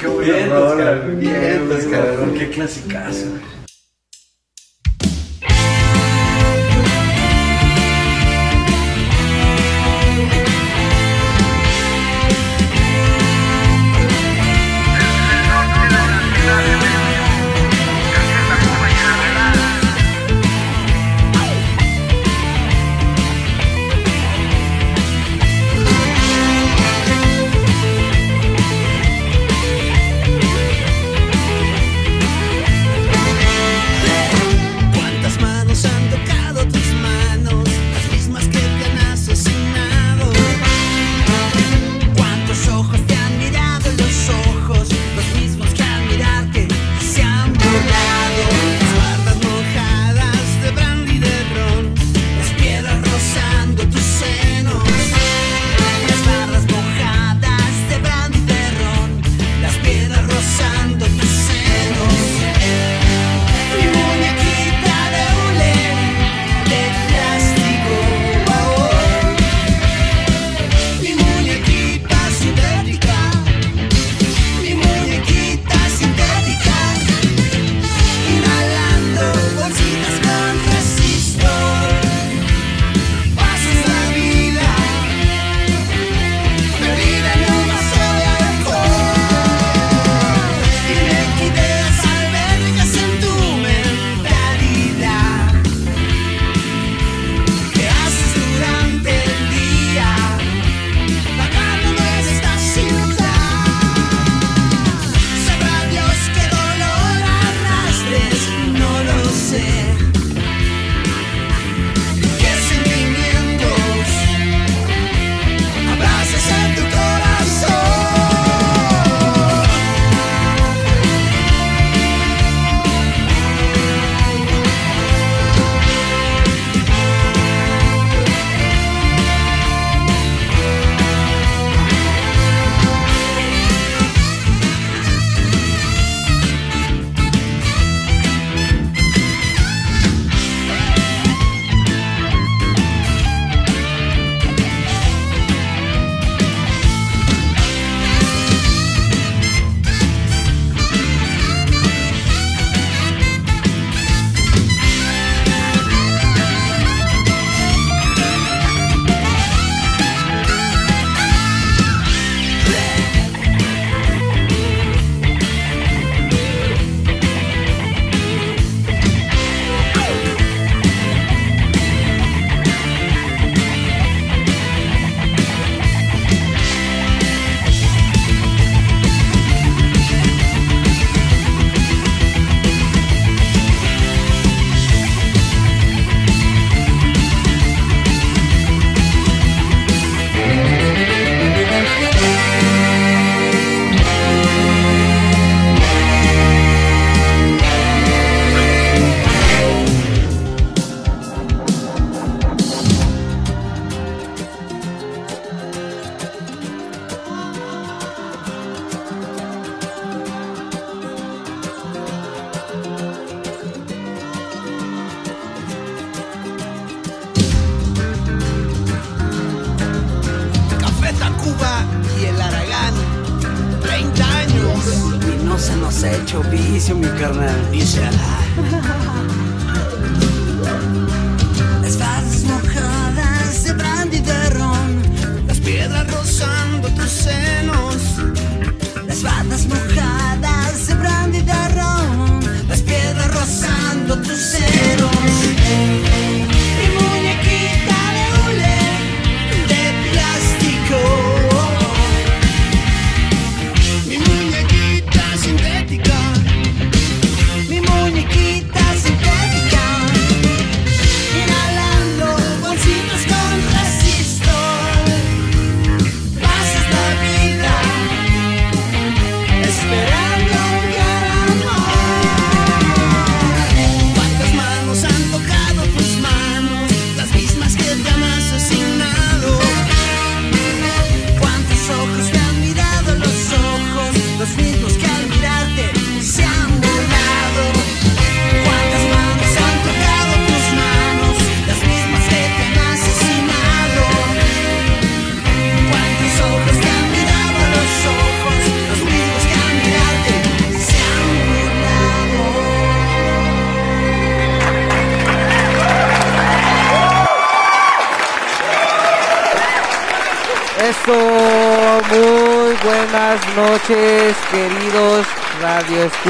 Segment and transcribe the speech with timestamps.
[0.00, 0.52] Qué buena Bien.
[0.52, 1.10] Oscar.
[1.70, 2.32] Oscar.
[2.38, 3.26] qué clasicazo.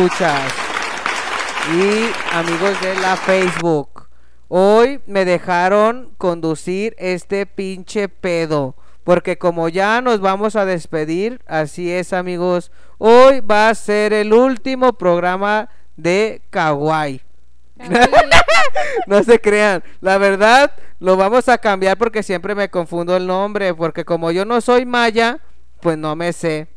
[0.06, 0.10] Y
[2.32, 4.06] amigos de la Facebook.
[4.48, 11.90] Hoy me dejaron conducir este pinche pedo, porque como ya nos vamos a despedir, así
[11.90, 17.22] es amigos, hoy va a ser el último programa de Kawaii.
[19.06, 19.82] no se crean.
[20.02, 23.72] La verdad, lo vamos a cambiar porque siempre me confundo el nombre.
[23.72, 25.40] Porque como yo no soy maya,
[25.80, 26.68] pues no me sé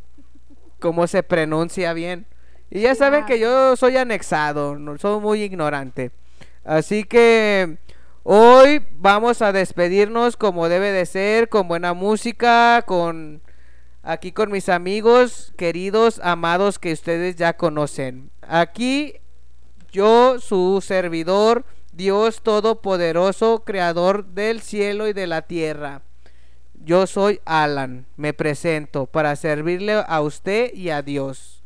[0.79, 2.25] cómo se pronuncia bien.
[2.69, 6.11] Y ya saben que yo soy anexado, no soy muy ignorante.
[6.65, 7.77] Así que
[8.23, 13.41] hoy vamos a despedirnos como debe de ser, con buena música, con
[14.03, 18.31] aquí con mis amigos queridos, amados que ustedes ya conocen.
[18.41, 19.15] Aquí
[19.91, 26.01] yo, su servidor, Dios Todopoderoso, Creador del cielo y de la tierra.
[26.73, 31.56] Yo soy Alan, me presento para servirle a usted y a Dios.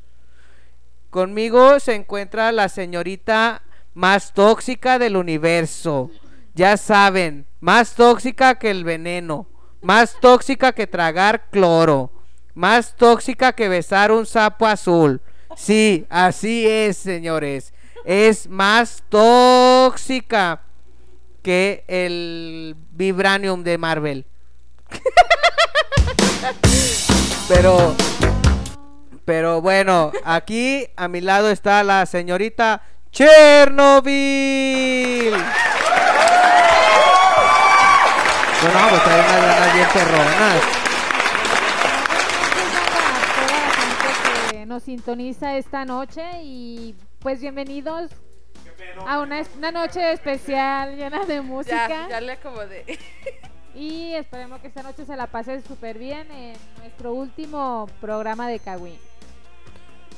[1.11, 3.61] Conmigo se encuentra la señorita
[3.93, 6.09] más tóxica del universo.
[6.55, 9.45] Ya saben, más tóxica que el veneno,
[9.83, 12.11] más tóxica que tragar cloro,
[12.55, 15.21] más tóxica que besar un sapo azul.
[15.55, 17.71] Sí, así es, señores
[18.03, 20.61] es más tóxica
[21.41, 24.25] que el Vibranium de Marvel.
[27.47, 27.95] pero,
[29.25, 32.81] pero bueno, aquí a mi lado está la señorita
[33.11, 34.11] Chernobyl.
[38.61, 40.61] Bueno, pues trae unas ganas bien perronas.
[44.51, 48.11] que nos sintoniza esta noche y pues bienvenidos
[49.07, 51.87] a una, una noche especial llena de música.
[51.87, 52.85] Ya, ya le acomodé.
[53.73, 58.59] Y esperemos que esta noche se la pasen súper bien en nuestro último programa de
[58.59, 58.99] Kawi.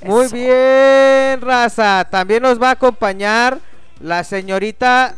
[0.01, 2.07] Muy bien, raza.
[2.10, 3.60] También nos va a acompañar
[4.00, 5.16] la señorita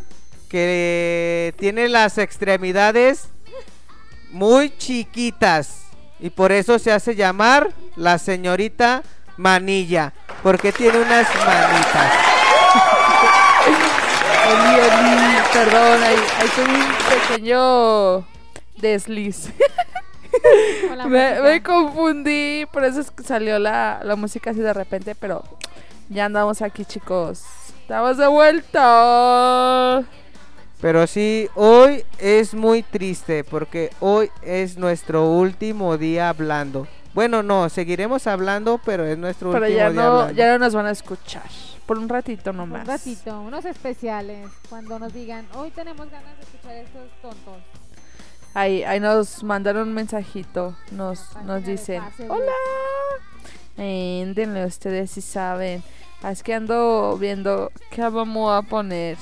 [0.50, 3.30] que tiene las extremidades
[4.32, 5.86] muy chiquitas
[6.20, 9.02] y por eso se hace llamar la señorita
[9.38, 10.14] Manilla,
[10.44, 12.14] porque tiene unas manitas.
[14.48, 18.28] Oli, oli, perdón, ahí, ahí tuve un pequeño
[18.78, 19.50] desliz.
[21.08, 25.44] Me, confundí, por eso es que salió la, la música así de repente, pero
[26.10, 27.44] ya andamos aquí, chicos.
[27.82, 30.04] Estamos de vuelta.
[30.82, 36.88] Pero sí, hoy es muy triste porque hoy es nuestro último día hablando.
[37.14, 40.34] Bueno, no, seguiremos hablando, pero es nuestro Pero último ya día no, hablando.
[40.34, 41.50] ya no nos van a escuchar.
[41.86, 42.82] Por un ratito nomás.
[42.82, 47.56] Un ratito, unos especiales, cuando nos digan, hoy tenemos ganas de escuchar estos tontos.
[48.56, 50.76] Ahí, ahí nos mandaron un mensajito.
[50.92, 52.52] Nos, nos dicen, hola.
[53.78, 55.84] Eh, denle ustedes si saben.
[56.24, 59.18] Es que ando viendo qué vamos a poner.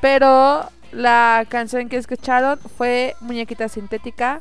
[0.00, 4.40] Pero la canción que escucharon fue Muñequita Sintética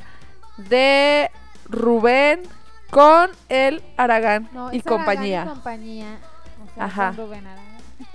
[0.58, 1.30] de
[1.66, 2.42] Rubén
[2.90, 5.44] con el Aragán No, y es Aragán compañía.
[5.44, 6.20] y compañía.
[6.64, 7.14] O sea, Ajá.
[7.16, 7.67] con Rubén Aragán.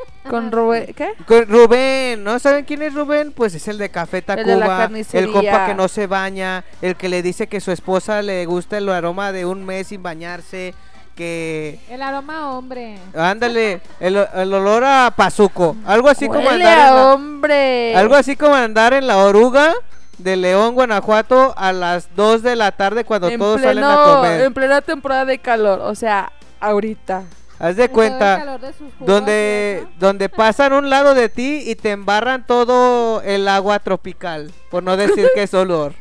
[0.31, 1.15] Con Rubén, ¿qué?
[1.27, 3.33] Con Rubén, ¿no saben quién es Rubén?
[3.33, 5.33] Pues es el de Café El de la Tacuba, el, carnicería.
[5.33, 8.89] compa que no se baña, el que le dice que su esposa le gusta el
[8.89, 10.75] aroma de un mes sin bañarse,
[11.17, 12.99] que El aroma hombre.
[13.15, 17.97] ándale, el, el olor a pazuco, algo así como andar a en la- hombre.
[17.97, 19.75] algo así como andar en la oruga
[20.19, 24.41] de León, Guanajuato a las 2 de la tarde cuando en todos salen a comer.
[24.43, 26.31] En plena temporada de calor, o sea,
[26.61, 27.25] ahorita.
[27.63, 32.45] Haz de cuenta de jugos donde donde pasan un lado de ti y te embarran
[32.45, 35.95] todo el agua tropical, por no decir que es olor.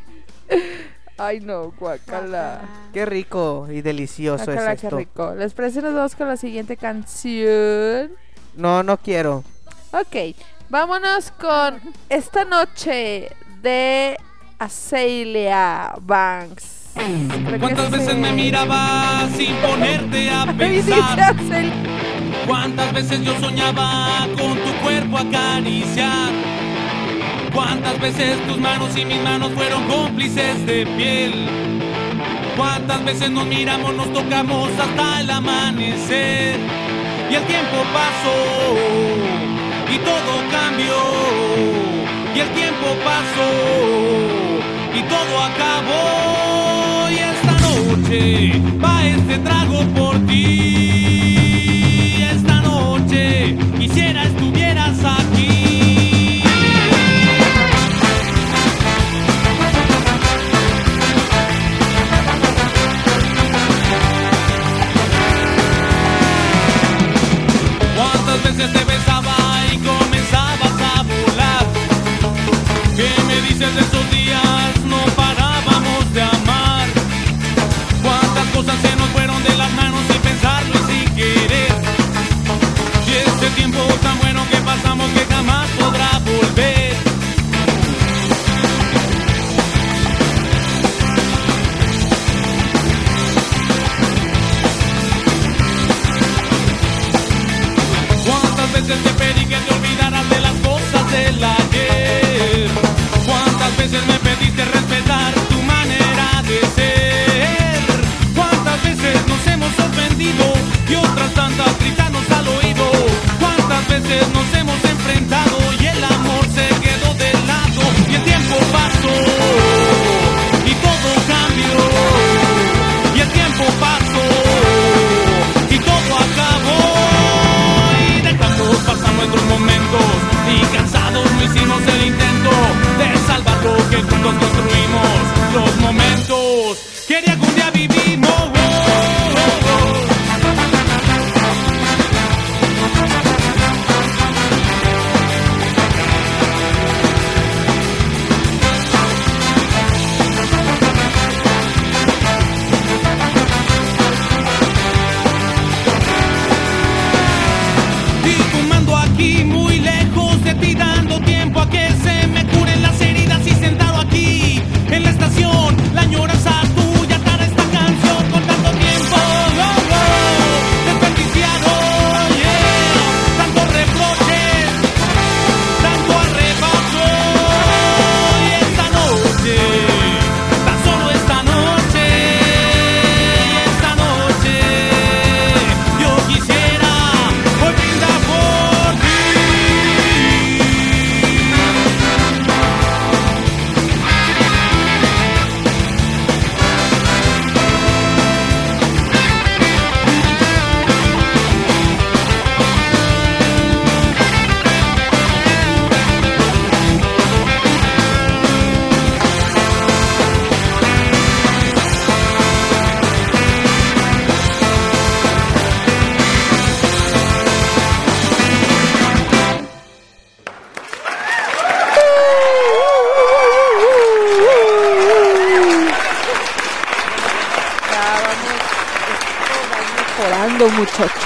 [1.18, 2.62] Ay, no, guacala.
[2.92, 4.96] Qué rico y delicioso Guacala, es qué esto.
[4.96, 5.34] rico.
[5.36, 5.80] ¿Les parece?
[5.82, 8.10] Nos vamos con la siguiente canción.
[8.56, 9.44] No, no quiero.
[9.92, 10.34] Ok,
[10.68, 13.30] vámonos con esta noche
[13.62, 14.18] de
[14.58, 16.81] Azalea Banks.
[16.94, 21.34] ¿Cuántas veces me mirabas sin ponerte a pensar?
[22.46, 26.30] ¿Cuántas veces yo soñaba con tu cuerpo acariciar?
[27.54, 31.48] ¿Cuántas veces tus manos y mis manos fueron cómplices de piel?
[32.56, 36.58] ¿Cuántas veces nos miramos, nos tocamos hasta el amanecer?
[37.30, 38.76] Y el tiempo pasó
[39.90, 40.96] y todo cambió.
[42.34, 43.48] Y el tiempo pasó
[44.94, 46.31] y todo acabó
[48.12, 52.16] va este trago por ti.
[52.30, 56.42] Esta noche quisiera estuvieras aquí.
[67.96, 69.36] ¿Cuántas veces te besaba
[69.72, 71.66] y comenzabas a volar?
[72.94, 74.21] ¿Qué me dices de esos días?
[114.28, 114.71] Nos hemos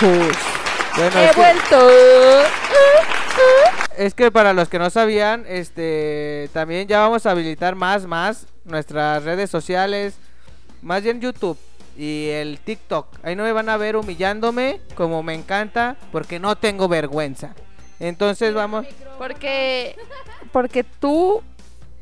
[0.03, 0.37] muchachos.
[0.97, 1.89] Bueno, He es que, vuelto.
[3.97, 8.47] es que para los que no sabían, este también ya vamos a habilitar más, más
[8.65, 10.15] nuestras redes sociales,
[10.83, 11.59] más bien YouTube
[11.99, 13.09] y el TikTok.
[13.23, 17.55] Ahí no me van a ver humillándome como me encanta porque no tengo vergüenza.
[17.99, 18.87] Entonces vamos,
[19.19, 19.97] Porque,
[20.53, 21.43] porque tú,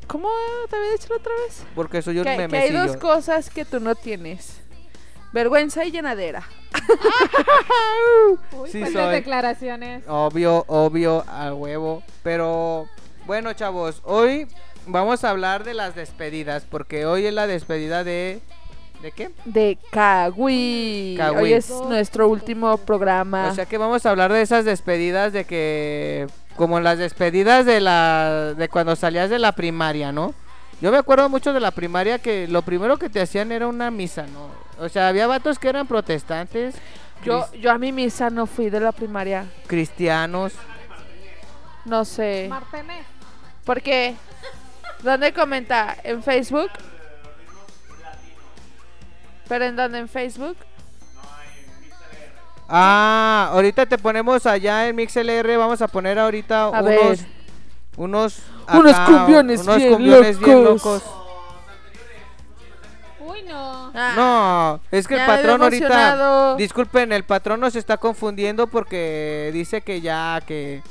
[0.07, 0.29] ¿cómo
[0.69, 1.63] te había dicho la otra vez?
[1.73, 4.61] porque soy un Que, que hay dos cosas que tú no tienes.
[5.35, 6.43] Vergüenza y llenadera.
[8.53, 9.13] Uy, Sí fuertes soy.
[9.13, 10.03] declaraciones.
[10.07, 12.03] Obvio, obvio, a huevo.
[12.23, 12.87] Pero
[13.25, 14.47] bueno, chavos, hoy
[14.87, 16.63] vamos a hablar de las despedidas.
[16.63, 18.39] Porque hoy es la despedida de.
[19.01, 19.31] ¿De qué?
[19.43, 21.15] De Kawi.
[21.17, 21.41] Kawi.
[21.43, 23.49] Hoy es nuestro último programa.
[23.51, 26.27] O sea que vamos a hablar de esas despedidas de que.
[26.55, 28.53] Como las despedidas de la.
[28.55, 30.33] de cuando salías de la primaria, ¿no?
[30.79, 33.91] Yo me acuerdo mucho de la primaria que lo primero que te hacían era una
[33.91, 34.64] misa, ¿no?
[34.79, 36.75] O sea, había vatos que eran protestantes,
[37.23, 39.45] yo, yo a mi misa no fui de la primaria.
[39.67, 40.53] cristianos.
[41.85, 42.47] No sé.
[42.49, 43.05] Martínez.
[43.63, 44.15] Porque,
[45.01, 45.95] ¿dónde comenta?
[46.03, 46.69] ¿En Facebook?
[49.47, 49.99] ¿Pero en dónde?
[49.99, 50.57] ¿En Facebook?
[52.67, 57.19] Ah, ahorita te ponemos allá en MixLR, vamos a poner ahorita A unos ver.
[57.95, 58.39] unos
[58.73, 61.03] Unos acá, cumbiones unos bien cumbiones bien locos.
[63.43, 63.43] Locos.
[63.43, 63.91] Uy, no.
[63.95, 69.81] Ah, No, es que el patrón ahorita disculpen, el patrón nos está confundiendo porque dice
[69.81, 70.81] que ya que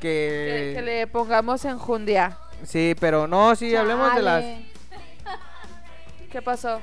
[0.00, 2.36] Que, que, que le pongamos enjundia.
[2.64, 4.44] sí, pero no, sí, hablemos de las.
[6.30, 6.80] ¿Qué pasó?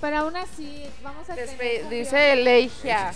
[0.00, 3.12] Pero aún así, vamos a Despe- tener dice Leigia.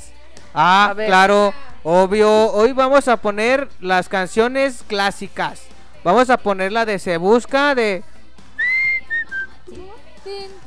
[0.54, 2.52] Ah, claro, obvio.
[2.52, 5.62] Hoy vamos a poner las canciones clásicas.
[6.04, 8.02] Vamos a poner la de Se Busca de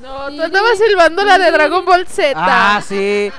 [0.02, 2.34] No, tú andabas silbando la de Dragon Ball Z.
[2.36, 3.32] Ah, sí.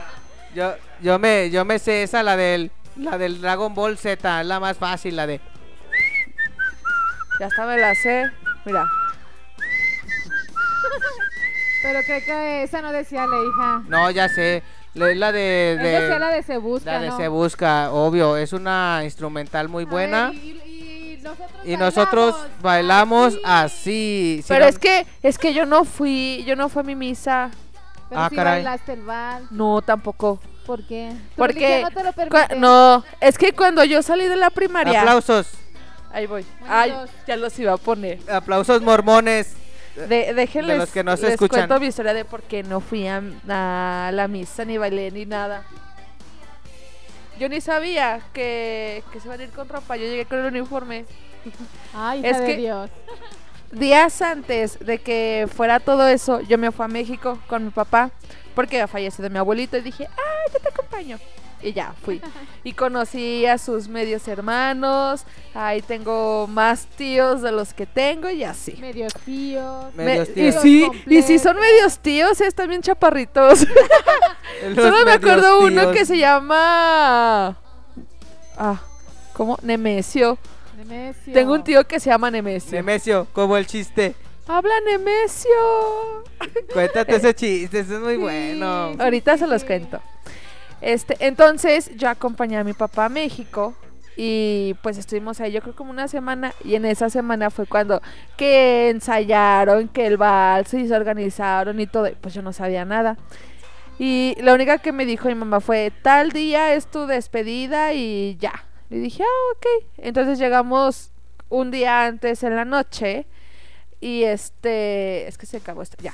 [0.54, 4.47] Yo yo me yo me sé esa la del la del Dragon Ball Z, es
[4.47, 5.40] la más fácil, la de
[7.38, 8.30] Ya hasta me la sé.
[8.64, 8.90] Mira.
[11.83, 13.83] Pero creo que esa no decía la hija.
[13.88, 14.62] No, ya sé.
[14.95, 17.16] la- Es la de, Él de decía la de Se Busca, la de ¿no?
[17.18, 20.28] Se Busca, obvio, es una instrumental muy buena.
[20.30, 20.75] ver, y, y- y los
[21.30, 24.38] nosotros Y nosotros bailamos así.
[24.42, 27.50] Sí, Pero es que, es que yo no fui, yo no fui a mi misa.
[28.09, 28.62] Pero Ah, caray.
[28.62, 29.50] bailaste el vals.
[29.50, 30.40] No, tampoco.
[30.64, 31.12] ¿Por qué?
[31.12, 32.56] ¿Tu Porque no te lo permite?
[32.56, 35.49] no, es que cuando yo salí de la primaria, Aplausos.
[36.12, 36.45] ahí voy.
[36.68, 37.11] Ay, dos.
[37.26, 38.18] ya los iba a poner.
[38.30, 39.54] Aplausos mormones.
[40.09, 41.61] De, déjenles, De los que no se les escuchan.
[41.68, 45.25] cuento mi historia de por qué no fui a, a la misa, ni bailé, ni
[45.25, 45.62] nada.
[47.38, 49.96] Yo ni sabía que, que se iban a ir con ropa.
[49.96, 51.04] Yo llegué con el uniforme.
[51.94, 52.90] Ay, es que- Dios.
[53.72, 58.10] Días antes de que fuera todo eso, yo me fui a México con mi papá
[58.54, 61.18] porque había fallecido mi abuelito y dije, ah, yo te acompaño.
[61.62, 62.20] Y ya, fui.
[62.64, 65.25] Y conocí a sus medios hermanos.
[65.54, 68.76] Ahí tengo más tíos de los que tengo y así.
[68.80, 69.94] Medios tíos.
[69.94, 70.62] Me- Medios y tíos.
[70.62, 73.60] sí, y sí son medios tíos, están bien chaparritos.
[74.75, 77.56] Solo me acuerdo uno que se llama...
[78.58, 78.80] Ah,
[79.32, 79.58] ¿cómo?
[79.62, 80.38] Nemesio.
[80.76, 81.32] Nemesio.
[81.32, 82.72] Tengo un tío que se llama Nemesio.
[82.72, 84.14] Nemesio, como el chiste.
[84.48, 85.50] Habla Nemesio.
[86.72, 88.20] Cuéntate ese chiste, ese es muy Sí.
[88.20, 88.92] bueno.
[88.98, 90.00] Ahorita sí, se los cuento.
[90.80, 93.75] Este, entonces yo acompañé a mi papá a México
[94.17, 98.00] y pues estuvimos ahí yo creo como una semana y en esa semana fue cuando
[98.36, 103.17] que ensayaron, que el vals y se organizaron y todo, pues yo no sabía nada.
[103.99, 108.36] Y la única que me dijo mi mamá fue, tal día es tu despedida y
[108.39, 108.65] ya.
[108.91, 109.86] Y dije, ah, ok.
[109.99, 111.10] Entonces llegamos
[111.49, 113.26] un día antes en la noche
[114.00, 116.12] y este, es que se acabó esto, ya.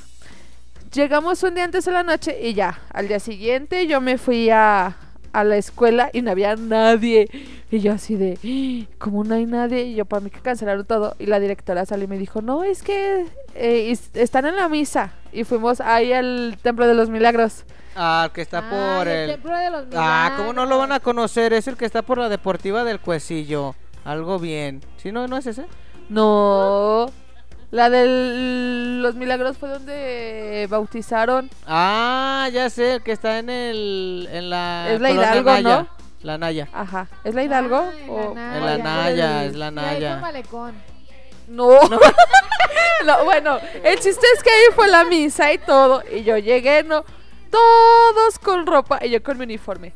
[0.95, 4.51] Llegamos un día antes de la noche y ya, al día siguiente yo me fui
[4.51, 4.95] a,
[5.33, 7.31] a la escuela y no había nadie.
[7.71, 9.85] Y yo así de, "Ah, ¿cómo no hay nadie?
[9.85, 11.17] Y yo para mí que cancelaron todo.
[11.19, 13.25] Y la directora salió y me dijo, no, es que
[13.55, 15.13] eh, están en la misa.
[15.33, 17.65] Y fuimos ahí al Templo de los Milagros.
[17.97, 18.65] Ah, el que está Ay,
[18.99, 19.31] por el el...
[19.37, 21.05] templo de los Ah, ¿cómo no lo van a milagros.
[21.05, 21.55] conocer?
[21.55, 23.75] Es el que está por la Deportiva del Cuecillo.
[24.05, 24.83] Algo bien.
[24.99, 25.65] ¿Sí, no, no es ese?
[26.11, 27.07] No,
[27.73, 28.07] la de
[29.03, 31.51] los Milagros fue donde bautizaron.
[31.67, 34.29] Ah, ya sé, el que está en el...
[34.31, 34.89] En la...
[34.93, 35.63] Es la Hidalgo, Naya.
[35.81, 35.89] ¿no?
[36.23, 36.69] La Naya.
[36.73, 37.79] Ajá, ¿es la Hidalgo?
[37.93, 38.85] Ay, o- la En la Naya.
[38.85, 40.17] Naya, es la Naya.
[40.19, 40.75] malecón.
[41.49, 41.71] No.
[43.05, 46.05] No, bueno, el chiste es que ahí fue la misa y todo.
[46.13, 47.05] Y yo llegué, no.
[47.51, 49.93] Todos con ropa y yo con mi uniforme.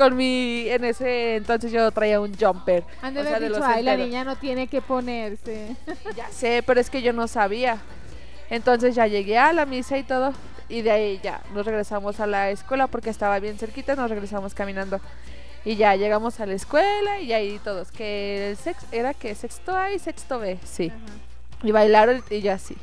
[0.00, 0.66] Con mi.
[0.66, 2.84] En ese entonces yo traía un jumper.
[3.02, 4.08] Han de o sea, haber de dicho, los ay, la enteros".
[4.08, 5.76] niña no tiene que ponerse.
[6.16, 7.76] Ya sé, pero es que yo no sabía.
[8.48, 10.32] Entonces ya llegué a la misa y todo.
[10.70, 13.94] Y de ahí ya nos regresamos a la escuela porque estaba bien cerquita.
[13.94, 15.00] Nos regresamos caminando.
[15.66, 17.92] Y ya llegamos a la escuela y ahí todos.
[17.92, 20.56] Que el sex, era que sexto A y sexto B.
[20.64, 20.90] Sí.
[21.62, 22.74] Y bailaron y yo así.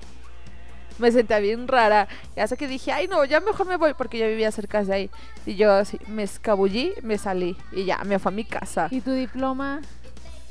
[0.99, 2.07] Me sentía bien rara.
[2.35, 4.93] Y hasta que dije, ay no, ya mejor me voy porque yo vivía cerca de
[4.93, 5.09] ahí.
[5.45, 7.55] Y yo así, me escabullí, me salí.
[7.71, 8.87] Y ya, me fui a mi casa.
[8.91, 9.81] ¿Y tu diploma?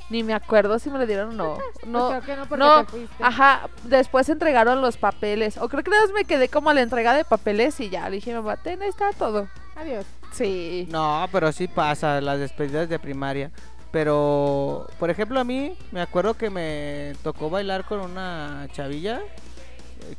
[0.09, 1.59] Ni me acuerdo si me lo dieron o no.
[1.87, 5.57] No, Pues creo que no, porque no, te ajá, después entregaron los papeles.
[5.59, 8.09] O creo que nada más me quedé como a la entrega de papeles y ya
[8.09, 9.49] le dije, mamá, ten, ahí está todo.
[9.75, 10.05] Adiós.
[10.33, 10.87] Sí.
[10.91, 13.51] No, pero sí pasa, las despedidas de primaria.
[13.91, 19.23] Pero, por ejemplo, a mí me acuerdo que me tocó bailar con una chavilla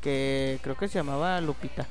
[0.02, 1.86] que creo que se llamaba Lupita.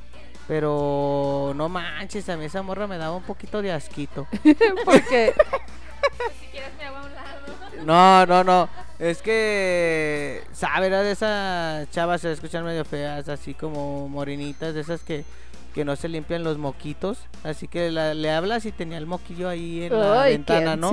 [0.49, 4.27] Pero no manches, a mí esa morra me daba un poquito de asquito.
[4.85, 5.35] Porque
[6.41, 7.85] Si quieres me hago a un lado.
[7.85, 8.69] No, no, no.
[8.99, 10.87] Es que, ¿sabes?
[10.87, 15.25] Era de esas chavas se escuchan medio feas, así como morenitas, de esas que,
[15.75, 17.19] que no se limpian los moquitos.
[17.43, 20.91] Así que la- le hablas y tenía el moquillo ahí en la ventana, ¿quién ¿no?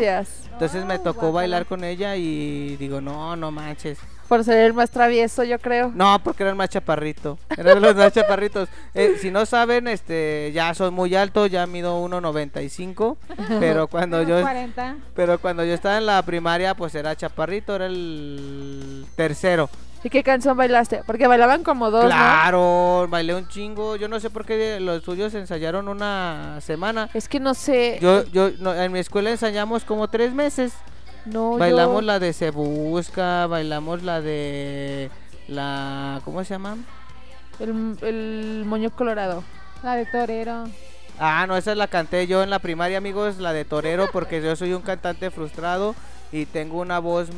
[0.51, 3.99] Entonces me tocó bailar con ella y digo, no, no manches.
[4.27, 5.91] Por ser el más travieso, yo creo.
[5.93, 7.37] No, porque era el más chaparrito.
[7.55, 8.69] Era de los más chaparritos.
[8.93, 13.17] Eh, si no saben, este, ya soy muy alto, ya mido 1.95.
[13.59, 14.95] Pero cuando yo, 40.
[15.15, 19.69] pero cuando yo estaba en la primaria, pues era chaparrito, era el tercero.
[20.03, 21.01] ¿Y qué canción bailaste?
[21.05, 22.09] Porque bailaban como dos, ¿no?
[22.09, 23.95] Claro, bailé un chingo.
[23.95, 27.09] Yo no sé por qué los suyos ensayaron una semana.
[27.13, 27.99] Es que no sé.
[28.01, 30.73] Yo, yo, no, en mi escuela ensayamos como tres meses.
[31.25, 35.09] No, bailamos yo- la de Se Busca, bailamos la de
[35.47, 36.77] la, ¿cómo se llama?
[37.59, 39.43] El, el moño colorado.
[39.83, 40.65] La de torero.
[41.19, 44.55] Ah, no, esa la canté yo en la primaria, amigos, la de Torero, porque yo
[44.55, 45.93] soy un cantante frustrado
[46.31, 47.29] y tengo una voz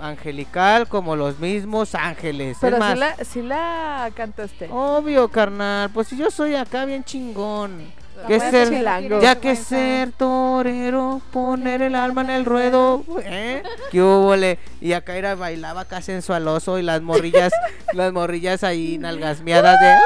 [0.00, 2.56] angelical como los mismos ángeles.
[2.56, 4.68] Es Pero más, sí la, sí la cantaste.
[4.70, 7.90] Obvio, carnal, pues si yo soy acá bien chingón.
[8.26, 9.20] Que ser, chilango.
[9.20, 13.62] ya que ser torero, poner el alma en el ruedo, ¿eh?
[13.90, 14.58] ¿Qué húbole?
[14.80, 17.52] Y acá era bailaba acá sensualoso y las morrillas,
[17.92, 19.96] las morrillas ahí nalgasmeadas de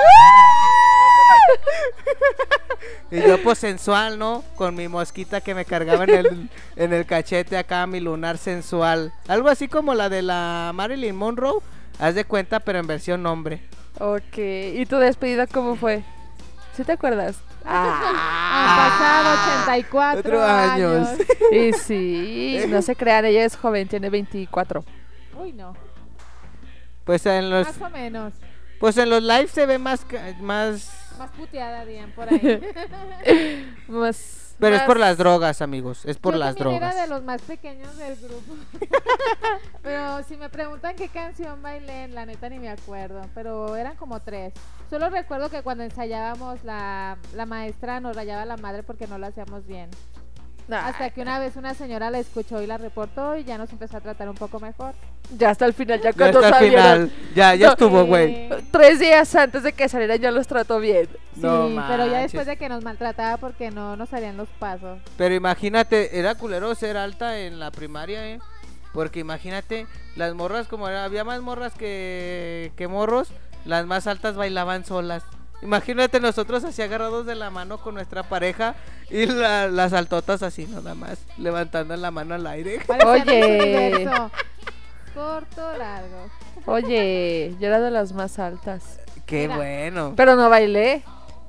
[3.11, 4.43] Y yo pues sensual, ¿no?
[4.57, 9.13] Con mi mosquita que me cargaba en el, en el cachete acá, mi lunar sensual.
[9.29, 11.61] Algo así como la de la Marilyn Monroe.
[11.99, 13.63] Haz de cuenta, pero en versión hombre.
[13.99, 14.39] Ok.
[14.39, 16.03] ¿Y tu despedida cómo fue?
[16.77, 17.37] ¿Sí te acuerdas?
[17.67, 21.09] Han pasado 84 Cuatro años.
[21.09, 21.21] años.
[21.53, 24.85] Y sí, no se crean, ella es joven, tiene 24.
[25.39, 25.75] Uy, no.
[27.05, 28.33] Pues en los, Más o menos.
[28.81, 31.15] pues en los lives se ve más, ca- más...
[31.19, 32.61] Más puteada bien por ahí.
[33.89, 36.05] Más, Pero es por las drogas, amigos.
[36.05, 36.81] Es por Yo las drogas.
[36.95, 38.55] era de los más pequeños del grupo.
[39.83, 43.23] pero si me preguntan qué canción bailé, la neta ni me acuerdo.
[43.35, 44.55] Pero eran como tres.
[44.89, 49.27] Solo recuerdo que cuando ensayábamos la, la maestra nos rayaba la madre porque no lo
[49.27, 49.91] hacíamos bien.
[50.69, 53.71] Nah, Hasta que una vez una señora la escuchó y la reportó y ya nos
[53.71, 54.95] empezó a tratar un poco mejor.
[55.39, 56.83] Ya hasta el final, ya Ya cuando hasta el salieron.
[57.11, 57.13] final.
[57.37, 57.73] Ya, ya No.
[57.73, 58.35] estuvo, güey.
[58.35, 61.07] Eh, Tres días antes de que salieran ya los trató bien.
[61.35, 64.99] Sí, No pero ya después de que nos maltrataba porque no nos salían los pasos.
[65.17, 68.41] Pero imagínate, era culero ser alta en la primaria, ¿eh?
[68.93, 73.29] Porque imagínate, las morras, como era- había más morras que, que morros,
[73.65, 75.23] las más altas bailaban solas.
[75.63, 78.75] Imagínate nosotros así agarrados de la mano con nuestra pareja
[79.11, 82.81] y la- las altotas así nada más, levantando la mano al aire.
[83.07, 84.09] Oye.
[85.15, 86.29] Corto, largo.
[86.67, 89.01] Oye, yo era de las más altas.
[89.25, 89.57] Qué Mira.
[89.57, 90.13] bueno.
[90.17, 91.03] Pero no bailé.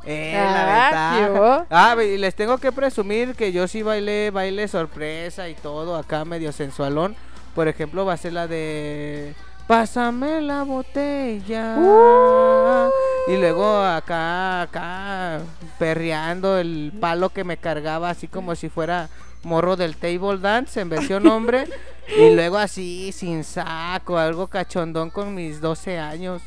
[0.06, 1.32] Eh, Ah, la ¿qué ventaja.
[1.60, 1.66] hubo?
[1.70, 5.98] Ah, ve, y les tengo que presumir que yo sí bailé baile sorpresa y todo
[5.98, 7.16] acá medio sensualón.
[7.54, 9.36] Por ejemplo, va a ser la de
[9.68, 11.76] Pásame la botella.
[11.78, 12.90] Uh.
[13.30, 15.42] Y luego acá, acá,
[15.78, 19.10] perreando el palo que me cargaba así como si fuera
[19.44, 21.66] morro del table dance en versión hombre.
[22.18, 26.42] y luego así, sin saco, algo cachondón con mis 12 años.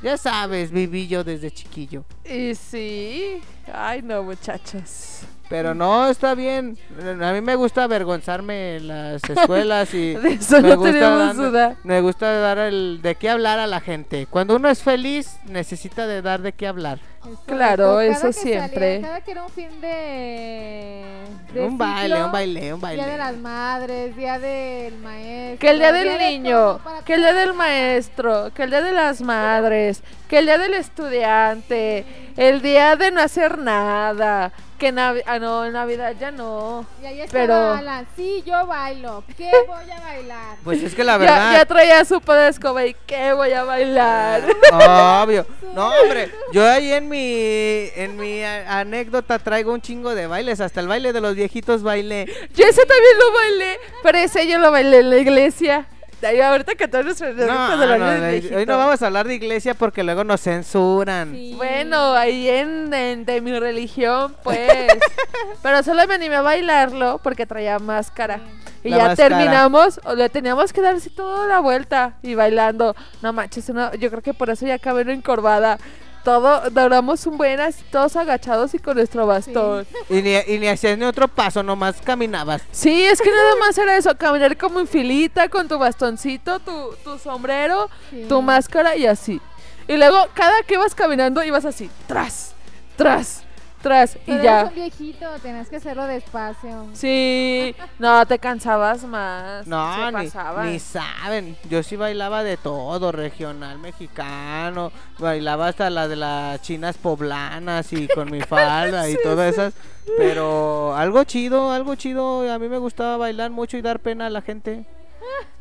[0.00, 2.04] Ya sabes, viví yo desde chiquillo.
[2.24, 3.42] Y sí.
[3.72, 5.22] Ay, no, muchachos.
[5.54, 6.76] Pero no, está bien.
[7.22, 11.76] A mí me gusta avergonzarme en las escuelas y De eso me no gusta duda.
[11.84, 14.26] Me gusta dar el de qué hablar a la gente.
[14.28, 16.98] Cuando uno es feliz, necesita de dar de qué hablar.
[17.46, 18.96] Claro, eso siempre.
[18.96, 21.04] salía- cada que era un fin de.
[21.52, 23.38] de un baile, un baile, un Día de las baile.
[23.42, 25.58] madres, día del maestro.
[25.60, 28.92] Que el día del de niño, que el día del maestro, que el día de
[28.92, 32.04] las madres, que el día del estudiante,
[32.36, 36.84] el día de no hacer nada, que Navi ah no, en Navidad ya no.
[37.00, 38.06] Y ahí estaba Pero- Alan.
[38.16, 39.22] Sí, yo bailo.
[39.36, 40.56] ¿Qué voy a bailar?
[40.64, 43.52] Pues es que la Ya, verdad, ya traía su poder de escoba y que voy
[43.52, 44.42] a bailar.
[44.72, 45.46] obvio.
[45.74, 50.60] No, hombre, yo ahí en mi en mi a- anécdota traigo un chingo de bailes,
[50.60, 52.26] hasta el baile de los viejitos bailé.
[52.54, 55.86] Yo ese también lo bailé, pero ese yo lo bailé en la iglesia.
[56.24, 59.34] Ahorita que todos nuestros No, anécdotas del no, no, hoy no vamos a hablar de
[59.34, 61.32] iglesia porque luego nos censuran.
[61.34, 61.52] Sí.
[61.54, 64.58] Bueno, ahí en, en- de mi religión, pues.
[65.62, 68.40] Pero solo me animé a bailarlo porque traía máscara.
[68.82, 69.36] Y La ya máscara.
[69.36, 72.94] terminamos, o le teníamos que dar así toda la vuelta y bailando.
[73.20, 75.78] No manches, no, yo creo que por eso ya acabé encorvada.
[76.24, 79.86] Todo, duramos un buen así, todos agachados y con nuestro bastón.
[80.08, 82.62] Y ni, y ni hacías ni otro paso, nomás caminabas.
[82.72, 86.94] Sí, es que nada más era eso, caminar como en filita con tu bastoncito, tu,
[87.04, 88.24] tu sombrero, Sí.
[88.28, 89.40] tu máscara y así.
[89.86, 92.54] Y luego cada que ibas caminando ibas así, tras,
[92.96, 93.43] tras,
[93.84, 94.60] tras y ya.
[94.60, 96.86] eres un viejito, tenías que hacerlo despacio.
[96.94, 99.66] Sí, no, te cansabas más.
[99.66, 101.54] No, ni, saben.
[101.68, 104.90] Yo sí bailaba de todo, regional mexicano.
[105.18, 109.74] Bailaba hasta la de las chinas poblanas y con mi falda y todas esas.
[110.16, 112.50] Pero algo chido, algo chido.
[112.50, 114.86] A mí me gustaba bailar mucho y dar pena a la gente.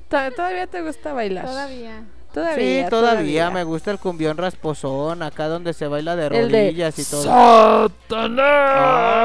[0.07, 1.45] To- ¿Todavía te gusta bailar?
[1.45, 2.03] Todavía.
[2.33, 2.83] Todavía.
[2.83, 7.21] sí, todavía, me gusta el cumbión rasposón, acá donde se baila de rodillas y todo.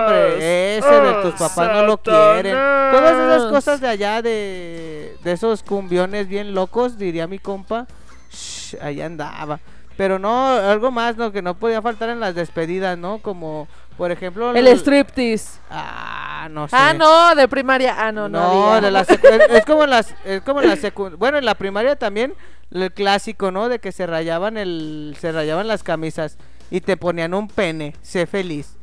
[0.05, 2.53] Hombre, ese de tus papás no lo quieren.
[2.53, 7.87] Todas esas cosas de allá, de, de esos cumbiones bien locos, diría mi compa.
[8.31, 9.59] shh, ahí andaba.
[9.97, 11.33] Pero no, algo más, ¿no?
[11.33, 13.19] Que no podía faltar en las despedidas, ¿no?
[13.19, 13.67] Como,
[13.99, 14.55] por ejemplo...
[14.55, 15.59] El striptease.
[15.71, 16.77] Ah, no sé.
[16.79, 17.95] Ah, no, de primaria.
[17.99, 18.73] Ah, no, no.
[18.75, 21.57] No, de la es, como en las, es como en la secu- bueno, en la
[21.57, 22.33] primaria también
[22.71, 23.69] el clásico, ¿no?
[23.69, 26.39] De que se rayaban el, se rayaban las camisas
[26.71, 28.77] y te ponían un pene, sé feliz.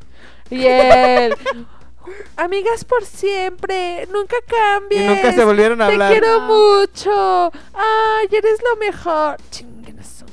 [0.51, 1.33] Y él.
[2.37, 5.01] Amigas por siempre, nunca cambies.
[5.01, 6.11] Y nunca se volvieron a Te hablar.
[6.11, 7.51] quiero mucho.
[7.73, 9.37] Ay, eres lo mejor.
[9.49, 9.63] Su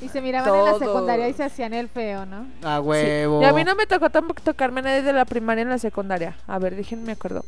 [0.03, 2.45] Y se miraban en la secundaria y se hacían el feo, ¿no?
[2.63, 2.81] A Sí.
[2.87, 3.41] huevo.
[3.41, 6.35] Y a mí no me tocó tampoco tocarme nadie de la primaria en la secundaria.
[6.47, 7.45] A ver, déjenme acuerdo.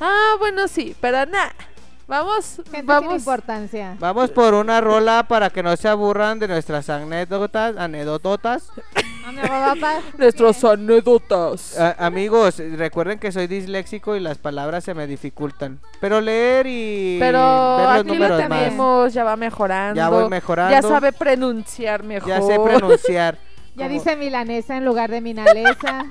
[0.00, 1.52] Ah, bueno, sí, pero nada.
[2.08, 3.14] Vamos, Gente sin vamos.
[3.18, 3.96] importancia.
[3.98, 8.70] Vamos por una rola para que no se aburran de nuestras anécdotas, anécdotas.
[10.18, 11.78] Nuestras anécdotas.
[11.78, 15.80] A- amigos, recuerden que soy disléxico y las palabras se me dificultan.
[16.00, 17.38] Pero leer y Pero
[17.78, 18.48] ver los aquí lo números más.
[18.48, 19.96] tenemos, ya va mejorando.
[19.96, 20.70] Ya voy mejorando.
[20.72, 22.28] Ya sabe pronunciar mejor.
[22.28, 23.38] Ya sé pronunciar.
[23.76, 26.06] Ya Como- dice milanesa en lugar de minalesa.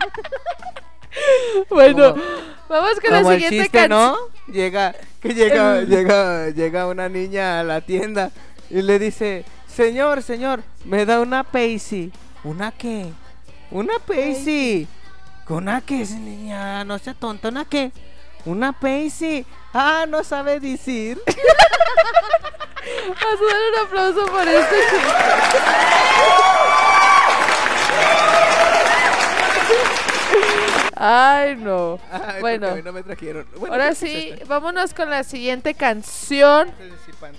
[1.72, 2.24] bueno, Como-
[2.70, 3.90] vamos con la el siguiente chiste, canción.
[3.90, 4.54] ¿no?
[4.54, 8.30] Llega, que llega, El- llega, llega una niña a la tienda
[8.70, 12.12] y le dice, señor, señor, me da una Paisy.
[12.46, 13.12] ¿Una qué?
[13.72, 14.88] Una Paisy.
[15.50, 16.86] ¿Una qué, niña?
[16.86, 17.92] No sea tonta, ¿una qué?
[18.46, 19.46] Una Paisy.
[19.74, 21.20] Ah, no sabe decir.
[21.26, 25.14] Vamos a dar un aplauso por este chiste.
[30.98, 32.00] Ay, no.
[32.12, 32.68] Ay, Bueno.
[32.68, 33.46] porque a mí no me trajeron.
[33.58, 36.72] Bueno, Ahora que sí, es vámonos con la siguiente canción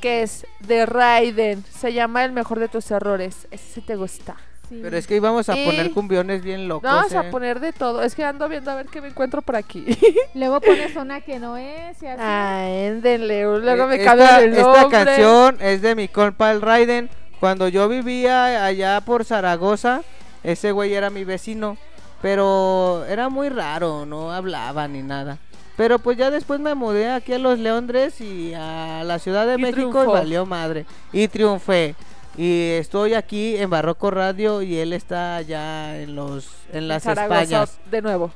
[0.01, 1.65] que es de Raiden.
[1.65, 3.47] Se llama El mejor de tus errores.
[3.51, 4.37] Ese sí te gusta.
[4.69, 4.81] Sí.
[4.83, 6.83] Pero es que íbamos a Y- poner cumbiones bien locos.
[6.91, 7.19] Vamos eh.
[7.19, 8.03] a poner de todo.
[8.03, 9.87] Es que ando viendo a ver qué me encuentro por aquí.
[10.35, 12.21] Luego pones una que no es y así.
[12.23, 13.43] Ay, denle.
[13.45, 15.05] Luego me Eh, cambian esta, el esta nombre.
[15.05, 17.09] canción es de mi compa el Raiden.
[17.39, 20.03] Cuando yo vivía allá por Zaragoza,
[20.43, 21.77] ese güey era mi vecino.
[22.23, 25.39] Pero era muy raro, no hablaba ni nada.
[25.77, 29.55] Pero pues ya después me mudé aquí a los Leondres y a la Ciudad de
[29.55, 30.11] Y México triunfó.
[30.11, 30.87] y valió madre.
[31.13, 31.95] Y triunfé.
[32.37, 37.43] Y estoy aquí en Barroco Radio y él está allá en los en las Zaragoza
[37.43, 37.79] Españas.
[37.91, 38.31] de nuevo.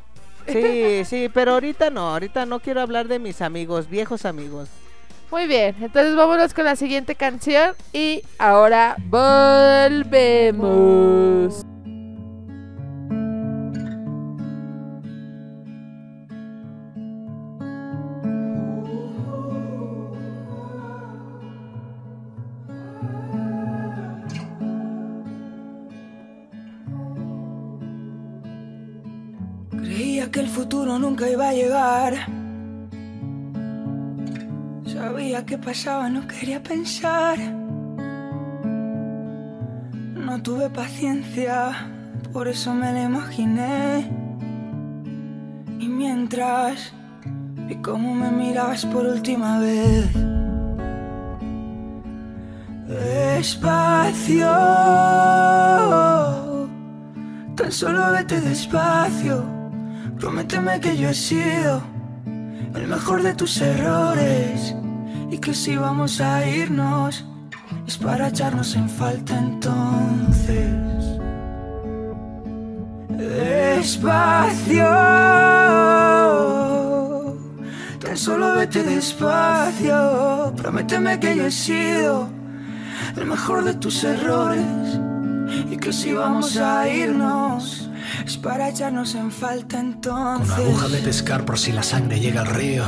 [0.47, 4.71] Sí, sí, pero ahorita no, ahorita no quiero hablar de mis amigos, viejos amigos.
[5.31, 10.75] Muy bien, entonces vámonos con la siguiente canción y ahora volvemos.
[30.33, 32.15] Que el futuro nunca iba a llegar.
[34.87, 37.37] Sabía que pasaba, no quería pensar.
[40.15, 41.73] No tuve paciencia,
[42.33, 44.09] por eso me lo imaginé.
[45.81, 46.93] Y mientras
[47.67, 50.07] vi cómo me mirabas por última vez.
[52.87, 54.47] Despacio,
[57.57, 59.60] tan solo vete despacio.
[60.21, 61.81] Prométeme que yo he sido
[62.75, 64.77] el mejor de tus errores
[65.31, 67.25] y que si vamos a irnos
[67.87, 70.75] es para echarnos en falta entonces.
[73.09, 74.91] Despacio,
[77.99, 80.53] tan solo vete despacio.
[80.55, 82.29] Prométeme que yo he sido
[83.17, 85.01] el mejor de tus errores
[85.71, 87.80] y que si vamos a irnos
[88.31, 90.55] es para echarnos en falta Con entonces.
[90.57, 92.85] aguja de pescar por si la sangre llega al río.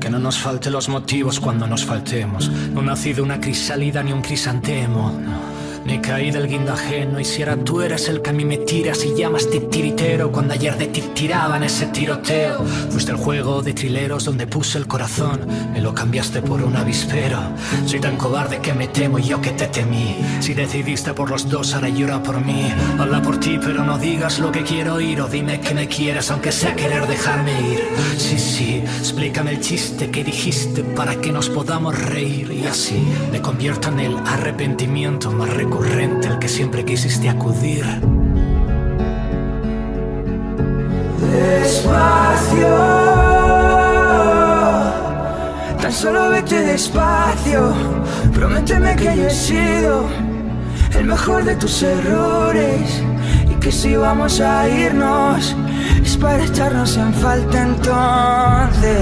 [0.00, 2.50] Que no nos falte los motivos cuando nos faltemos.
[2.50, 5.10] No ha nacido una crisálida ni un crisantemo.
[5.18, 5.51] no.
[5.84, 8.58] Ni caí del guindo ajeno y si ahora tú eres el que a mí me
[8.58, 12.64] tiras y llamas titiritero cuando ayer de ti tiraban ese tiroteo.
[12.90, 15.40] Fuiste el juego de trileros donde puse el corazón,
[15.72, 17.40] me lo cambiaste por un avispero.
[17.86, 20.16] Soy tan cobarde que me temo y yo que te temí.
[20.40, 22.72] Si decidiste por los dos, ahora llora por mí.
[22.98, 26.30] Habla por ti, pero no digas lo que quiero oír o dime que me quieres
[26.30, 27.82] aunque sea querer dejarme ir.
[28.18, 33.40] Sí, sí, explícame el chiste que dijiste para que nos podamos reír y así me
[33.40, 35.50] convierto en el arrepentimiento más
[36.28, 37.84] al que siempre quisiste acudir.
[41.32, 42.76] Despacio,
[45.80, 47.72] tan solo vete despacio.
[48.34, 50.04] Prométeme que yo he sido
[50.98, 53.02] el mejor de tus errores
[53.50, 55.56] y que si vamos a irnos
[56.04, 58.92] es para echarnos en falta entonces.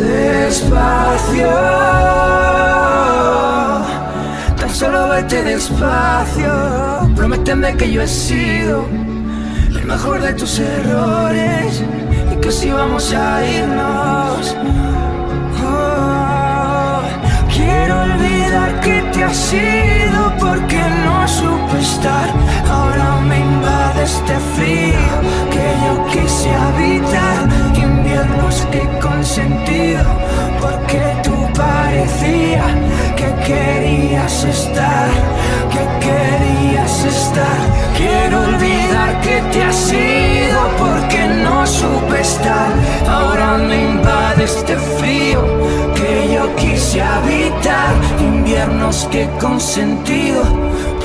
[0.00, 1.50] Despacio,
[4.78, 6.52] solo vete despacio.
[7.16, 8.86] Prométeme que yo he sido
[9.76, 11.82] el mejor de tus errores
[12.32, 14.56] y que si vamos a irnos.
[15.66, 17.00] Oh,
[17.56, 22.28] quiero olvidar que te has ido porque no supe estar.
[22.70, 25.04] Ahora me invade este frío
[25.54, 27.38] que yo quise habitar.
[27.74, 30.04] Inviernos que he consentido
[31.58, 32.64] parecía
[33.16, 35.10] que querías estar,
[35.74, 37.60] que querías estar.
[37.96, 42.70] Quiero olvidar que te has ido porque no supe estar.
[43.08, 45.40] Ahora me invade este frío
[45.96, 47.92] que yo quise habitar.
[48.20, 50.44] Inviernos que consentido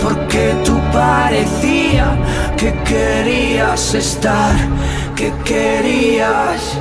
[0.03, 2.05] porque tú parecía
[2.57, 4.55] que querías estar,
[5.15, 6.77] que querías.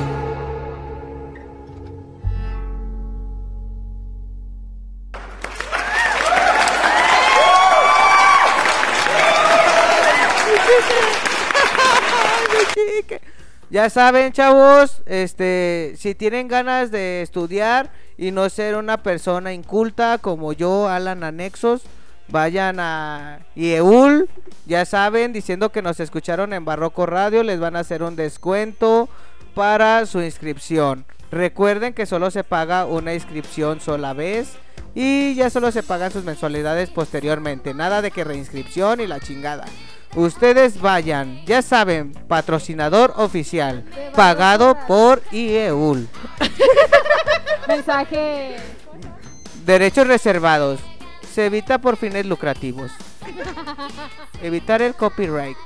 [13.73, 20.19] Ya saben, chavos, este, si tienen ganas de estudiar y no ser una persona inculta
[20.19, 21.81] como yo, Alan Anexos,
[22.27, 24.29] vayan a IEUL,
[24.67, 29.09] ya saben, diciendo que nos escucharon en Barroco Radio, les van a hacer un descuento
[29.55, 31.05] para su inscripción.
[31.31, 34.53] Recuerden que solo se paga una inscripción sola vez
[34.93, 37.73] y ya solo se pagan sus mensualidades posteriormente.
[37.73, 39.65] Nada de que reinscripción y la chingada.
[40.15, 43.83] Ustedes vayan, ya saben, patrocinador oficial,
[44.15, 46.07] pagado por IEUL.
[47.67, 48.57] Mensaje.
[49.65, 50.79] Derechos reservados.
[51.33, 52.91] Se evita por fines lucrativos.
[54.43, 55.57] Evitar el copyright.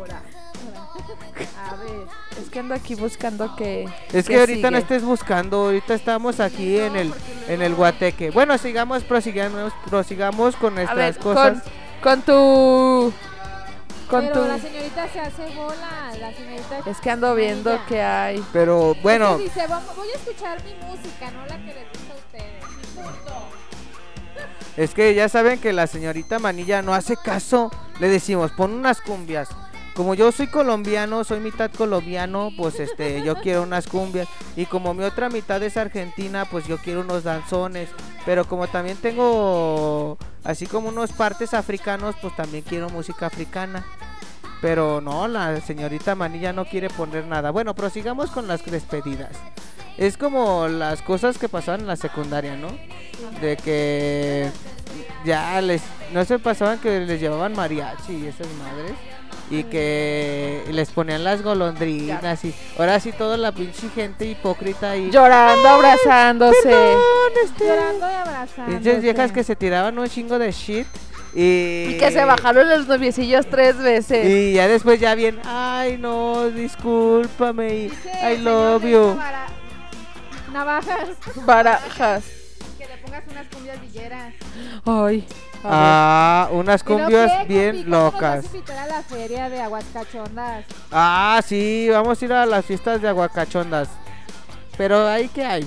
[0.00, 0.22] Ora,
[0.68, 1.70] ora.
[1.70, 2.06] A ver.
[2.42, 3.88] Es que ando aquí buscando que.
[4.12, 7.14] Es que ahorita no estés buscando, ahorita estamos aquí en el
[7.46, 8.30] en el Guateque.
[8.30, 11.62] Bueno, sigamos, prosigamos, prosigamos con nuestras ver, cosas.
[11.62, 13.12] con, con tu.
[14.10, 14.46] Con Pero tu.
[14.48, 16.12] la señorita se hace bola.
[16.20, 16.80] La señorita.
[16.90, 18.44] Es que ando viendo que hay.
[18.52, 21.88] Pero bueno, Es que dice, "Vamos- voy a escuchar mi música, no la que les
[21.88, 22.64] gusta a ustedes.
[22.94, 23.48] Punto.
[24.76, 27.70] es que ya saben que la señorita Manilla no hace caso.
[28.00, 29.48] Le decimos, pon unas cumbias.
[29.94, 34.26] Como yo soy colombiano, soy mitad colombiano, pues este, yo quiero unas cumbias.
[34.56, 37.90] Y como mi otra mitad es argentina, pues yo quiero unos danzones.
[38.24, 43.84] Pero como también tengo así como unos partes africanos, pues también quiero música africana.
[44.62, 47.50] Pero no, la señorita Manilla no quiere poner nada.
[47.50, 49.36] Bueno, prosigamos con las despedidas.
[49.98, 52.68] Es como las cosas que pasaban en la secundaria, ¿no?
[53.42, 54.50] De que
[55.24, 58.92] ya les no se pasaban que les llevaban mariachi y esas madres
[59.52, 65.10] y que les ponían las golondrinas y ahora sí toda la pinche gente hipócrita y
[65.10, 66.96] Llorando, abrazándose.
[67.60, 68.72] Llorando y abrazando.
[68.72, 70.86] pinches viejas que se tiraban un chingo de shit
[71.34, 74.26] y Y que se bajaron los noviecillos tres veces.
[74.26, 79.18] y ya después ya bien, ay no, discúlpame y Dice, I love you.
[80.52, 81.08] Navajas.
[81.46, 82.24] Barajas.
[82.78, 84.34] Que le pongas unas cumbias villeras.
[84.84, 85.26] Ay.
[85.64, 88.36] A Ah, unas cumbias qué, bien ¿cuándo nos locas.
[88.36, 90.64] vas a invitar a la feria de Aguascachondas.
[90.90, 93.88] Ah, sí, vamos a ir a las fiestas de aguacachondas.
[94.76, 95.66] Pero ahí qué hay?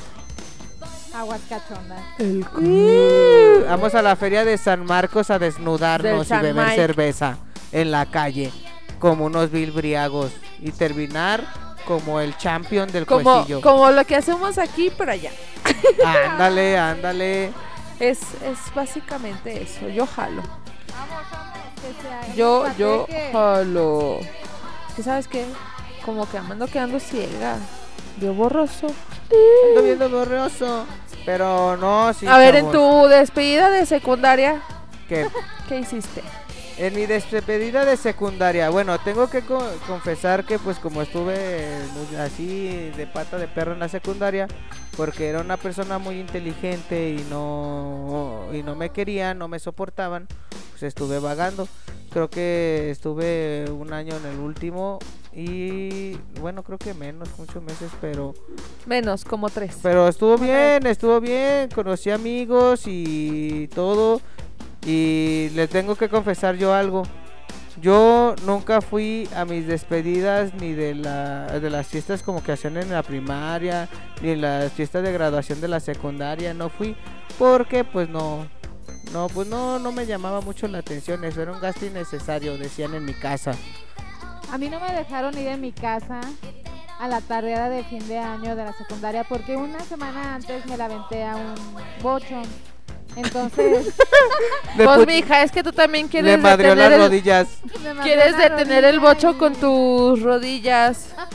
[1.14, 2.02] Aguascachondas.
[2.20, 6.76] Uh, Vamos a la feria de San Marcos a desnudarnos Del y beber Mike.
[6.76, 7.38] cerveza
[7.72, 8.52] en la calle
[9.00, 11.44] como unos bilbriagos y terminar
[11.86, 13.62] como el champion del Como, cuecillo.
[13.62, 15.32] como lo que hacemos aquí, pero allá.
[16.32, 17.52] Ándale, ándale.
[18.00, 19.88] Es, es básicamente eso.
[19.90, 20.42] Yo jalo.
[22.36, 24.20] Yo, yo jalo.
[24.90, 25.46] Es que, ¿sabes qué?
[26.04, 27.58] Como que me ando quedando ciega.
[28.18, 28.88] Veo borroso.
[29.70, 30.86] Ando viendo borroso.
[31.26, 32.28] Pero no, sí.
[32.28, 34.62] A ver, en tu despedida de secundaria,
[35.10, 35.28] que
[35.68, 36.22] ¿qué hiciste?
[36.78, 42.18] En mi despedida de secundaria, bueno, tengo que co- confesar que pues como estuve muy
[42.18, 44.48] así de pata de perro en la secundaria,
[44.98, 50.28] porque era una persona muy inteligente y no y no me querían, no me soportaban,
[50.72, 51.66] pues estuve vagando.
[52.12, 55.00] Creo que estuve un año en el último
[55.34, 58.34] y bueno, creo que menos, muchos meses, pero
[58.86, 59.78] Menos, como tres.
[59.82, 64.20] pero estuvo bien, estuvo bien, conocí amigos y todo.
[64.86, 67.04] Y le tengo que confesar yo algo.
[67.82, 72.78] Yo nunca fui a mis despedidas ni de, la, de las fiestas como que hacían
[72.78, 73.90] en la primaria,
[74.22, 76.54] ni en las fiestas de graduación de la secundaria.
[76.54, 76.96] No fui
[77.38, 78.48] porque pues no,
[79.12, 81.24] no, pues no, no me llamaba mucho la atención.
[81.26, 83.52] Eso era un gasto innecesario, decían en mi casa.
[84.52, 86.22] A mí no me dejaron ir en mi casa
[87.00, 90.78] a la tardeada de fin de año de la secundaria porque una semana antes me
[90.78, 91.56] la aventé a un
[92.02, 92.42] bocho.
[93.16, 93.94] Entonces,
[94.78, 97.48] Pues, mija, es que tú también le quieres madrió detener las el, rodillas.
[98.04, 101.10] quieres detener el bocho y- con tus rodillas.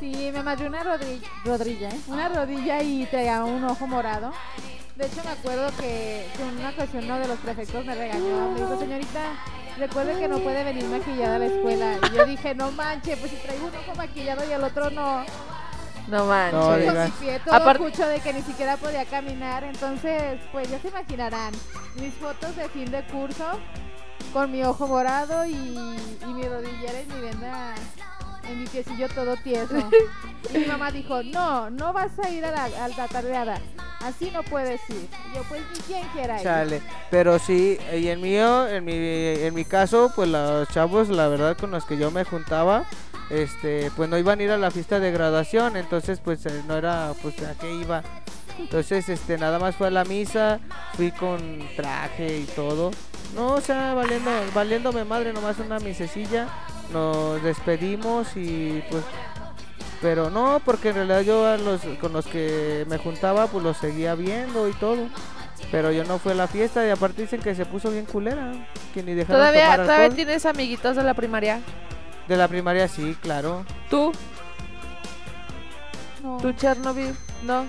[0.00, 2.00] Sí, me madrió una rodilla, rodilla, ¿eh?
[2.06, 4.32] una rodilla y traía un ojo morado.
[4.94, 8.52] De hecho, me acuerdo que, en una ocasión uno de los prefectos me regañó.
[8.52, 9.20] Me dijo, señorita,
[9.76, 11.94] recuerde que no puede venir maquillada a la escuela.
[12.12, 15.24] Y yo dije, no manche, pues si traigo un ojo maquillado y el otro no.
[16.08, 16.54] No manches.
[16.54, 17.04] No, Con diga.
[17.06, 19.64] mi pie todo Apar- cucho de que ni siquiera podía caminar.
[19.64, 21.52] Entonces, pues ya se imaginarán
[22.00, 23.44] mis fotos de fin de curso
[24.32, 27.74] con mi ojo morado y, y mi rodillera y mi venda
[28.48, 29.74] en mi piecillo todo tieso.
[30.54, 33.60] y mi mamá dijo, no, no vas a ir a la, a la tardeada.
[34.02, 35.08] así no puedes ir.
[35.30, 36.42] Y yo, pues ni quien quiera ir.
[36.42, 41.28] Chale, pero sí, y en mío, en mi, en mi caso, pues los chavos, la
[41.28, 42.84] verdad, con los que yo me juntaba,
[43.30, 46.76] este, pues no iban a ir a la fiesta de graduación, entonces pues eh, no
[46.76, 48.02] era, pues a qué iba.
[48.58, 50.58] Entonces, este, nada más fue a la misa,
[50.94, 51.38] fui con
[51.76, 52.90] traje y todo.
[53.34, 56.48] No, o sea, valiendo, valiéndome madre, nomás una misecilla,
[56.92, 59.04] nos despedimos y pues
[60.00, 63.76] pero no, porque en realidad yo a los, con los que me juntaba, pues los
[63.76, 65.08] seguía viendo y todo.
[65.72, 68.52] Pero yo no fui a la fiesta y aparte dicen que se puso bien culera.
[68.94, 71.60] Que ni dejaron ¿Todavía, tomar ¿Todavía tienes amiguitos de la primaria?
[72.28, 73.64] De la primaria sí, claro.
[73.90, 74.12] ¿Tú?
[76.22, 76.36] No.
[76.38, 77.14] ¿Tú, Chernobyl?
[77.42, 77.64] No.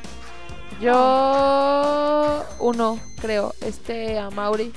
[0.81, 2.45] Yo...
[2.59, 3.53] Uno, creo.
[3.61, 4.73] Este, a Mauri.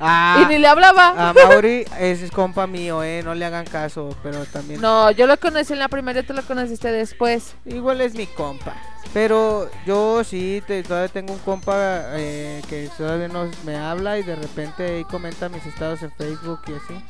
[0.00, 1.30] Ah, y ni le hablaba.
[1.30, 4.80] a Mauri es compa mío, eh, no le hagan caso, pero también...
[4.80, 7.54] No, yo lo conocí en la primaria, tú lo conociste después.
[7.64, 8.74] Igual es mi compa.
[9.14, 11.74] Pero yo sí, te- todavía tengo un compa
[12.18, 16.60] eh, que todavía nos me habla y de repente ahí comenta mis estados en Facebook
[16.66, 17.04] y así.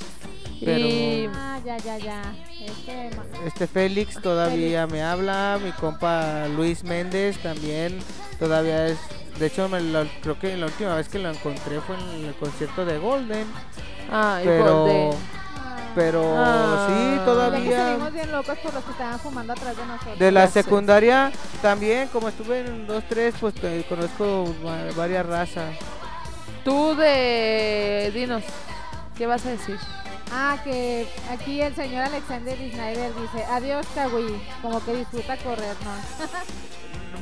[0.65, 1.31] Pero- Y...
[1.35, 2.23] Ah, ya, ya, ya.
[2.61, 3.11] Este,
[3.47, 7.99] Este Félix todavía me habla, mi compa Luis Méndez también
[8.39, 8.99] todavía es,
[9.39, 12.35] de hecho me lo- creo que la última vez que lo encontré fue en el
[12.35, 13.47] concierto de Golden,
[14.11, 15.11] Ay, pero Golden.
[15.57, 15.77] ah.
[15.95, 16.87] pero Ah.
[16.89, 20.19] sí que todavía salimos bien locos por los que estaban fumando atrás de nosotros.
[20.19, 25.77] de la secundaria también como estuve en dos tres pues te- conozco va- varias razas.
[26.65, 28.11] Tú de...
[28.15, 28.43] Dinos.
[29.19, 29.79] ¿Qué vas a decir?
[30.37, 35.99] Ah, que aquí el señor Alexander Snyder dice, adiós Kawi, como que disfruta corrernos.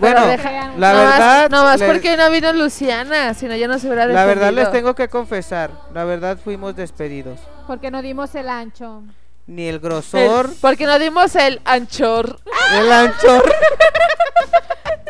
[0.00, 3.54] Bueno, deja- la no verdad Más, no más le- porque no vino Luciana, si no
[3.54, 7.38] ya no se hubiera la verdad les tengo que confesar, la verdad fuimos despedidos.
[7.66, 9.02] Porque no dimos el ancho.
[9.46, 12.40] Ni el El- grosor, porque no dimos el anchor.
[12.74, 13.44] el anchor.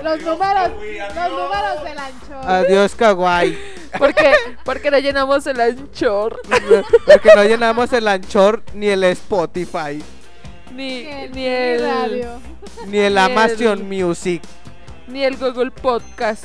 [0.03, 2.41] Los números, los números del ancho.
[2.49, 3.57] Adiós, Kawaii.
[4.07, 4.33] Porque,
[4.65, 6.41] porque no llenamos el anchor.
[7.07, 10.03] Porque no llenamos el Anchor ni el Spotify,
[10.75, 12.41] Ni, Ni ni el radio.
[12.87, 14.43] ni el Ni Amazon el- Music.
[15.07, 16.45] ni el Google Podcast.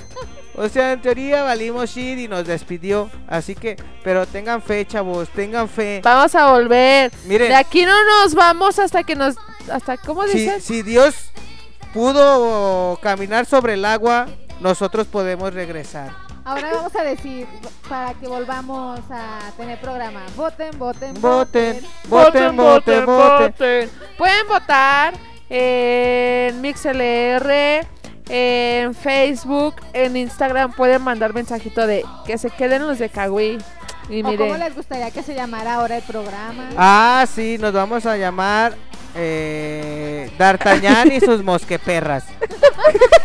[0.55, 3.09] O sea, en teoría valimos shit y nos despidió.
[3.27, 6.01] Así que, pero tengan fe, chavos, tengan fe.
[6.03, 7.11] Vamos a volver.
[7.25, 7.93] Miren, De aquí no
[8.23, 9.35] nos vamos hasta que nos
[9.71, 10.63] hasta ¿cómo si, dices?
[10.63, 11.13] si Dios
[11.93, 14.27] pudo caminar sobre el agua,
[14.59, 16.11] nosotros podemos regresar.
[16.47, 17.45] Ahora vamos a decir,
[17.89, 22.55] para que volvamos a tener programa, voten, voten, Voten, voten.
[22.55, 23.89] voten, voten, voten.
[24.17, 25.13] Pueden votar
[25.49, 27.85] en MixLR,
[28.29, 30.71] en Facebook, en Instagram.
[30.71, 33.57] Pueden mandar mensajito de que se queden los de Kawi.
[34.09, 36.69] Y ¿O cómo les gustaría que se llamara ahora el programa?
[36.77, 38.73] Ah, sí, nos vamos a llamar
[39.15, 42.23] eh, D'Artagnan y sus mosqueperras.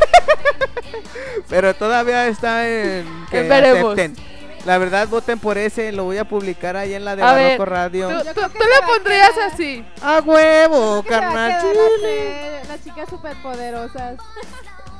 [1.49, 3.93] Pero todavía está en que Veremos.
[3.99, 4.17] acepten.
[4.65, 7.59] La verdad, voten por ese, lo voy a publicar ahí en la de A ver,
[7.59, 8.09] Barroco Radio.
[8.23, 9.85] tú, tú- a pondrías así.
[10.01, 11.61] ¡A huevo, carnal!
[11.61, 12.61] chile!
[12.69, 14.19] las, chicas superpoderosas.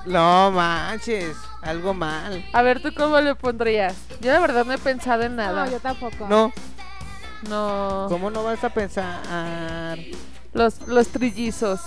[0.05, 2.45] No manches, algo mal.
[2.53, 3.95] A ver, ¿tú cómo le pondrías?
[4.21, 5.65] Yo la verdad no he pensado en nada.
[5.67, 6.27] No, yo tampoco.
[6.29, 6.53] No,
[7.49, 8.07] No.
[8.09, 9.97] ¿cómo no vas a pensar?
[10.55, 11.83] Los, los trillizos.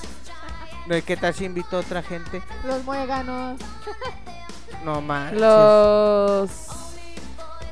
[0.88, 2.42] ¿De qué tal si invito a otra gente?
[2.66, 3.60] Los muéganos.
[4.86, 5.42] No manches.
[5.42, 6.50] Los.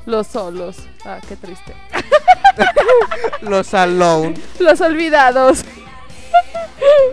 [0.06, 0.78] Los solos.
[1.06, 1.74] Ah, qué triste.
[3.42, 4.34] Los alone.
[4.60, 5.64] Los olvidados.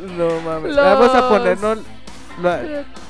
[0.03, 0.75] No mames.
[0.75, 1.79] Los- Vamos a ponernos
[2.43, 2.59] lo-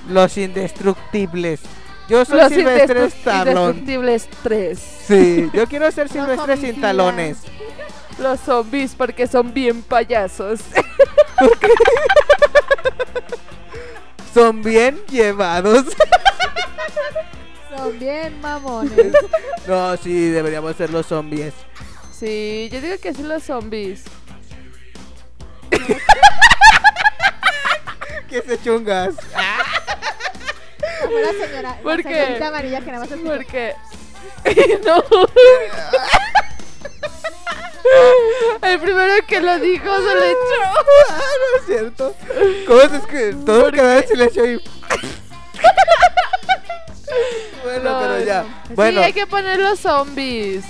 [0.08, 1.60] los indestructibles.
[2.08, 3.50] Yo soy Los Silvestre Stallone.
[3.50, 4.78] indestructibles 3.
[5.06, 7.38] Sí, yo quiero ser Los Silvestre sin talones.
[8.18, 10.60] Los zombies porque son bien payasos.
[14.32, 15.86] Son bien llevados.
[17.76, 19.12] Son bien mamones.
[19.66, 21.54] No, sí, deberíamos ser los zombies.
[22.12, 24.04] Sí, yo digo que sí los zombies.
[28.28, 29.14] ¿Qué se chungas?
[31.02, 31.78] Como la señora.
[31.82, 32.14] ¿Por la qué?
[32.14, 33.36] señorita amarilla que nada más escucha.
[33.36, 33.74] Porque.
[34.84, 35.02] no.
[38.62, 40.62] El primero que lo dijo se lo echó.
[41.10, 42.14] Ah, no es cierto.
[42.66, 44.56] ¿Cómo es que todo ¿Por queda en silencio y...
[47.64, 48.42] bueno, No, pero ya.
[48.42, 48.74] no.
[48.74, 50.64] Bueno, Sí, hay que poner los zombies.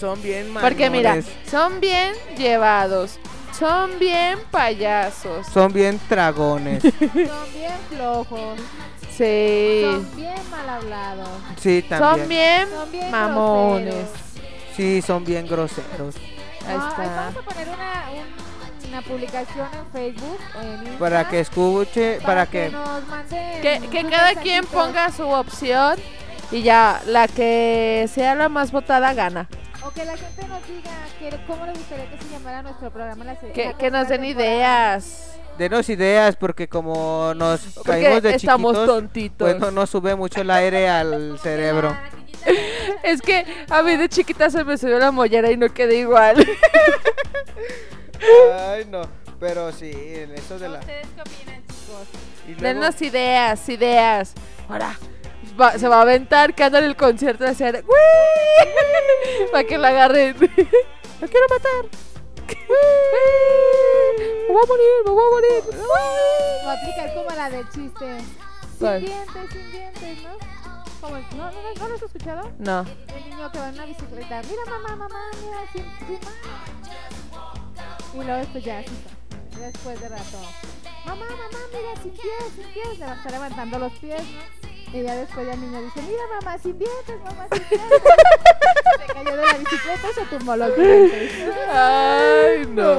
[0.00, 1.30] son bien Porque mira, mamones.
[1.50, 3.18] son bien llevados.
[3.58, 5.46] Son bien payasos.
[5.52, 6.82] Son bien dragones.
[6.92, 7.02] Son
[7.52, 8.58] bien flojos.
[9.16, 9.82] Sí.
[9.84, 11.28] Son bien mal hablados.
[11.60, 12.18] Sí, también.
[12.18, 13.94] Son bien Son bien mamones.
[13.94, 14.18] groseros.
[14.74, 16.14] Sí, son bien groseros.
[16.68, 17.02] Ahí No, ay, está.
[17.16, 18.52] vamos a poner una, un
[18.88, 22.68] una publicación en Facebook o en Insta Para que escuche, para que...
[22.70, 25.96] nos manden Que, que sus cada quien ponga su opción
[26.50, 29.48] y ya la que sea la más votada gana.
[29.84, 33.24] O que la gente nos diga que, cómo le gustaría que se llamara nuestro programa.
[33.24, 34.26] La Que, la que nos den temporada.
[34.46, 35.31] ideas.
[35.58, 39.48] Denos ideas porque como nos Porque caímos de estamos chiquitos, tontitos.
[39.50, 41.96] pues no nos sube mucho el aire al cerebro.
[43.04, 46.44] Es que a mí de chiquita se me subió la mollera y no quedé igual.
[48.68, 49.02] Ay, no,
[49.38, 50.78] pero sí, en eso de la...
[50.80, 52.08] ¿Ustedes qué opinan, chicos?
[52.48, 54.34] y luego- Denos ideas, ideas.
[54.68, 54.98] Ahora
[55.60, 57.84] va- se va a aventar que anda en el concierto de hacer
[59.52, 60.36] para que la agarren.
[61.20, 61.90] ¡La quiero matar!
[62.48, 62.54] ¡Me
[64.48, 65.04] voy a morir!
[65.04, 65.62] ¡Me voy a morir!
[66.66, 68.18] Va a aplicar como la del chiste.
[68.78, 70.30] Sin dientes, sin dientes, ¿no?
[71.00, 72.50] Como el- ¿No, no, no, ¿no lo has escuchado?
[72.58, 72.80] No.
[73.14, 74.42] El niño que va en una bicicleta.
[74.42, 76.36] Mira, mamá, mamá, mira, sin, sin manos.
[78.14, 79.10] Y luego después ya, así está.
[79.60, 80.38] Después de rato.
[81.06, 82.98] Mamá, mamá, mira, sin pies, sin pies.
[82.98, 84.40] Le va a estar levantando los pies, ¿no?
[84.98, 88.02] Y ya después ya el niño dice, mira, mamá, sin dientes, mamá, sin dientes.
[88.98, 91.32] Se cayó de la bicicleta y se tumbó los dientes.
[91.72, 92.92] Ay, no.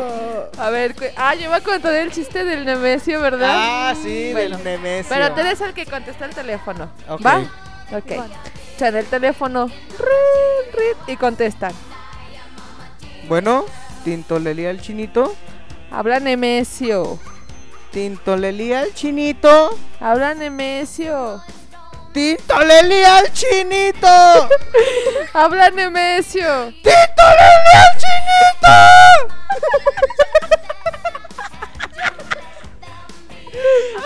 [0.57, 3.49] A ver, cu- ah, yo a contar el chiste del Nemesio, ¿verdad?
[3.53, 5.09] Ah, sí, Bueno, del Nemesio.
[5.09, 6.89] Pero tú eres el que contesta el teléfono.
[7.07, 7.25] Ok.
[7.25, 7.39] ¿Va?
[7.91, 8.05] Ok.
[8.07, 8.33] Bueno.
[8.77, 9.67] Suena el teléfono.
[9.67, 11.73] rin, rin, y contestan.
[13.27, 13.65] Bueno,
[14.03, 15.33] Tintolelía el chinito.
[15.91, 17.19] Habla Nemesio.
[17.91, 19.77] Tintolelía el chinito.
[19.99, 21.41] Habla Nemesio.
[22.13, 24.07] Tintolelía el chinito.
[25.33, 26.65] Habla Nemesio.
[26.83, 28.73] Tintolelía el chinito.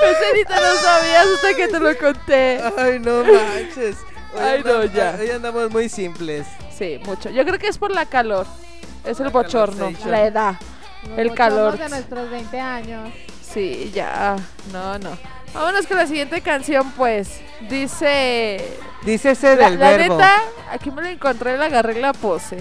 [0.03, 2.61] Ese ni te lo sabías hasta que te lo conté.
[2.77, 3.97] Ay, no manches.
[4.33, 5.15] Hoy Ay, no, andamos- ya.
[5.19, 6.45] Hoy andamos muy simples.
[6.77, 7.29] Sí, mucho.
[7.29, 8.45] Yo creo que es por la calor.
[9.03, 10.55] Es el bochorno, la edad.
[11.15, 11.77] El calor.
[11.77, 13.13] de nuestros 20 años.
[13.41, 14.35] Sí, ya.
[14.71, 15.17] No, no.
[15.53, 17.41] Vámonos con la siguiente canción, pues.
[17.69, 18.63] Dice.
[19.03, 20.17] Dícese La, del la verbo.
[20.17, 20.41] neta,
[20.71, 22.57] aquí me la encontré, la agarré la pose.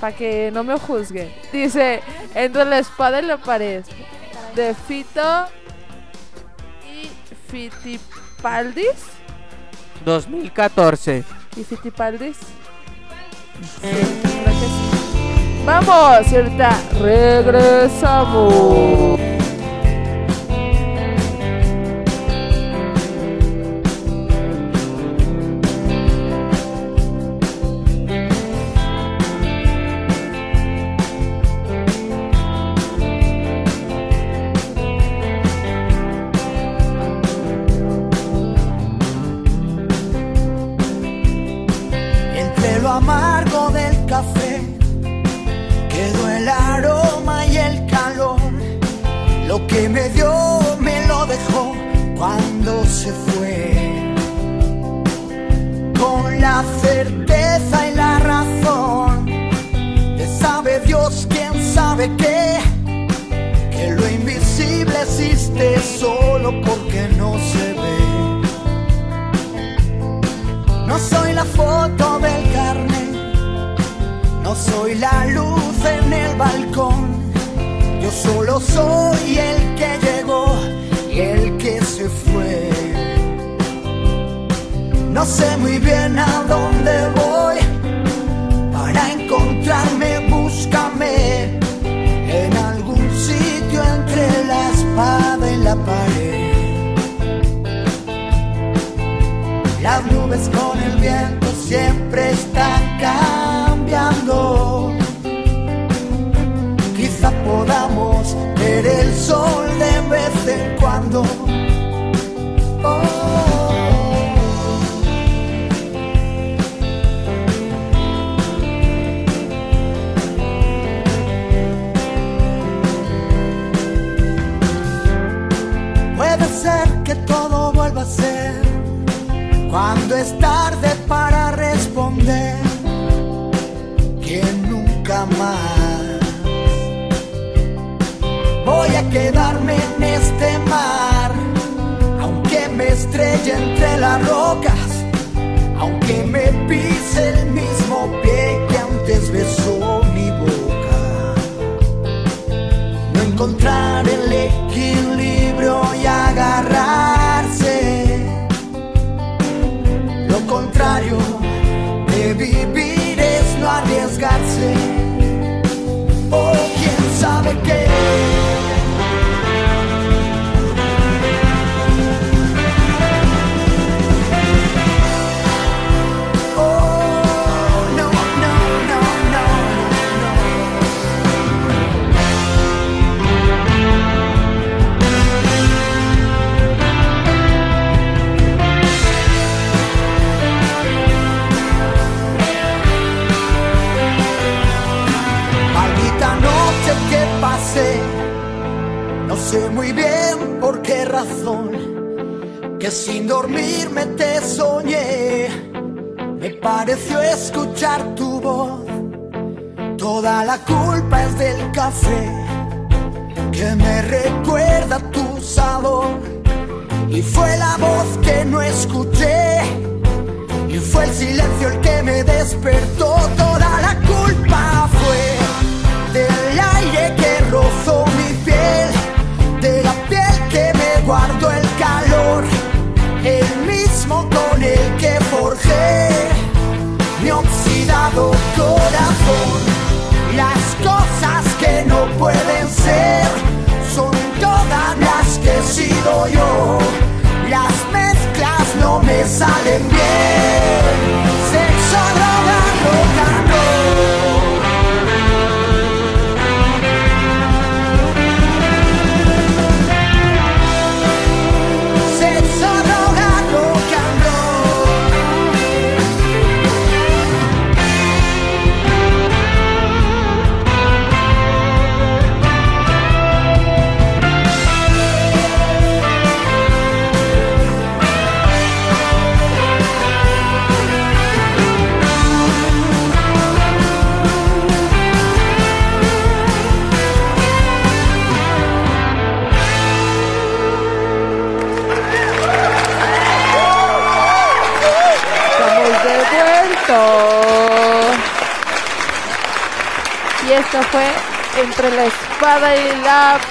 [0.00, 1.32] Para que no me juzguen.
[1.52, 2.00] Dice:
[2.34, 3.84] Entre la espada y la pared.
[4.54, 5.46] De Fito
[6.90, 7.10] y
[7.50, 8.94] Fitipaldis.
[10.04, 11.24] 2014.
[11.56, 12.36] ¿Y Fitipaldis?
[13.80, 13.90] Sí.
[15.66, 16.70] Vamos, y ahorita
[17.00, 18.40] regresamos.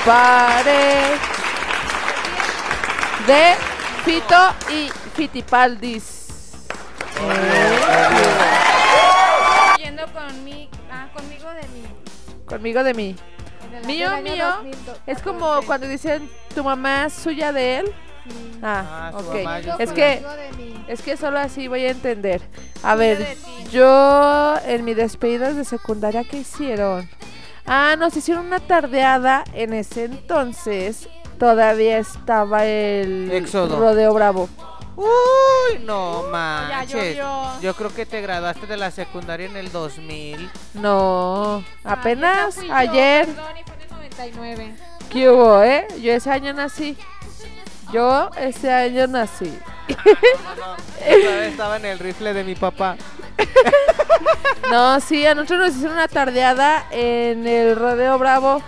[0.09, 1.17] La pared
[3.27, 3.55] de
[4.03, 4.35] Fito
[4.71, 6.29] y Fitipaldis.
[9.77, 11.83] Yendo con mi, ah, conmigo de mí.
[12.47, 13.15] Conmigo de mí.
[13.85, 14.45] Mío, mío.
[14.57, 15.01] 2014.
[15.05, 17.85] Es como cuando dicen tu mamá es suya de él.
[18.27, 18.59] Sí.
[18.63, 19.35] Ah, Ah, su ok.
[19.35, 20.23] mamá, yo Es soy que.
[20.87, 22.41] Es que solo así voy a entender.
[22.81, 23.37] A ver,
[23.71, 27.07] yo en mi despedida de secundaria, ¿qué hicieron?
[27.71, 29.43] Ah, nos hicieron una tardeada.
[29.53, 31.07] En ese entonces
[31.37, 33.77] todavía estaba el Éxodo.
[33.79, 34.49] Rodeo Bravo.
[34.95, 37.15] Uy, no manches.
[37.15, 37.61] llovió.
[37.61, 40.49] Yo creo que te graduaste de la secundaria en el 2000.
[40.73, 43.25] No, apenas esa fui yo, ayer.
[43.27, 44.75] Perdón, y fue en el 99.
[45.11, 45.87] ¿Qué hubo, eh?
[46.01, 46.97] Yo ese año nací.
[47.93, 49.57] Yo ese año nací.
[51.05, 52.97] Estaba en el rifle de mi papá.
[54.69, 58.61] No, sí, a nosotros nos hicieron una tardeada en el Rodeo Bravo.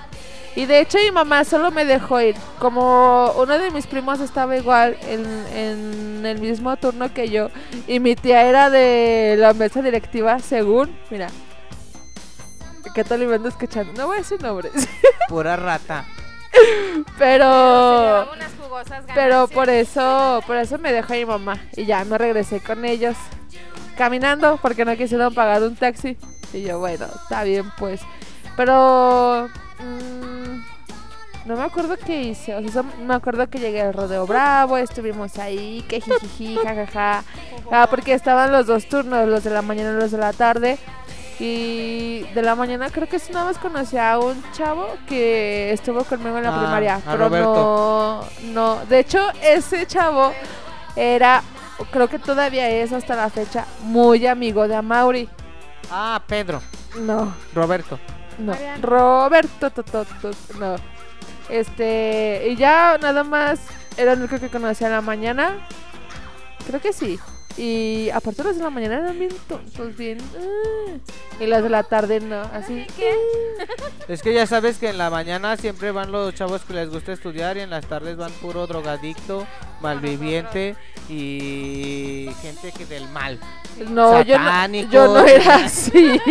[0.56, 2.36] Y de hecho mi mamá solo me dejó ir.
[2.60, 5.26] Como uno de mis primos estaba igual en,
[5.56, 7.50] en el mismo turno que yo.
[7.88, 10.98] Y mi tía era de la mesa directiva, según.
[11.10, 11.28] Mira.
[12.94, 13.94] Que tal me ando escuchando.
[13.94, 14.74] No voy a decir nombres.
[15.30, 16.06] Pura rata.
[17.18, 18.28] Pero.
[18.34, 21.58] Unas jugosas Pero por eso, por eso me dejó mi mamá.
[21.78, 23.16] Y ya me regresé con ellos.
[24.02, 26.18] Caminando, porque no quisieron pagar un taxi.
[26.54, 28.02] Y yo, bueno, está bien pues.
[28.58, 29.48] Pero
[29.78, 32.56] mm, no me acuerdo qué hice.
[32.56, 37.24] O sea, me acuerdo que llegué al Rodeo Bravo, estuvimos ahí, que jijiji, jajaja.
[37.72, 40.80] Ah, porque estaban los dos turnos, los de la mañana y los de la tarde.
[41.40, 46.38] Y de la mañana creo que nada más conocí a un chavo que estuvo conmigo
[46.40, 47.02] en la Ah, primaria.
[47.06, 48.86] Pero no, no.
[48.88, 50.34] De hecho, ese chavo
[50.96, 51.44] era,
[51.92, 55.30] creo que todavía es hasta la fecha, muy amigo de Amaury.
[55.90, 56.62] Ah, Pedro.
[57.00, 58.00] No, Roberto.
[58.38, 58.52] no.
[58.52, 58.88] Mariano.
[58.88, 60.76] Roberto, to, to, to, no.
[61.50, 63.60] Este, y ya nada más
[63.98, 65.68] era el único que conocía en la mañana.
[66.66, 67.20] Creo que sí.
[67.58, 70.18] Y aparte los de la mañana eran bien tontos, bien.
[70.38, 70.98] ah.
[71.40, 72.86] y los de la tarde no, así.
[74.08, 77.12] Es que ya sabes que en la mañana siempre van los chavos que les gusta
[77.14, 79.46] estudiar y en las tardes van puro drogadicto,
[79.82, 80.76] malviviente
[81.10, 83.40] y gente que del mal.
[83.90, 86.22] No, yo no, Satánicos, yo no era así.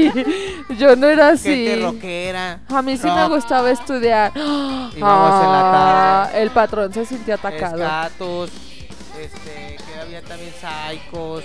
[0.78, 1.66] Yo no era así.
[1.66, 2.60] Gente rockera.
[2.68, 4.32] A mí sí me rock, gustaba estudiar.
[4.36, 7.76] Y vamos en la Ah, el patrón se sintió atacado.
[7.82, 8.50] Escatos,
[9.18, 9.69] este,
[10.26, 11.44] también psicos.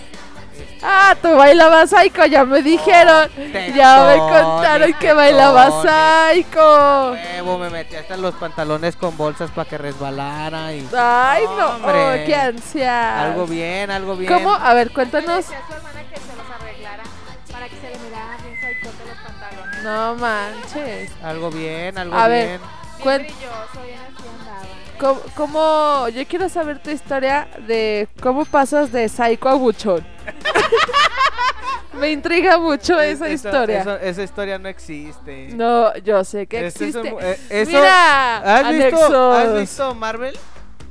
[0.57, 3.29] este, Ah, tú bailabas psycho, ya me dijeron.
[3.75, 7.11] Ya me contaron que bailabas psycho.
[7.11, 12.23] huevo, me metí hasta los pantalones con bolsas para que resbalara y Ay, no, Hombre.
[12.23, 13.23] oh, qué ansia.
[13.23, 14.31] algo bien, algo bien.
[14.31, 14.53] ¿Cómo?
[14.53, 15.45] A ver, cuéntanos.
[19.83, 21.11] No manches.
[21.23, 22.59] Algo bien, algo A ver.
[22.59, 22.61] bien.
[23.03, 24.14] Brilloso, bien.
[25.05, 30.03] ¿Cómo, cómo- Yo quiero saber tu historia de cómo pasas de psycho a buchón.
[31.93, 33.81] Me intriga mucho esa Eso- historia.
[33.81, 35.49] eso- esa historia no existe.
[35.53, 37.31] No, yo sé que Este es un- existe.
[37.31, 39.35] eh, eso- Mira, ¿Has visto, anexos.
[39.37, 40.37] ¿Has visto Marvel?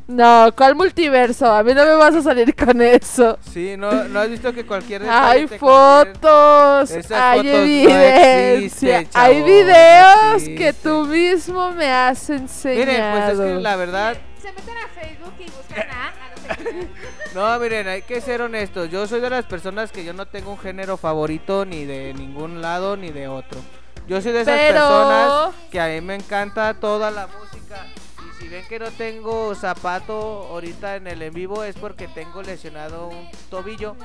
[0.07, 1.47] No, ¿cuál multiverso?
[1.51, 3.39] A mí no me vas a salir con eso.
[3.53, 9.09] Sí, ¿no, ¿no has visto que cualquier Hay fotos, Esas hay fotos no evidencia, existen,
[9.15, 12.87] hay videos no que tú mismo me has enseñado.
[12.87, 16.13] Miren, pues es que la verdad, Se meten a Facebook y buscan a.
[17.35, 18.91] no no, miren, hay que ser honestos.
[18.91, 22.61] Yo soy de las personas que yo no tengo un género favorito ni de ningún
[22.61, 23.59] lado ni de otro.
[24.07, 27.87] Yo soy de esas Pero- personas que a mí me encanta toda la música.
[28.39, 33.09] Si ven que no tengo zapato ahorita en el en vivo es porque tengo lesionado
[33.09, 33.97] un tobillo.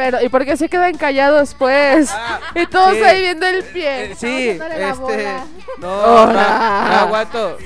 [0.00, 2.10] Pero, ¿y por qué se quedan callados pues?
[2.10, 3.02] Ah, y todos sí.
[3.02, 4.12] ahí viendo el pie.
[4.12, 5.36] Eh, sí, este.
[5.78, 7.58] No, no, no aguanto.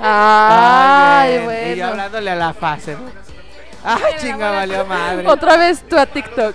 [0.00, 1.42] Ay, bien.
[1.42, 1.86] Y yo bueno.
[1.86, 2.96] hablándole a la fase.
[3.84, 5.26] Ah, chinga, valió madre.
[5.28, 6.54] Otra vez tú a TikTok.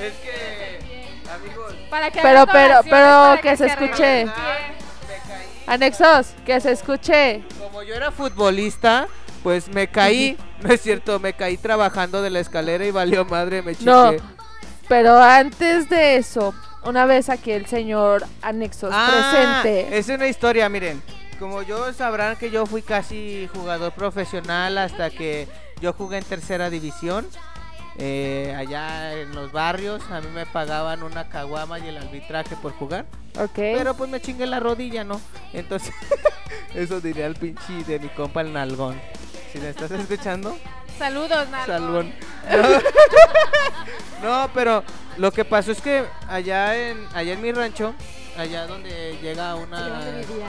[0.00, 4.26] Es que, amigos, Para que Pero, pero, pero que se escuche.
[5.66, 7.42] Anexos, que se escuche.
[7.58, 9.06] Como yo era futbolista,
[9.42, 10.36] pues me caí.
[10.60, 13.86] No es cierto, me caí trabajando de la escalera y valió madre, me chiqué.
[13.86, 14.12] No.
[14.88, 16.52] Pero antes de eso,
[16.84, 19.96] una vez aquí el señor Anexos Ah, presente.
[19.98, 21.02] Es una historia, miren.
[21.40, 25.48] Como yo sabrán que yo fui casi jugador profesional hasta que
[25.80, 27.26] yo jugué en tercera división.
[27.98, 32.72] eh, allá en los barrios a mí me pagaban una caguama y el arbitraje por
[32.72, 33.06] jugar.
[33.38, 33.54] Ok.
[33.56, 35.20] Pero pues me chingué la rodilla, ¿no?
[35.52, 35.92] Entonces,
[36.74, 39.00] eso diría el pinche de mi compa el nalgón.
[39.52, 40.56] Si me estás escuchando,
[40.98, 41.66] Saludos, Nalgón.
[41.66, 42.12] salón.
[44.22, 44.84] No, pero
[45.16, 47.94] lo que pasó es que allá en allá en mi rancho,
[48.40, 50.00] allá donde llega una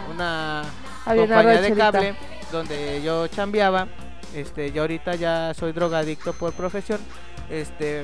[0.09, 0.61] una
[1.05, 2.15] Había una compañía de cable
[2.51, 3.87] donde yo chambeaba,
[4.35, 6.99] este, yo ahorita ya soy drogadicto por profesión,
[7.49, 8.03] este,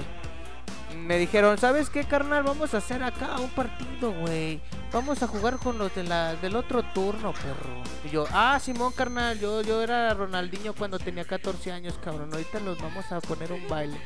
[0.96, 2.44] me dijeron, ¿sabes qué, carnal?
[2.44, 4.62] Vamos a hacer acá un partido, güey.
[4.94, 7.84] Vamos a jugar con los de la, del otro turno, perro.
[8.06, 12.30] Y yo, ah, Simón, carnal, yo, yo era Ronaldinho cuando tenía 14 años, cabrón.
[12.32, 14.00] Ahorita los vamos a poner un baile.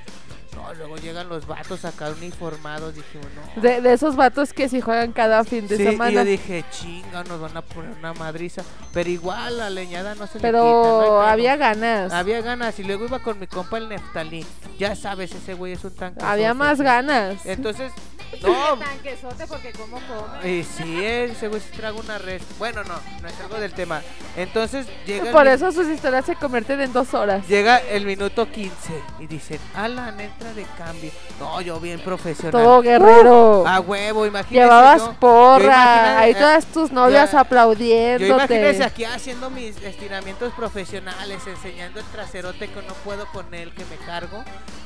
[0.55, 3.61] No, luego llegan los vatos acá uniformados, dijimos, no.
[3.61, 6.11] De, de esos vatos que si juegan cada fin de Sí, y semana.
[6.11, 8.63] yo dije, chinga, nos van a poner una madriza.
[8.91, 10.51] Pero igual la leñada no se le quita.
[10.51, 10.57] no
[10.99, 12.11] pero había ganas.
[12.11, 14.45] Había ganas y luego iba con mi compa el Neftalí.
[14.77, 16.25] Ya sabes, ese güey es un tanque.
[16.25, 17.45] Había más ganas.
[17.45, 17.93] Entonces,
[18.41, 18.77] No.
[19.47, 20.49] porque como come.
[20.49, 22.41] Y sí, güey se traga una red.
[22.57, 24.01] Bueno, no, no es algo del tema.
[24.35, 27.47] Entonces llega el Por mi- eso sus historias se convierten en dos horas.
[27.47, 31.11] Llega el minuto 15 y dicen, Alan, entra de cambio.
[31.39, 32.51] No, yo bien profesional.
[32.51, 33.65] Todo guerrero.
[33.67, 34.63] A huevo, imagínese.
[34.65, 36.19] Llevabas yo- yo porra.
[36.19, 38.27] Ahí eh, todas tus novias yo- Yo aplaudiéndote.
[38.29, 43.83] imagínese aquí haciendo mis estiramientos profesionales, enseñando el traserote que no puedo con él, que
[43.85, 44.43] me cargo.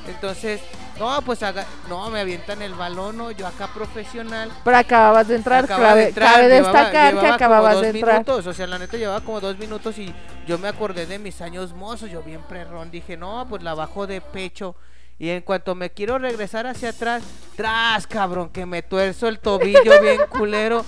[0.08, 0.60] Entonces,
[0.98, 4.50] no, pues haga- no, me avientan el balón, no, yo acá profesional.
[4.64, 5.64] Pero acababas de entrar.
[5.64, 8.12] Acababa cabe de entrar, cabe llevaba- destacar que llevaba como acababas dos de entrar.
[8.14, 10.14] Minutos, o sea, la neta llevaba como dos minutos y
[10.46, 14.06] yo me acordé de mis años mozos, yo bien prerrón, dije, no, pues la bajo
[14.06, 14.76] de pecho.
[15.18, 17.22] Y en cuanto me quiero regresar hacia atrás,
[17.56, 20.84] tras, cabrón, que me tuerzo el tobillo bien culero.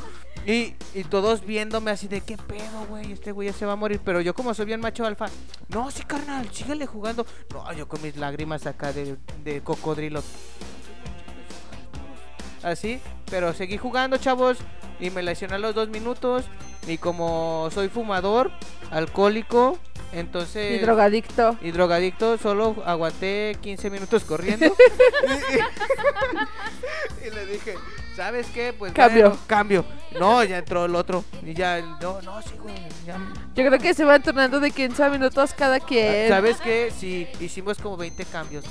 [0.46, 3.76] Y, y todos viéndome así de qué pedo, güey, este güey ya se va a
[3.76, 4.00] morir.
[4.02, 5.26] Pero yo como soy bien macho alfa,
[5.68, 7.26] no, sí, carnal, síguele jugando.
[7.52, 10.22] No, yo con mis lágrimas acá de, de cocodrilo.
[12.62, 13.00] Así,
[13.30, 14.58] pero seguí jugando, chavos.
[15.00, 16.44] Y me lesioné a los dos minutos.
[16.86, 18.50] Y como soy fumador,
[18.90, 19.78] alcohólico,
[20.12, 20.80] entonces...
[20.80, 21.56] Y drogadicto.
[21.60, 24.66] y drogadicto, solo aguanté 15 minutos corriendo.
[27.26, 27.74] y le dije,
[28.16, 28.72] ¿sabes qué?
[28.72, 29.30] Pues Cambio.
[29.30, 29.84] bueno, cambio.
[30.18, 31.24] No, ya entró el otro.
[31.44, 32.74] Y ya, no, no, sí, güey.
[33.06, 33.18] ya.
[33.54, 36.28] Yo creo que se van turnando de 15 a minutos cada quien.
[36.28, 36.92] ¿Sabes qué?
[36.96, 38.64] Sí, hicimos como 20 cambios.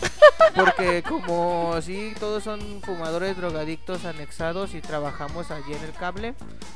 [0.56, 6.34] Porque como sí, todos son fumadores drogadictos anexados y trabajamos allí en el cable,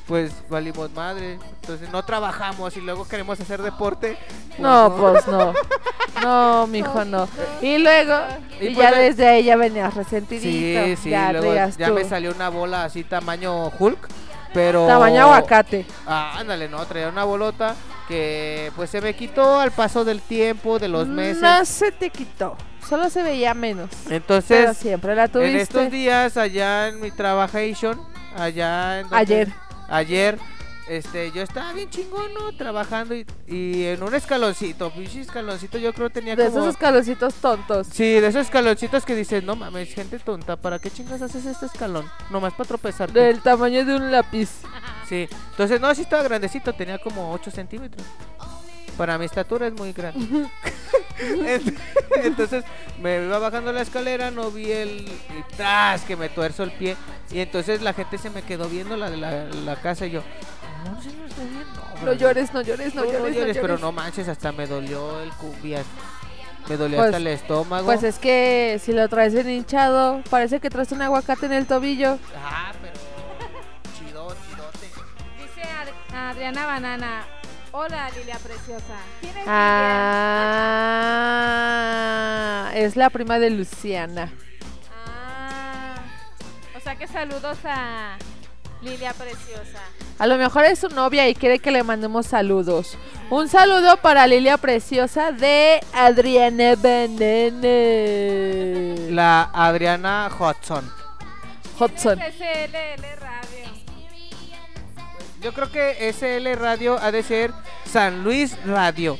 [0.07, 1.39] pues valimos madre.
[1.61, 4.17] Entonces no trabajamos y luego queremos hacer deporte.
[4.49, 5.53] pues No, pues no.
[6.21, 7.27] No, mijo, no.
[7.61, 8.13] Y luego,
[8.59, 10.85] Y y, pues ya de- desde ahí ya venías resentidito.
[10.85, 11.93] Sí, sí, ya luego ya tú.
[11.93, 14.07] me salió una bola así tamaño Hulk,
[14.53, 14.87] pero...
[14.87, 15.85] Tamaño aguacate.
[16.05, 17.75] Ah, ándale, no, traía una bolota
[18.07, 21.41] que pues se me quitó al paso del tiempo, de los meses.
[21.41, 22.57] No se te quitó.
[22.87, 23.89] Solo se veía menos.
[24.03, 25.89] Pero Entonces, siempre la en estos tuviste.
[25.89, 27.99] días allá en mi trabajation,
[28.37, 29.49] allá en Ayer.
[29.89, 30.37] ayer,
[30.97, 32.51] este, yo estaba bien chingón, ¿no?
[32.55, 36.57] Trabajando y, y en un escaloncito, pinche escaloncito, yo creo tenía De como...
[36.59, 37.87] esos escaloncitos tontos.
[37.91, 41.65] Sí, de esos escaloncitos que dices, no mames, gente tonta, ¿para qué chingas haces este
[41.67, 42.05] escalón?
[42.29, 43.11] Nomás para tropezar.
[43.11, 44.49] Del tamaño de un lápiz.
[45.07, 48.05] Sí, entonces no, sí estaba grandecito, tenía como 8 centímetros.
[48.97, 50.19] Para mi estatura es muy grande.
[51.19, 51.77] Ent-
[52.23, 52.63] entonces
[53.01, 55.09] me iba bajando la escalera, no vi el.
[55.55, 56.95] Tras que me tuerzo el pie.
[57.31, 60.21] Y entonces la gente se me quedó viendo la, la, la casa y yo.
[60.85, 61.63] No, señor, está bien.
[62.05, 64.65] No, llores, no llores, no, no, no llores, no llores, pero no manches, hasta me
[64.67, 65.85] dolió el cubias.
[66.69, 67.85] Me dolió Pues- hasta el estómago.
[67.85, 71.65] Pues es que si lo traes en hinchado, parece que traes un aguacate en el
[71.67, 72.17] tobillo.
[72.37, 72.93] Ah, pero.
[73.97, 74.89] Chido, chidote.
[75.41, 75.89] Dice Ad-
[76.31, 77.23] Adriana Banana.
[77.73, 78.95] Hola, Lilia Preciosa.
[79.21, 79.45] ¿Quién es
[81.43, 84.31] Ah, es la prima de Luciana.
[85.07, 85.95] Ah,
[86.75, 88.17] o sea que saludos a
[88.81, 89.79] Lilia Preciosa.
[90.17, 92.97] A lo mejor es su novia y quiere que le mandemos saludos.
[93.29, 97.67] Un saludo para Lilia Preciosa de Adriana Banana.
[99.11, 100.91] La Adriana Hudson.
[101.79, 102.19] Hudson.
[102.19, 103.71] SLL Radio.
[105.41, 107.51] Yo creo que SL Radio ha de ser
[107.85, 109.17] San Luis Radio.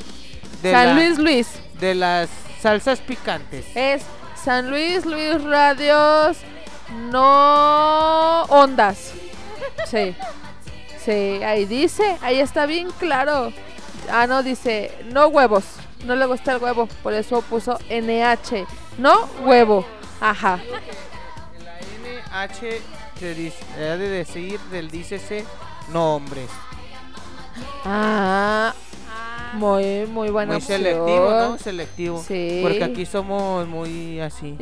[0.62, 1.48] De San la- Luis Luis.
[1.80, 2.30] De las
[2.62, 3.66] salsas picantes.
[3.76, 4.04] Es
[4.44, 6.38] San Luis Luis Radios
[7.12, 9.14] no ondas.
[9.88, 10.16] Sí.
[11.04, 13.52] Sí, ahí dice, ahí está bien claro.
[14.10, 15.64] Ah, no, dice, no huevos.
[16.06, 18.66] No le gusta el huevo, por eso puso NH.
[18.98, 19.86] No huevo.
[20.20, 20.60] Ajá.
[21.64, 22.82] La NH
[23.20, 25.46] se dice- ha de decir del dícese
[25.92, 26.50] nombres.
[27.84, 28.74] Ah,
[29.54, 30.78] muy, muy buena muy opción.
[30.82, 31.58] selectivo, ¿no?
[31.58, 32.24] Selectivo.
[32.28, 32.60] Sí.
[32.64, 34.56] Porque aquí somos muy así.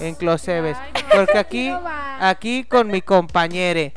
[0.00, 0.76] Inclusives.
[0.76, 1.80] No, Porque aquí, no
[2.20, 3.92] aquí con mi compañere.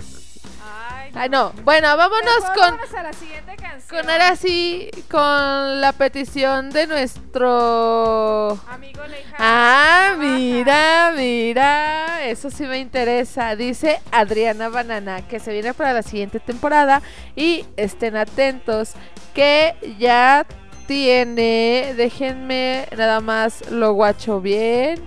[1.16, 1.54] Ay, no.
[1.64, 4.02] Bueno, vámonos con, vámonos a la siguiente canción.
[4.02, 9.36] con ahora sí, con la petición de nuestro Amigo lejano.
[9.40, 13.56] Ah, mira, mira, eso sí me interesa.
[13.56, 17.02] Dice Adriana Banana que se viene para la siguiente temporada
[17.34, 18.92] y estén atentos
[19.34, 20.46] que ya
[20.86, 25.00] tiene, déjenme nada más lo guacho bien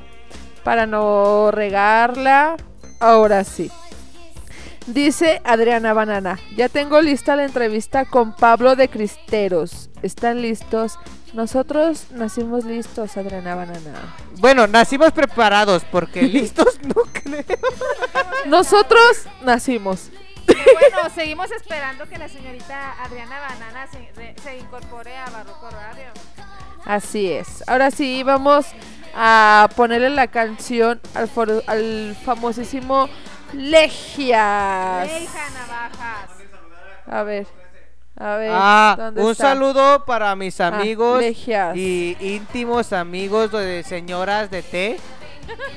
[0.64, 2.56] para no regarla.
[2.98, 3.70] Ahora sí.
[4.88, 9.90] Dice Adriana Banana, ya tengo lista la entrevista con Pablo de Cristeros.
[10.02, 10.98] ¿Están listos?
[11.34, 14.16] Nosotros nacimos listos, Adriana Banana.
[14.38, 17.44] Bueno, nacimos preparados porque listos no creo.
[18.46, 20.08] Nosotros nacimos.
[20.46, 26.06] Bueno, seguimos esperando que la señorita Adriana Banana se, re- se incorpore a Barroco Radio.
[26.86, 27.62] Así es.
[27.66, 28.64] Ahora sí, vamos
[29.14, 33.10] a ponerle la canción al, for- al famosísimo
[33.52, 35.08] Legias.
[35.08, 36.30] Leija Navajas.
[37.10, 37.46] A ver,
[38.18, 38.50] a ver.
[38.52, 39.44] Ah, ¿dónde un está?
[39.50, 41.74] saludo para mis Ah, amigos Legias.
[41.76, 45.00] y íntimos amigos de señoras de té.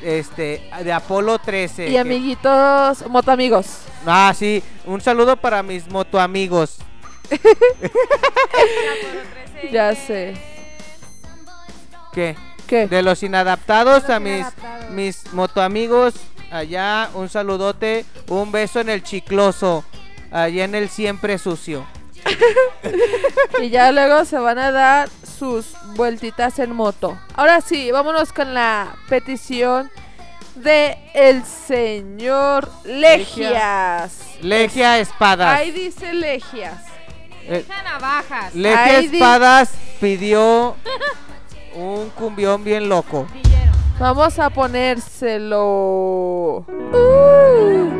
[0.01, 1.87] Este, de Apolo 13.
[1.87, 3.67] Y que- amiguitos, motoamigos.
[4.05, 6.77] Ah, sí, un saludo para mis motoamigos.
[9.71, 10.33] Ya sé.
[12.11, 12.35] ¿Qué?
[12.67, 12.87] ¿Qué?
[12.87, 14.89] De los inadaptados Los a mis, inadaptados.
[14.89, 16.13] mis motoamigos
[16.51, 19.83] allá, un saludote, un beso en el chicloso,
[20.31, 21.85] allá en el siempre sucio.
[23.61, 27.17] Y ya luego se van a dar sus vueltitas en moto.
[27.35, 29.89] Ahora sí, vámonos con la petición
[30.55, 34.17] de el señor Legias.
[34.41, 35.59] Legia Espadas.
[35.59, 36.81] Ahí dice Legias.
[37.43, 38.55] Eh, Leija Navajas.
[38.55, 40.75] Legia Ahí di- Espadas pidió
[41.75, 43.27] un cumbión bien loco.
[44.01, 46.65] Vamos a ponérselo.
[46.91, 47.91] Uh.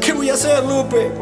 [0.00, 1.12] ¿Qué voy a hacer, Lupe?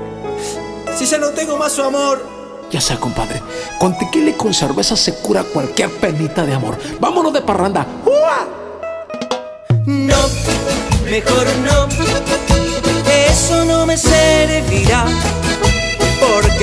[0.94, 2.24] Si ya no tengo más su amor.
[2.70, 3.42] Ya sea, compadre,
[3.80, 6.78] con tequila y con cerveza se cura cualquier penita de amor.
[7.00, 7.84] Vámonos de parranda.
[8.06, 8.46] ¡Ua!
[9.86, 10.18] No,
[11.10, 11.88] mejor no.
[13.10, 15.04] Eso no me servirá.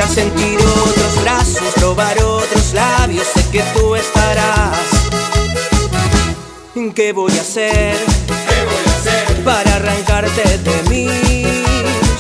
[0.02, 4.78] Al sentir otros brazos, probar otros labios, sé que tú estarás.
[6.96, 7.98] ¿Qué voy a hacer?
[9.44, 11.64] Para arrancarte de mí.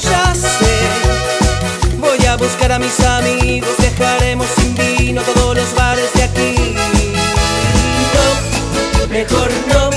[0.02, 0.78] Ya sé.
[2.00, 6.76] Voy a buscar a mis amigos, dejaremos sin vino todos los bares de aquí.
[8.14, 9.90] No, mejor no.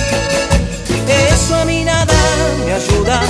[1.33, 2.15] Eso a mí nada
[2.65, 3.23] me ayuda.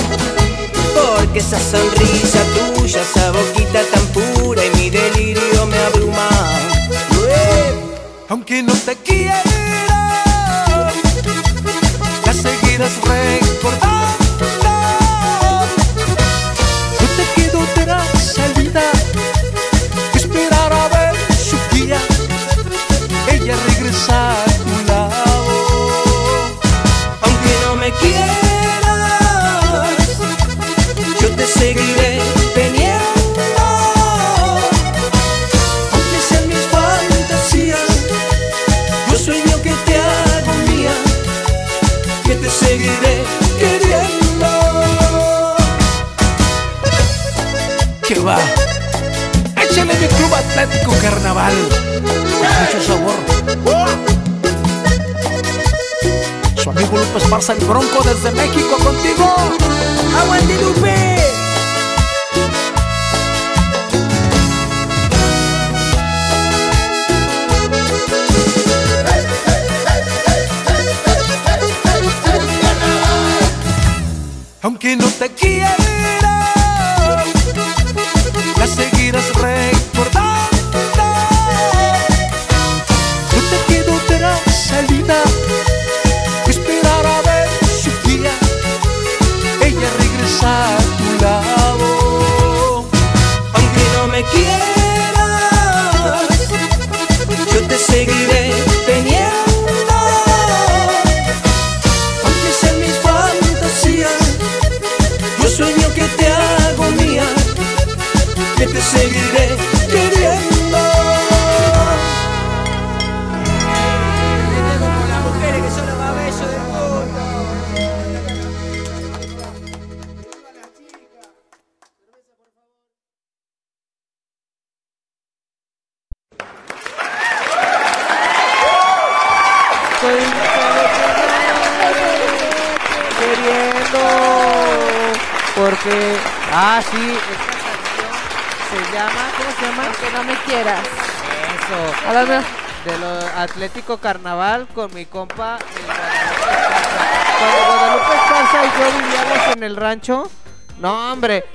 [0.93, 2.02] Porque esa sonrisa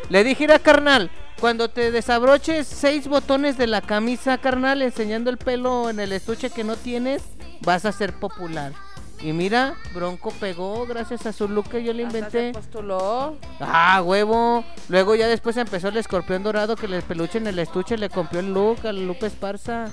[0.09, 5.39] le dije a carnal, cuando te desabroches seis botones de la camisa, carnal, enseñando el
[5.39, 7.23] pelo en el estuche que no tienes,
[7.63, 8.73] vas a ser popular.
[9.21, 12.53] Y mira, Bronco pegó gracias a su look que yo le inventé.
[12.53, 13.37] postuló.
[13.61, 14.65] Ah, huevo.
[14.89, 18.39] Luego ya después empezó el escorpión dorado que le peluche en el estuche le copió
[18.39, 19.87] el look al Lupe Esparza.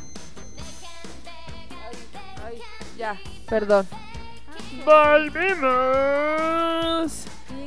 [2.46, 2.60] Ay,
[2.98, 3.88] ya, perdón.
[4.86, 5.64] Volvimos.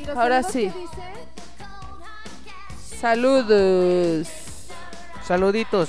[0.01, 0.67] ¿Y los Ahora sí.
[0.67, 1.18] dice?
[3.01, 4.29] Saludos.
[5.25, 5.89] Saluditos.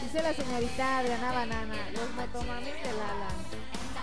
[0.00, 3.28] Dice la señorita Adriana Banana, los motomamis de Lala.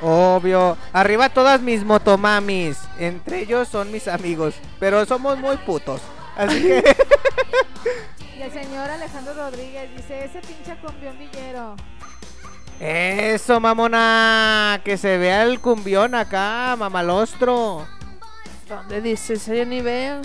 [0.02, 0.78] Obvio.
[0.92, 2.78] Arriba todas mis motomamis.
[3.00, 4.56] Entre ellos son mis amigos.
[4.78, 6.02] Pero somos muy putos.
[6.36, 6.84] Así que.
[8.36, 11.76] Y el señor Alejandro Rodríguez dice, ese pinche cumbión villero.
[12.80, 14.82] Eso, mamona.
[14.84, 17.88] Que se vea el cumbión acá, mamalostro.
[18.68, 19.46] ¿Dónde dices?
[19.46, 20.22] Yo ni veo.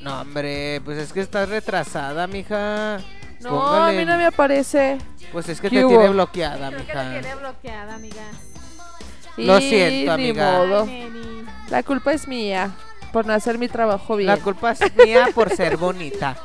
[0.00, 2.98] No, hombre, pues es que estás retrasada, mija.
[3.40, 4.98] No, a mí no me aparece.
[5.32, 5.90] Pues es que ¿Qué te hubo?
[5.98, 7.20] tiene bloqueada, Creo que la mija.
[7.20, 8.22] tiene bloqueada, amiga.
[9.36, 10.52] Lo siento, ni amiga.
[10.52, 10.82] modo.
[10.84, 11.10] Ay.
[11.70, 12.70] La culpa es mía
[13.12, 14.26] por no hacer mi trabajo bien.
[14.28, 16.36] La culpa es mía por ser bonita.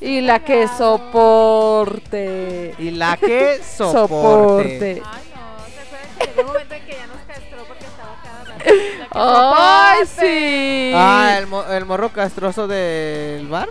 [0.00, 2.74] Y la que soporte.
[2.78, 3.98] Y la que soporte.
[3.98, 5.02] Soporte.
[5.04, 8.16] Ay, no, ¿se acuerdan que llegó un momento en que ya nos castró porque estaba
[8.22, 8.64] cada rato?
[9.12, 10.92] ¡Ay, sí!
[10.94, 13.68] Ah, el, mo- el morro castroso del bar.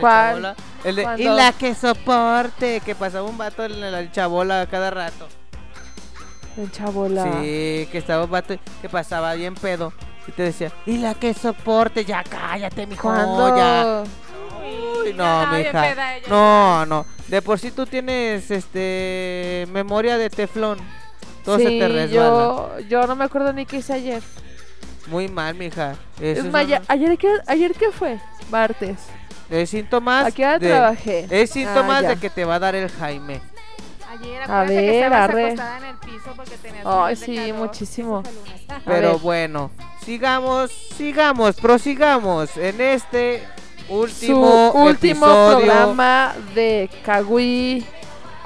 [0.00, 0.26] ¿Cuál?
[0.42, 0.56] Chabola.
[0.84, 5.26] El de, y la que soporte, que pasaba un vato en la chabola cada rato.
[6.56, 7.22] En chabola.
[7.24, 9.92] Sí, que estaba un vato que pasaba bien pedo.
[10.28, 13.02] Y te decía, y la que soporte, ya cállate, mijo.
[13.02, 13.56] ¿Cuándo?
[13.56, 14.02] Ya.
[15.02, 15.82] Uy, no, estaba bien mija.
[15.82, 16.26] peda ella.
[16.28, 17.06] No, no.
[17.28, 20.78] De por sí tú tienes este memoria de teflón.
[21.46, 22.10] Todo se Sí, te resbala.
[22.10, 24.22] yo, yo no me acuerdo ni qué hice ayer.
[25.06, 25.94] Muy mal, mija.
[26.20, 28.18] Es más, ayer, qué, ¿ayer qué fue?
[28.50, 28.98] Martes.
[29.48, 30.26] Es síntomas.
[30.26, 31.26] ¿A qué hora de- trabajé?
[31.30, 33.40] Es síntomas Ah, de que te va a dar el Jaime.
[34.10, 35.44] Ayer A que ver, estabas arre.
[35.44, 37.54] acostada en el piso porque tenías Ay, sí, calor.
[37.54, 38.22] muchísimo.
[38.84, 39.70] Pero bueno,
[40.04, 43.44] sigamos, sigamos, prosigamos en este
[43.86, 45.56] Su último, último episodio.
[45.66, 47.86] programa de Kawi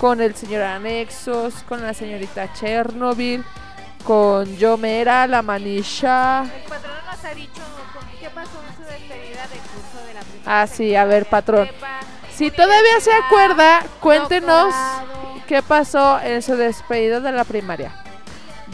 [0.01, 3.45] con el señor Anexos, con la señorita Chernobyl,
[4.03, 6.45] con Yomera, la Manisha.
[6.45, 7.61] El patrón nos ha dicho
[8.19, 11.69] qué pasó en su despedida de curso de la primera Ah, sí, a ver, patrón.
[12.35, 14.75] Si todavía se acuerda, cuéntenos
[15.47, 17.93] qué pasó en su despedida de la primaria.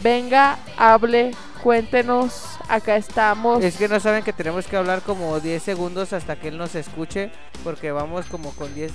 [0.01, 3.63] Venga, hable, cuéntenos, acá estamos.
[3.63, 6.75] Es que no saben que tenemos que hablar como 10 segundos hasta que él nos
[6.75, 7.31] escuche,
[7.63, 8.91] porque vamos como con 10,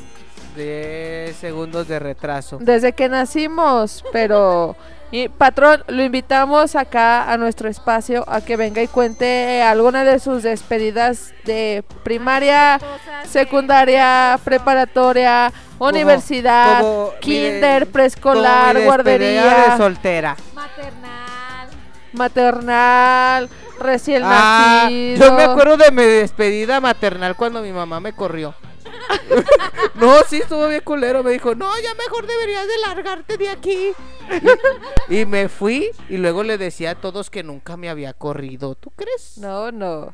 [0.56, 2.58] 10 segundos de retraso.
[2.60, 4.76] Desde que nacimos, pero...
[5.14, 10.18] Y patrón, lo invitamos acá a nuestro espacio a que venga y cuente alguna de
[10.18, 12.80] sus despedidas de primaria,
[13.28, 20.34] secundaria, preparatoria, universidad, como, kinder, preescolar, guardería, de soltera.
[20.54, 21.31] maternal.
[22.12, 23.48] Maternal,
[23.78, 25.26] recién Ah, nacido.
[25.26, 28.54] yo me acuerdo de mi despedida maternal cuando mi mamá me corrió.
[29.94, 31.22] No, sí, estuvo bien culero.
[31.22, 33.92] Me dijo, no, ya mejor deberías de largarte de aquí.
[35.08, 38.74] y me fui y luego le decía a todos que nunca me había corrido.
[38.74, 39.38] ¿Tú crees?
[39.38, 40.12] No, no.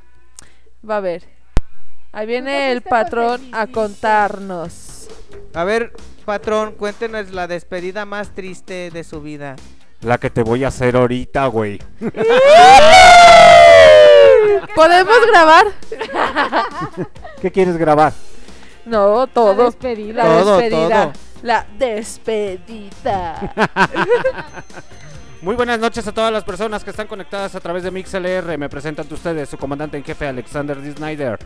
[0.89, 1.25] Va a ver.
[2.13, 5.09] Ahí viene el patrón a contarnos.
[5.55, 5.93] A ver,
[6.25, 9.57] patrón, cuéntenos la despedida más triste de su vida.
[10.03, 11.79] La que te voy a hacer ahorita, güey.
[14.75, 15.67] ¿Podemos grabar?
[17.43, 18.13] ¿Qué quieres grabar?
[18.85, 19.65] No, todo.
[19.67, 20.23] despedida.
[20.25, 21.03] La Todo, despedida.
[21.05, 21.13] todo.
[21.43, 23.53] La despedida.
[25.43, 28.57] Muy buenas noches a todas las personas que están conectadas a través de MixLR.
[28.59, 30.93] Me presentan ustedes su comandante en jefe Alexander D.
[30.93, 31.39] Snyder.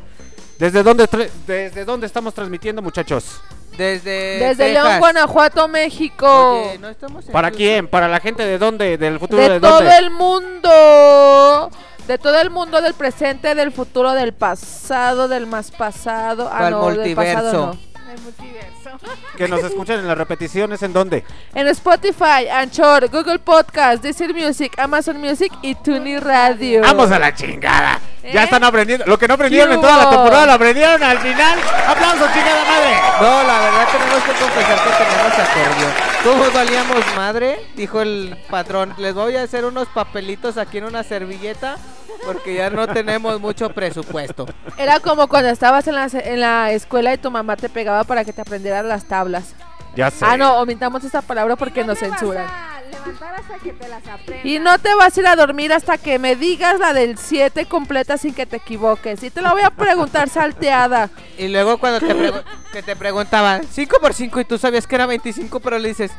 [0.62, 1.08] ¿Desde dónde,
[1.44, 3.40] ¿Desde dónde estamos transmitiendo, muchachos?
[3.76, 4.84] Desde, Desde Texas.
[4.84, 6.68] León, Guanajuato, México.
[6.68, 7.88] Oye, no estamos en ¿Para quién?
[7.88, 8.96] ¿Para la gente de dónde?
[8.96, 9.96] ¿Del futuro de, de todo dónde?
[9.96, 11.68] el mundo.
[12.06, 16.48] De todo el mundo, del presente, del futuro, del pasado, del más pasado.
[16.52, 17.34] Ah, ¿Cuál no, del multiverso?
[17.42, 17.91] pasado no.
[18.12, 18.90] El multiverso.
[19.38, 21.24] Que nos escuchen en las repeticiones, ¿en dónde?
[21.54, 26.82] En Spotify, Anchor, Google Podcast, Deezer Music, Amazon Music y Tuni Radio.
[26.82, 27.98] ¡Vamos a la chingada!
[28.22, 28.44] Ya ¿Eh?
[28.44, 29.06] están aprendiendo.
[29.06, 31.58] Lo que no aprendieron ¿Qué en toda la temporada lo aprendieron al final.
[31.88, 32.94] ¡Aplausos, chingada madre!
[33.20, 35.92] No, la verdad tenemos que confesar que tenemos acordeón.
[36.22, 37.66] ¿Cómo valíamos madre?
[37.74, 38.94] Dijo el patrón.
[38.98, 41.78] Les voy a hacer unos papelitos aquí en una servilleta
[42.24, 44.46] porque ya no tenemos mucho presupuesto.
[44.76, 48.24] Era como cuando estabas en la, en la escuela y tu mamá te pegaba para
[48.24, 49.54] que te aprendieras las tablas.
[49.94, 50.24] Ya sé.
[50.26, 52.46] Ah, no, omitamos esta palabra porque Y no nos censuran.
[52.48, 54.46] a levantar hasta que te las aprendas.
[54.46, 57.66] Y no te vas a ir a dormir hasta que me digas la del 7
[57.66, 59.22] completa sin que te equivoques.
[59.22, 61.10] Y te la voy a preguntar salteada.
[61.36, 62.42] Y luego cuando te, pregu-
[62.72, 66.10] que te preguntaban 5 por 5 y tú sabías que era 25, pero le dices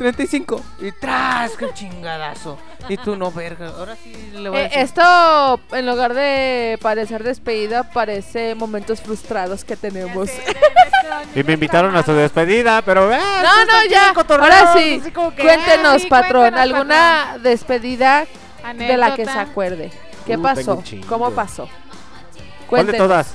[0.00, 2.56] 35 y tras, qué chingadazo.
[2.88, 3.68] Y tú no, verga.
[3.76, 4.78] Ahora sí le voy a Eh, decir.
[4.78, 10.30] esto, en lugar de parecer despedida, parece momentos frustrados que tenemos.
[11.34, 13.12] Y me invitaron a su despedida, pero.
[13.12, 14.08] eh, No, no, ya.
[14.16, 15.02] Ahora sí.
[15.12, 18.26] Cuéntenos, sí, patrón, cuéntanos, alguna despedida
[18.76, 19.90] de la que se acuerde.
[20.26, 20.82] ¿Qué Uh, pasó?
[21.08, 21.68] ¿Cómo pasó?
[22.68, 22.98] ¿Cuál de Cuéntenos.
[23.08, 23.34] todas?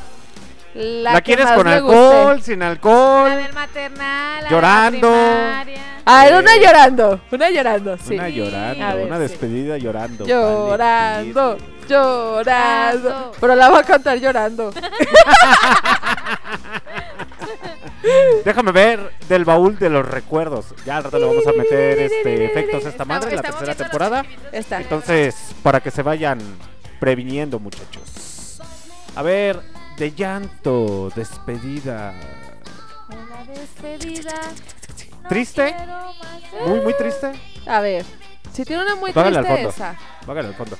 [0.75, 2.51] La, ¿La, quieres con alcohol, guste.
[2.51, 3.31] sin La alcohol?
[3.31, 5.09] del maternal, la Llorando.
[5.09, 6.01] De la primaria.
[6.05, 7.21] Ah, era una llorando.
[7.31, 8.13] Una llorando, sí.
[8.15, 9.21] Una llorando, ver, una sí.
[9.21, 10.25] despedida llorando.
[10.25, 13.31] Llorando, vale, llorando.
[13.39, 14.73] Pero la va a cantar llorando.
[18.43, 20.65] Déjame ver del baúl de los recuerdos.
[20.85, 23.75] Ya al rato le vamos a meter este efectos a esta madre en la tercera
[23.75, 24.25] temporada.
[24.51, 24.81] Está.
[24.81, 26.39] Entonces, para que se vayan
[26.99, 28.59] previniendo, muchachos.
[29.15, 29.61] A ver,
[29.97, 32.13] de llanto, despedida.
[33.09, 34.33] La despedida.
[35.23, 35.75] no ¿Triste?
[36.65, 37.31] Muy, muy triste.
[37.65, 38.05] A ver.
[38.51, 39.69] Si tiene una muy Págale al triste fondo.
[39.69, 39.89] esa.
[40.27, 40.77] Al fondo.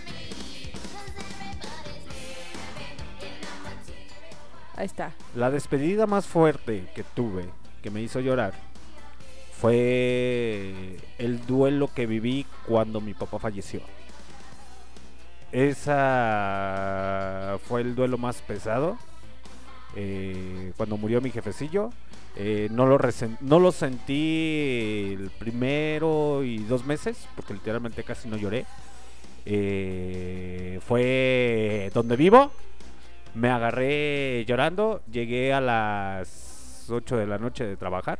[4.77, 5.11] Ahí está.
[5.35, 7.45] La despedida más fuerte que tuve,
[7.81, 8.53] que me hizo llorar,
[9.59, 13.81] fue el duelo que viví cuando mi papá falleció.
[15.56, 18.98] Esa fue el duelo más pesado.
[19.95, 21.91] eh, cuando murió mi jefecillo.
[22.36, 22.99] Eh, no, lo
[23.40, 28.65] no lo sentí el primero y dos meses, porque literalmente casi no lloré.
[29.45, 32.52] Eh, fue donde vivo.
[33.34, 35.03] Me agarré llorando.
[35.10, 38.19] Llegué a las 8 de la noche de trabajar.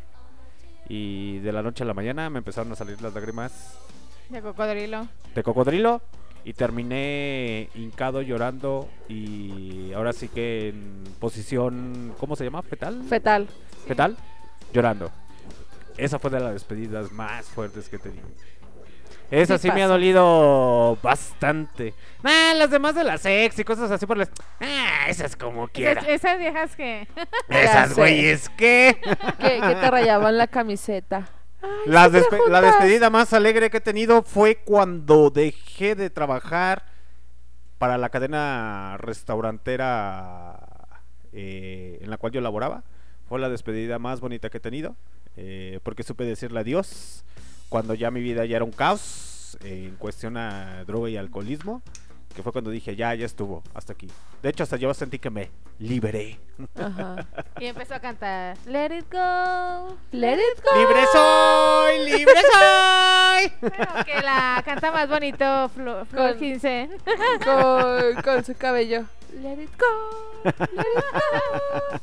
[0.88, 3.78] Y de la noche a la mañana me empezaron a salir las lágrimas
[4.30, 5.06] De cocodrilo.
[5.36, 6.02] de cocodrilo.
[6.46, 8.88] Y terminé hincado llorando.
[9.10, 12.14] Y ahora sí que en posición.
[12.20, 12.62] ¿Cómo se llama?
[12.62, 13.04] ¿Fetal?
[13.10, 13.48] Fetal.
[13.88, 14.16] fetal.
[14.72, 15.12] Llorando.
[15.98, 18.28] Esa fue de las despedidas más fuertes que he tenido.
[19.32, 21.96] Esa Sí sí, me ha dolido bastante.
[22.22, 24.30] Nah, las demás de las ex y cosas así por las.
[24.62, 26.02] Ah, esas como quiera.
[26.02, 27.08] Es- esas viejas que.
[27.50, 28.98] Esas güeyes que.
[29.40, 31.28] Que, que te rayaban la camiseta.
[32.06, 36.84] Ay, despe- la despedida más alegre que he tenido fue cuando dejé de trabajar
[37.78, 40.60] para la cadena restaurantera
[41.34, 42.84] eh, en la cual yo laboraba.
[43.28, 44.96] Fue la despedida más bonita que he tenido
[45.36, 47.24] eh, porque supe decirle adiós
[47.70, 51.82] cuando ya mi vida ya era un caos eh, en cuestión a droga y alcoholismo.
[52.36, 54.10] Que fue cuando dije, ya, ya estuvo, hasta aquí.
[54.44, 55.50] De hecho, hasta yo sentí que me
[55.80, 56.38] liberé.
[56.78, 57.26] Ajá.
[57.60, 58.58] Y empezó a cantar.
[58.66, 59.98] Let it go.
[60.12, 60.78] Let it go.
[60.78, 62.06] ¡Libre soy!
[62.06, 63.52] ¡Libre soy!
[63.62, 66.90] Pero que la canta más bonito Flor, Flor Con- 15.
[67.46, 69.06] Con, con su cabello.
[69.42, 70.44] Let it go.
[70.44, 72.00] Let it go.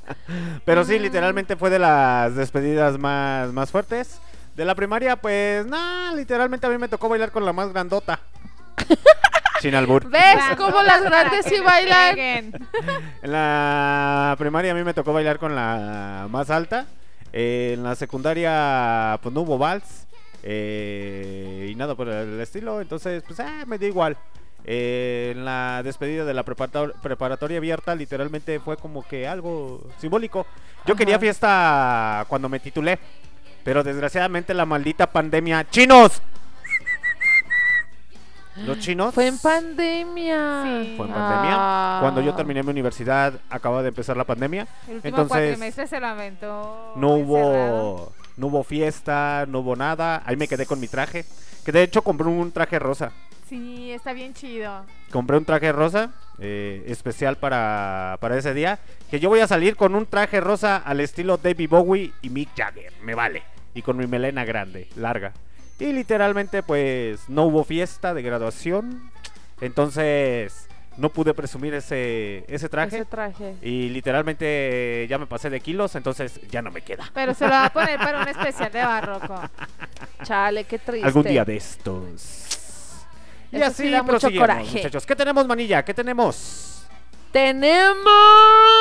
[0.64, 4.18] Pero sí, literalmente fue de las despedidas más, más fuertes.
[4.56, 8.20] De la primaria, pues, no, literalmente a mí me tocó bailar con la más grandota.
[9.60, 10.08] Sin albur.
[10.10, 12.18] ¿Ves cómo las grandes sí bailan?
[12.18, 12.52] En
[13.22, 16.86] la primaria a mí me tocó bailar con la más alta.
[17.32, 20.06] Eh, en la secundaria pues no hubo vals.
[20.42, 22.80] eh, y nada por el estilo.
[22.80, 24.16] Entonces, pues ah, me dio igual.
[24.64, 30.46] Eh, en la despedida de la preparator- preparatoria abierta literalmente fue como que algo simbólico.
[30.86, 32.98] Yo quería fiesta cuando me titulé.
[33.64, 35.64] Pero desgraciadamente la maldita pandemia...
[35.70, 36.20] ¡Chinos!
[38.56, 39.14] Los chinos...
[39.14, 40.62] Fue en pandemia.
[40.64, 40.94] Sí.
[40.96, 41.56] Fue en pandemia.
[41.56, 41.98] Ah.
[42.00, 44.66] Cuando yo terminé mi universidad, acababa de empezar la pandemia.
[44.86, 46.92] El último Entonces, cuatrimestre se lo aventó.
[46.96, 50.22] no hubo no hubo fiesta, no hubo nada.
[50.26, 51.24] Ahí me quedé con mi traje.
[51.64, 53.12] Que de hecho compré un traje rosa.
[53.48, 54.84] Sí, está bien chido.
[55.10, 58.78] Compré un traje rosa eh, especial para, para ese día.
[59.10, 62.50] Que yo voy a salir con un traje rosa al estilo David Bowie y Mick
[62.56, 62.92] Jagger.
[63.02, 63.42] Me vale.
[63.74, 65.32] Y con mi melena grande, larga.
[65.82, 69.10] Y literalmente pues no hubo fiesta de graduación.
[69.60, 72.96] Entonces no pude presumir ese, ese traje.
[72.96, 73.56] Ese traje.
[73.62, 77.10] Y literalmente ya me pasé de kilos, entonces ya no me queda.
[77.12, 79.40] Pero se lo va a poner para un especial de barroco.
[80.22, 81.06] Chale, qué triste.
[81.06, 83.06] Algún día de estos.
[83.50, 84.76] Y así sí da mucho coraje.
[84.76, 85.04] muchachos.
[85.04, 85.84] ¿Qué tenemos, manilla?
[85.84, 86.81] ¿Qué tenemos?
[87.32, 88.12] Tenemos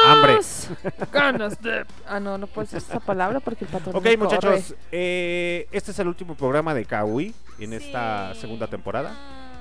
[0.06, 0.40] Hambre.
[1.12, 1.86] ganas de.
[2.08, 3.96] Ah, no, no puedo decir esa palabra porque el patrón.
[3.96, 4.76] Ok, muchachos.
[4.92, 9.14] eh, este es el último programa de Kawi en esta segunda temporada.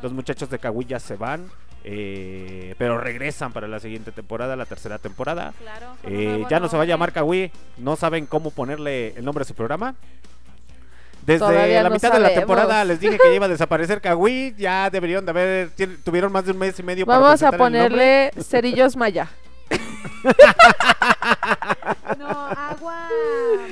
[0.03, 1.49] Los muchachos de Kawi ya se van,
[1.85, 5.53] eh, pero regresan para la siguiente temporada, la tercera temporada.
[5.61, 5.95] Claro.
[6.05, 9.47] Eh, ya no se va a llamar Kawi, no saben cómo ponerle el nombre a
[9.47, 9.95] su programa.
[11.27, 14.55] Desde Todavía la no mitad de la temporada les dije que iba a desaparecer Kawi,
[14.57, 15.71] ya deberían de haber,
[16.05, 19.29] tuvieron más de un mes y medio para Vamos a ponerle cerillos maya.
[22.18, 23.09] No, agua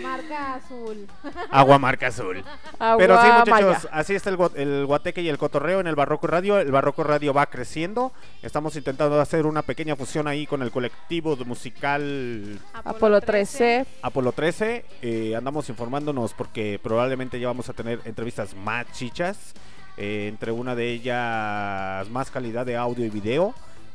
[0.03, 1.07] marca azul.
[1.51, 2.45] Agua marca azul.
[2.79, 3.89] Agua Pero sí, muchachos, maya.
[3.93, 6.59] así está el, gua- el guateque y el cotorreo en el Barroco Radio.
[6.59, 8.13] El Barroco Radio va creciendo.
[8.43, 13.87] Estamos intentando hacer una pequeña fusión ahí con el colectivo de musical Apolo 13.
[14.03, 14.85] Apolo 13.
[15.03, 19.55] Eh, andamos informándonos porque probablemente ya vamos a tener entrevistas más chichas.
[19.97, 23.53] eh, entre una de ellas más calidad de audio y video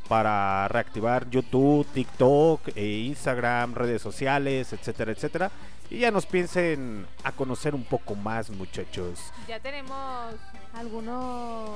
[0.08, 5.52] para reactivar YouTube, TikTok, eh, Instagram, redes sociales, etcétera, etcétera.
[5.90, 9.20] Y ya nos piensen a conocer un poco más, muchachos.
[9.48, 10.36] Ya tenemos
[10.74, 11.70] algunos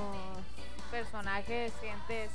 [0.91, 2.31] personajes, gentes.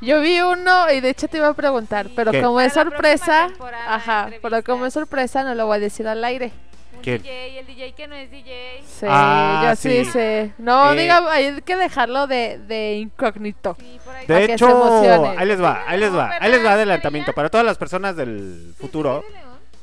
[0.00, 2.42] Yo vi uno y de hecho te iba a preguntar, pero ¿Qué?
[2.42, 3.48] como Para es sorpresa,
[3.86, 6.52] ajá, pero como es sorpresa no lo voy a decir al aire.
[7.02, 8.82] DJ, el DJ que no es DJ.
[8.86, 10.10] Sí, Ah, yo sí, sí.
[10.12, 10.52] sé.
[10.58, 13.76] No, Eh, diga, hay que dejarlo de, de incógnito.
[13.78, 14.26] Sí, por ahí.
[14.26, 17.32] De Para hecho, ahí les va, ahí les va, No, ahí les va ¿verdad, adelantamiento
[17.32, 19.24] para todas las personas del futuro.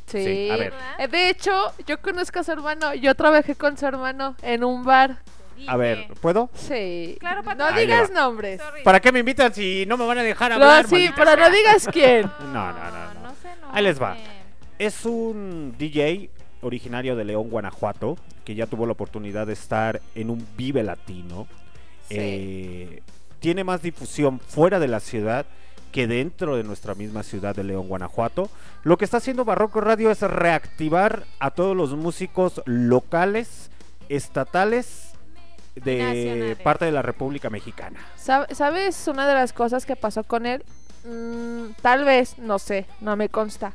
[0.07, 0.17] ¿Sí?
[0.17, 0.23] Sí.
[0.23, 0.73] Sí, a ver.
[0.97, 1.51] Eh, De hecho,
[1.85, 2.95] yo conozco a su hermano.
[2.95, 5.17] Yo trabajé con su hermano en un bar.
[5.67, 6.07] A ver.
[6.21, 6.49] ¿puedo?
[6.55, 7.17] Sí.
[7.19, 7.65] Claro, no.
[7.65, 8.59] Ahí le digas nombres.
[8.61, 8.81] Sorry.
[8.83, 10.85] ¿Para qué me invitan si no me van a dejar No, hablar?
[10.87, 12.31] sí, maldita pero no digas quién.
[12.39, 13.21] No, no, no, no.
[13.21, 13.33] No
[13.71, 14.15] Ahí les va.
[14.79, 16.29] Es un DJ
[16.61, 21.47] originario de León, Guanajuato, que ya tuvo la oportunidad de estar en un Vive Latino.
[22.09, 22.15] Sí.
[22.17, 23.01] Eh,
[23.39, 25.45] tiene más difusión fuera de la ciudad
[25.91, 28.49] que dentro de nuestra misma ciudad de León, Guanajuato.
[28.83, 33.71] Lo que está haciendo Barroco Radio es reactivar a todos los músicos locales,
[34.09, 35.11] estatales
[35.75, 36.57] de Nacionales.
[36.59, 37.99] parte de la República Mexicana.
[38.17, 40.63] Sab- ¿Sabes una de las cosas que pasó con él?
[41.05, 43.73] Mm, tal vez, no sé, no me consta.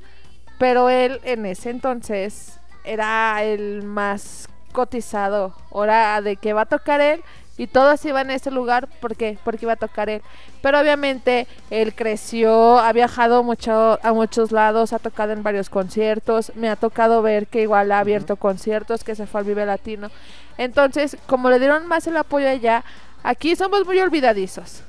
[0.58, 5.54] Pero él en ese entonces era el más cotizado.
[5.70, 7.22] Hora de que va a tocar él
[7.56, 8.88] y todos iban a ese lugar.
[9.00, 9.38] ¿Por qué?
[9.44, 10.22] Porque iba a tocar él.
[10.60, 16.52] Pero obviamente él creció, ha viajado mucho a muchos lados, ha tocado en varios conciertos.
[16.56, 20.10] Me ha tocado ver que igual ha abierto conciertos, que se fue al Vive Latino.
[20.58, 22.84] Entonces, como le dieron más el apoyo allá,
[23.22, 24.82] aquí somos muy olvidadizos.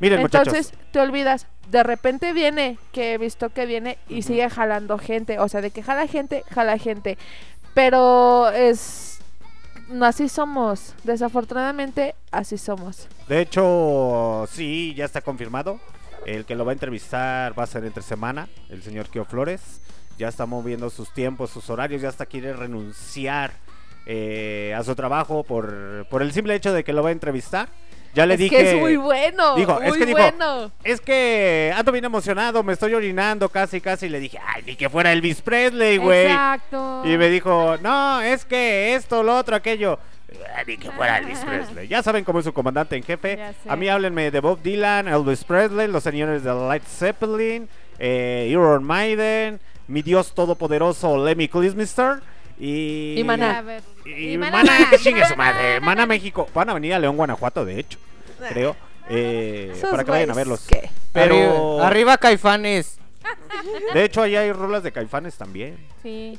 [0.00, 0.92] Miren, Entonces muchachos.
[0.92, 5.48] te olvidas, de repente viene, que he visto que viene y sigue jalando gente, o
[5.48, 7.18] sea, de que jala gente, jala gente.
[7.74, 9.18] Pero es
[9.88, 13.08] no así somos, desafortunadamente así somos.
[13.26, 15.80] De hecho, sí, ya está confirmado.
[16.26, 19.80] El que lo va a entrevistar va a ser entre semana, el señor Kio Flores.
[20.18, 23.52] Ya está moviendo sus tiempos, sus horarios, ya hasta quiere renunciar
[24.04, 27.68] eh, a su trabajo por, por el simple hecho de que lo va a entrevistar.
[28.14, 28.56] Ya le es dije.
[28.56, 30.72] que es muy bueno, Dijo, muy es que dijo, bueno.
[30.82, 34.06] Es que ando bien emocionado, me estoy orinando casi, casi.
[34.06, 36.26] Y le dije, ay, ni que fuera Elvis Presley, güey.
[36.26, 37.02] Exacto.
[37.04, 39.98] Y me dijo, no, es que esto, lo otro, aquello.
[40.54, 41.88] "Ah, Ni que fuera Elvis Presley.
[41.88, 43.38] Ya saben cómo es su comandante en jefe.
[43.68, 47.68] A mí háblenme de Bob Dylan, Elvis Presley, los señores de Light Zeppelin,
[47.98, 52.20] eh, Iron Maiden, mi Dios todopoderoso Lemmy Kilmister
[52.60, 53.14] y...
[53.18, 53.62] Y Maná.
[54.04, 54.90] Y, y Maná, Maná.
[54.90, 55.80] que chingue su madre.
[55.80, 56.48] Maná México.
[56.54, 57.98] Van a venir a León, Guanajuato, de hecho.
[58.48, 58.76] Creo.
[59.10, 60.66] eh, para que vayan a verlos.
[60.68, 60.90] ¿qué?
[61.12, 61.34] Pero
[61.80, 62.98] Arriba, arriba Caifanes.
[63.94, 65.76] de hecho ahí hay rolas de Caifanes también.
[66.02, 66.38] Sí.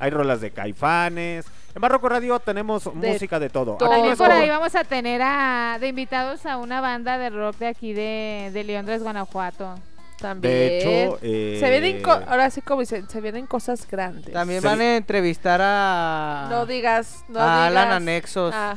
[0.00, 1.46] Hay rolas de Caifanes.
[1.74, 3.74] En Barroco Radio tenemos música de todo.
[3.76, 7.66] También por ahí vamos a tener a, de invitados a una banda de rock de
[7.68, 9.74] aquí de, de Leondres, Guanajuato.
[10.20, 10.52] También.
[10.54, 14.32] De hecho, eh, se vienen, co- ahora sí como dicen, se vienen cosas grandes.
[14.32, 16.48] También Se van a entrevistar a.
[16.50, 17.96] No digas, no a Alan digas.
[17.96, 18.54] Anexos.
[18.56, 18.76] Ah.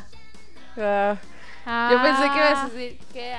[0.77, 1.89] Ah.
[1.91, 3.34] Yo pensé que ibas a decir que.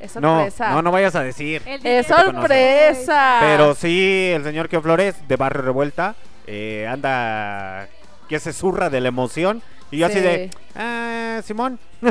[0.00, 0.70] Es no, sorpresa.
[0.72, 1.62] no, no vayas a decir.
[1.64, 3.38] El Es sorpresa.
[3.40, 6.14] Pero sí, el señor Kio Flores de Barrio Revuelta
[6.46, 7.88] eh, anda
[8.28, 9.62] que se zurra de la emoción.
[9.90, 10.20] Y yo así Sí.
[10.20, 11.78] de, ah, Simón.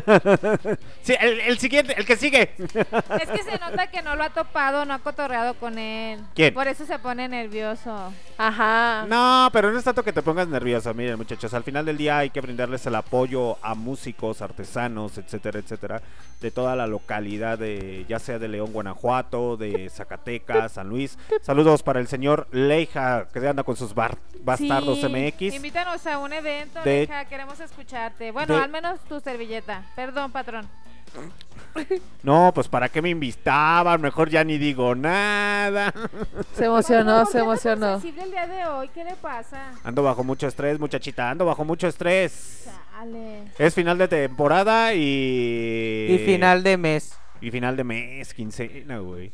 [1.03, 2.51] sí, el, el siguiente, el que sigue.
[2.57, 6.19] Es que se nota que no lo ha topado, no ha cotorreado con él.
[6.33, 6.53] ¿Quién?
[6.53, 8.11] Por eso se pone nervioso.
[8.37, 9.05] Ajá.
[9.07, 10.93] No, pero no es tanto que te pongas nervioso.
[10.93, 15.59] Miren, muchachos, al final del día hay que brindarles el apoyo a músicos, artesanos, etcétera,
[15.59, 16.01] etcétera,
[16.41, 21.17] de toda la localidad, de ya sea de León, Guanajuato, de Zacatecas, San Luis.
[21.41, 25.55] Saludos para el señor Leija, que anda con sus bar- bastardos Sí, MX.
[25.55, 28.31] Invítanos a un evento, De- Leja, queremos escucharte.
[28.31, 29.83] Bueno, de- al menos tu servilleta.
[29.95, 30.67] Perdón, patrón.
[32.23, 35.93] No, pues para qué me invitaban, mejor ya ni digo nada.
[36.55, 37.91] Se emocionó, ¿Por se tan emocionó.
[37.99, 38.87] sensible el día de hoy?
[38.93, 39.71] ¿Qué le pasa?
[39.83, 42.65] Ando bajo mucho estrés, muchachita, ando bajo mucho estrés.
[42.65, 43.43] Chale.
[43.59, 46.07] Es final de temporada y...
[46.09, 47.17] Y final de mes.
[47.41, 49.31] Y final de mes, quincena, güey.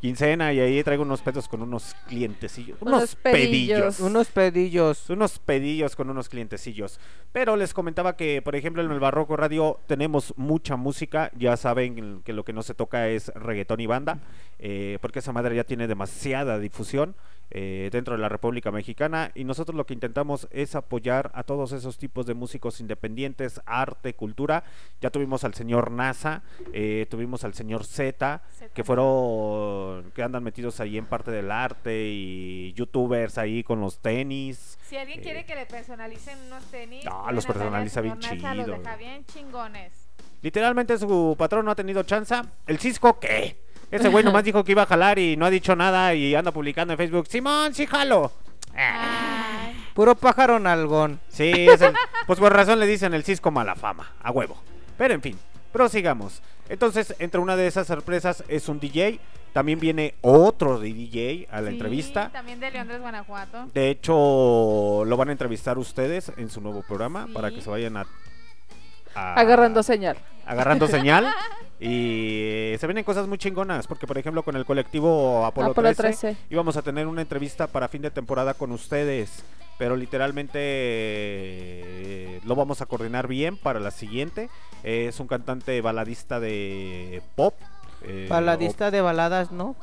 [0.00, 2.78] Quincena y ahí traigo unos pedos con unos clientecillos.
[2.80, 3.96] Unos, Unos pedillos.
[3.96, 4.00] pedillos.
[4.00, 5.10] Unos pedillos.
[5.10, 7.00] Unos pedillos con unos clientecillos.
[7.32, 11.30] Pero les comentaba que, por ejemplo, en el Barroco Radio tenemos mucha música.
[11.36, 14.20] Ya saben que lo que no se toca es reggaetón y banda.
[14.60, 17.14] eh, porque esa madre ya tiene demasiada difusión
[17.50, 19.30] eh, dentro de la República Mexicana.
[19.34, 24.14] Y nosotros lo que intentamos es apoyar a todos esos tipos de músicos independientes, arte,
[24.14, 24.64] cultura.
[25.00, 26.42] Ya tuvimos al señor NASA,
[26.72, 28.42] eh, tuvimos al señor Z,
[28.74, 33.98] que fueron, que andan metidos ahí en parte del arte y youtubers ahí con los
[33.98, 34.78] tenis.
[34.82, 38.64] Si alguien Eh, quiere que le personalicen unos tenis, No, los personaliza bien Los chido,
[38.78, 39.92] deja bien chingones.
[40.40, 42.44] Literalmente su patrón no ha tenido chanza.
[42.66, 43.58] El Cisco, ¿qué?
[43.90, 46.52] Ese güey nomás dijo que iba a jalar y no ha dicho nada y anda
[46.52, 47.26] publicando en Facebook.
[47.28, 48.30] Simón, sí jalo.
[48.74, 51.20] Ay, Puro pájaro nalgón.
[51.28, 51.94] Sí, es el-
[52.26, 54.56] pues por razón le dicen el Cisco mala fama, a huevo.
[54.96, 55.38] Pero en fin,
[55.72, 56.42] prosigamos.
[56.68, 59.18] Entonces, entre una de esas sorpresas es un DJ.
[59.54, 62.28] También viene otro de DJ a la sí, entrevista.
[62.28, 63.66] También de Leondres, Guanajuato.
[63.72, 67.32] De hecho, lo van a entrevistar ustedes en su nuevo programa Sí.
[67.32, 68.06] para que se vayan a,
[69.14, 70.18] a- Agarrando señal.
[70.46, 71.26] agarrando señal.
[71.80, 76.02] Y se vienen cosas muy chingonas, porque por ejemplo con el colectivo Apolo, Apolo 13,
[76.02, 76.36] 13.
[76.50, 79.44] íbamos a tener una entrevista para fin de temporada con ustedes,
[79.78, 84.48] pero literalmente eh, lo vamos a coordinar bien para la siguiente.
[84.82, 87.54] Es un cantante baladista de pop.
[88.02, 89.76] eh, Baladista de baladas, ¿no?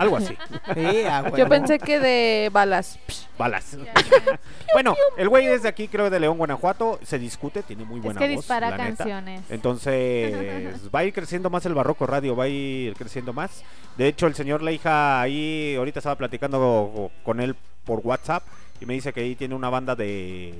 [0.00, 0.36] Algo así.
[0.74, 2.98] Sí, a Yo pensé que de balas.
[3.06, 3.76] Psh, Balas.
[4.72, 7.00] Bueno, el güey es de aquí, creo de León, Guanajuato.
[7.02, 8.36] Se discute, tiene muy Es buena que voz.
[8.36, 8.96] dispara la neta.
[8.98, 9.42] canciones.
[9.50, 13.64] Entonces va a ir creciendo más el Barroco Radio, va a ir creciendo más.
[13.96, 18.44] De hecho, el señor Leija ahí, ahorita estaba platicando con él por WhatsApp
[18.80, 20.54] y me dice que ahí tiene una banda de...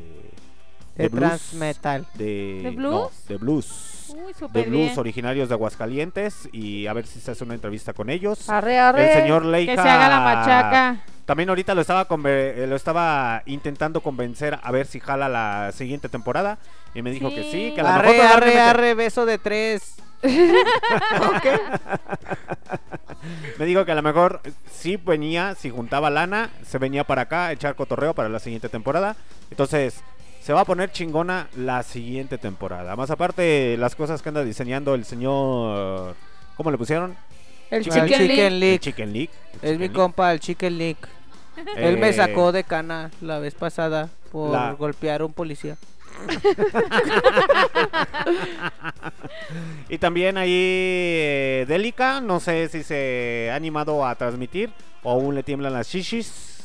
[0.97, 2.07] De blues, trans metal.
[2.15, 3.27] De, ¿De no, blues?
[3.29, 4.07] de blues.
[4.11, 4.99] Uy, De blues bien.
[4.99, 8.49] originarios de Aguascalientes y a ver si se hace una entrevista con ellos.
[8.49, 9.13] Arre, arre.
[9.13, 9.77] El señor Leija...
[9.77, 11.05] Que se haga la machaca.
[11.25, 16.09] También ahorita lo estaba eh, lo estaba intentando convencer a ver si jala la siguiente
[16.09, 16.59] temporada
[16.93, 19.95] y me dijo que sí, que a lo mejor Arre, arre, arre, beso de tres.
[23.59, 24.41] Me dijo que a lo mejor
[24.73, 28.69] sí venía, si juntaba lana, se venía para acá a echar cotorreo para la siguiente
[28.69, 29.17] temporada.
[29.51, 30.03] Entonces,
[30.41, 32.97] se va a poner chingona la siguiente temporada.
[32.97, 36.15] Más aparte, las cosas que anda diseñando el señor.
[36.57, 37.17] ¿Cómo le pusieron?
[37.71, 38.47] El Chicken Chicken Chicken League.
[38.47, 38.79] El League.
[38.81, 39.31] Chicken League.
[39.31, 39.95] el Es Chicken mi League.
[39.95, 40.99] compa, el Chicken League.
[41.77, 45.77] Él Eh, me sacó de cana la vez pasada por La- golpear a un policía.
[49.89, 54.71] Y también ahí eh, Delica, no sé si se ha animado a transmitir
[55.03, 56.60] o aún le tiemblan las shishis.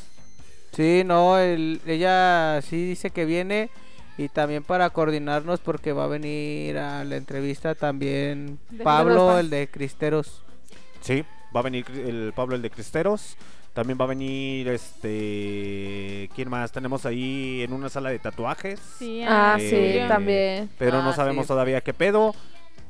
[0.76, 3.70] Sí, no, el- ella sí dice que viene
[4.18, 9.50] y también para coordinarnos porque va a venir a la entrevista también De Pablo, el
[9.50, 10.42] de Cristeros.
[11.02, 11.24] Sí,
[11.56, 13.38] va a venir el Pablo el de Cristeros.
[13.74, 16.72] También va a venir este ¿quién más?
[16.72, 20.70] Tenemos ahí en una sala de tatuajes, Sí, Ah, Eh, sí, también.
[20.78, 21.50] pero no Ah, sabemos sí.
[21.50, 22.34] todavía qué pedo.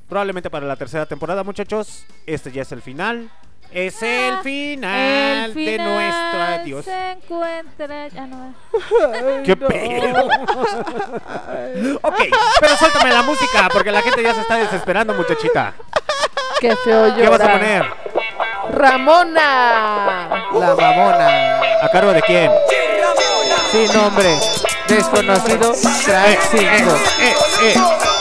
[0.07, 2.05] Probablemente para la tercera temporada, muchachos.
[2.27, 3.31] Este ya es el final.
[3.71, 6.85] Es ah, el final, de nuestro adiós.
[6.85, 8.07] Se encuentra.
[8.17, 8.53] Ah, no.
[9.13, 9.67] Ay, ¡Qué no.
[9.67, 10.25] pedo!
[12.01, 12.19] ok,
[12.59, 15.73] pero suéltame la música porque la gente ya se está desesperando, muchachita.
[16.59, 17.21] ¡Qué feo llora.
[17.21, 17.85] ¿Qué vas a poner?
[18.71, 20.29] ¡Ramona!
[20.53, 21.59] La mamona.
[21.81, 22.51] ¿A cargo de quién?
[23.71, 24.37] Sin nombre.
[24.87, 25.73] Desconocido.
[26.05, 26.61] Track eh, 5.
[26.61, 27.33] Eh, eh,
[27.63, 27.73] eh,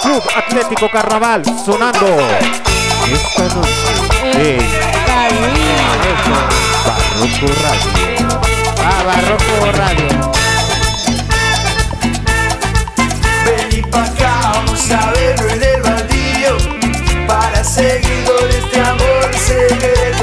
[0.02, 2.18] Club Atlético Carnaval sonando.
[3.06, 5.03] Esta noche.
[7.24, 8.28] Barroco Radio.
[8.78, 10.08] Ah, Barroco Radio.
[13.46, 16.56] Ven y pa' acá, vamos a verlo en el baldío.
[17.28, 20.13] Para seguidores de amor, se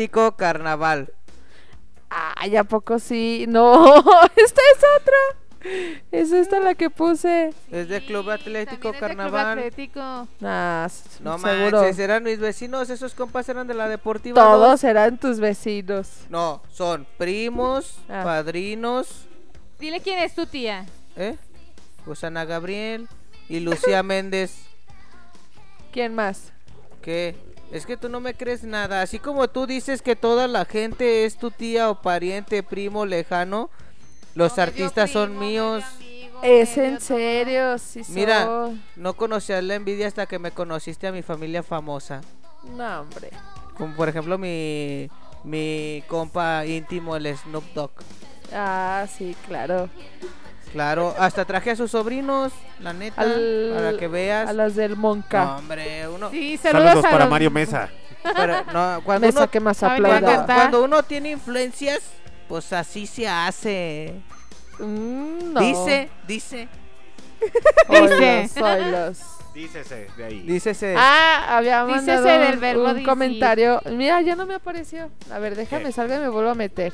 [0.00, 1.12] auténtico carnaval.
[2.08, 3.44] Ay, ¿a poco sí?
[3.48, 3.96] No,
[4.36, 5.70] esta es otra.
[6.10, 7.52] Es esta la que puse.
[7.70, 9.58] Es de Club Atlético es Carnaval.
[9.58, 10.28] Club Atlético.
[10.40, 11.82] No seguro.
[11.82, 14.42] manches, eran mis vecinos, esos compas eran de la deportiva.
[14.42, 14.84] Todos 2?
[14.84, 16.08] eran tus vecinos.
[16.30, 18.22] No, son primos, ah.
[18.24, 19.26] padrinos.
[19.78, 20.86] Dile quién es tu tía.
[21.16, 21.36] ¿Eh?
[22.06, 23.06] Pues Ana Gabriel
[23.48, 24.64] y Lucía Méndez.
[25.92, 26.52] ¿Quién más?
[27.02, 27.34] ¿Qué?
[27.70, 29.02] Es que tú no me crees nada.
[29.02, 33.70] Así como tú dices que toda la gente es tu tía o pariente, primo, lejano,
[34.34, 35.84] los artistas son míos.
[36.42, 41.22] Es en serio, sí Mira, no conocías la envidia hasta que me conociste a mi
[41.22, 42.22] familia famosa.
[42.76, 43.30] No, hombre.
[43.76, 45.10] Como por ejemplo mi,
[45.44, 47.90] mi compa íntimo, el Snoop Dogg.
[48.52, 49.88] Ah, sí, claro.
[50.72, 54.48] Claro, hasta traje a sus sobrinos, la neta, Al- para que veas.
[54.48, 55.44] A las del Monca.
[55.44, 56.30] No, hombre, uno...
[56.30, 57.88] Sí, Saludos para los- Mario Mesa.
[58.36, 60.56] Pero, no, cuando, Mesa uno, que más cantar.
[60.56, 62.00] cuando uno tiene influencias,
[62.48, 64.14] pues así se hace.
[64.78, 65.60] Mm, no.
[65.60, 66.68] Dice, dice,
[68.62, 69.18] oilos.
[69.54, 70.40] Dícese de ahí.
[70.42, 70.94] dícese.
[70.96, 73.06] Ah, había Dícese mandado del un, verbo un decir.
[73.08, 73.80] comentario.
[73.90, 75.10] Mira, ya no me apareció.
[75.32, 76.92] A ver, déjame salga y me vuelvo a meter.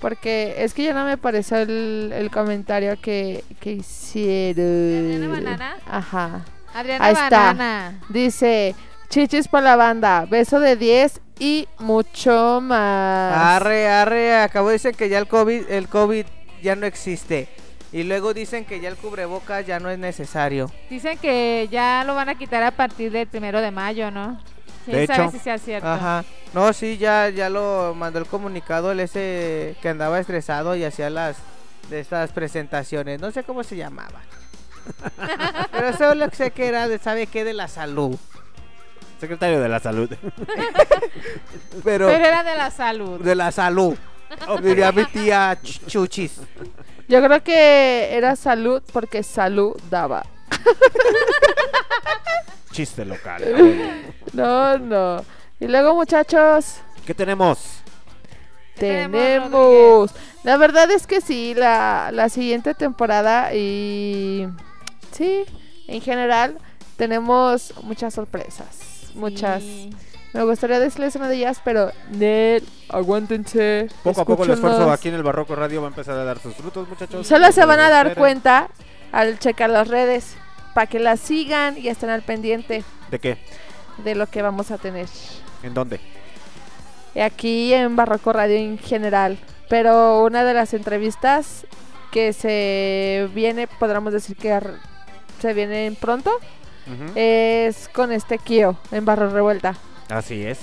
[0.00, 4.64] Porque es que ya no me apareció el, el comentario que, que hicieron.
[4.64, 5.76] ¿Adriana Banana?
[5.86, 6.44] Ajá.
[6.74, 7.28] Adriana Ahí está.
[7.30, 8.00] Banana.
[8.08, 8.74] Dice,
[9.10, 13.34] chichis para la banda, beso de 10 y mucho más.
[13.34, 16.24] Arre, arre, acabo dicen que ya el COVID, el COVID
[16.62, 17.48] ya no existe.
[17.92, 20.70] Y luego dicen que ya el cubrebocas ya no es necesario.
[20.88, 24.40] Dicen que ya lo van a quitar a partir del primero de mayo, ¿no?
[24.90, 25.32] ¿Quién De sabe hecho.
[25.32, 25.88] si sea cierto?
[25.88, 26.24] Ajá.
[26.52, 31.10] No, sí, ya, ya lo mandó el comunicado el ese que andaba estresado y hacía
[31.10, 31.36] las
[31.88, 33.20] de estas presentaciones.
[33.20, 34.20] No sé cómo se llamaba.
[35.72, 37.44] Pero solo sé que era de, ¿sabe qué?
[37.44, 38.16] De la salud.
[39.20, 40.08] Secretario de la Salud.
[41.84, 43.20] Pero, Pero era de la salud.
[43.20, 43.94] de la salud.
[44.62, 46.40] Diría mi tía Ch- Chuchis.
[47.06, 50.24] Yo creo que era salud porque salud daba.
[52.80, 53.42] Chiste local.
[54.32, 55.22] No, no.
[55.58, 57.82] Y luego, muchachos, ¿Qué tenemos?
[58.76, 60.10] tenemos.
[60.44, 64.48] La verdad es que sí, la, la siguiente temporada y.
[65.12, 65.44] Sí,
[65.88, 66.56] en general,
[66.96, 69.10] tenemos muchas sorpresas.
[69.14, 69.62] Muchas.
[69.62, 69.90] Sí.
[70.32, 71.90] Me gustaría decirles una de ellas, pero.
[72.12, 73.88] Nel, aguántense.
[74.02, 76.38] Poco a poco el esfuerzo aquí en el Barroco Radio va a empezar a dar
[76.38, 77.26] sus frutos, muchachos.
[77.26, 78.18] Solo se van a dar Esperen.
[78.22, 78.68] cuenta
[79.12, 80.36] al checar las redes.
[80.74, 83.38] Para que las sigan y estén al pendiente ¿De qué?
[84.04, 85.08] de lo que vamos a tener.
[85.62, 86.00] ¿En dónde?
[87.20, 89.38] aquí en Barroco Radio en general.
[89.68, 91.66] Pero una de las entrevistas
[92.12, 94.58] que se viene, podríamos decir que
[95.40, 96.32] se viene pronto,
[97.14, 99.76] es con este Kio en Barro Revuelta.
[100.08, 100.58] Así es.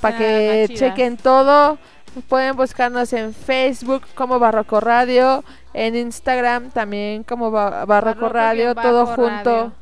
[0.00, 1.78] Para Ah, que chequen todo.
[2.28, 5.44] Pueden buscarnos en Facebook como Barroco Radio,
[5.74, 9.72] en Instagram también como Ba- Barroco Barroco Radio, todo junto.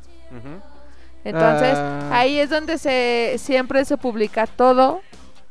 [1.23, 2.09] Entonces, Ah.
[2.19, 5.01] ahí es donde se siempre se publica todo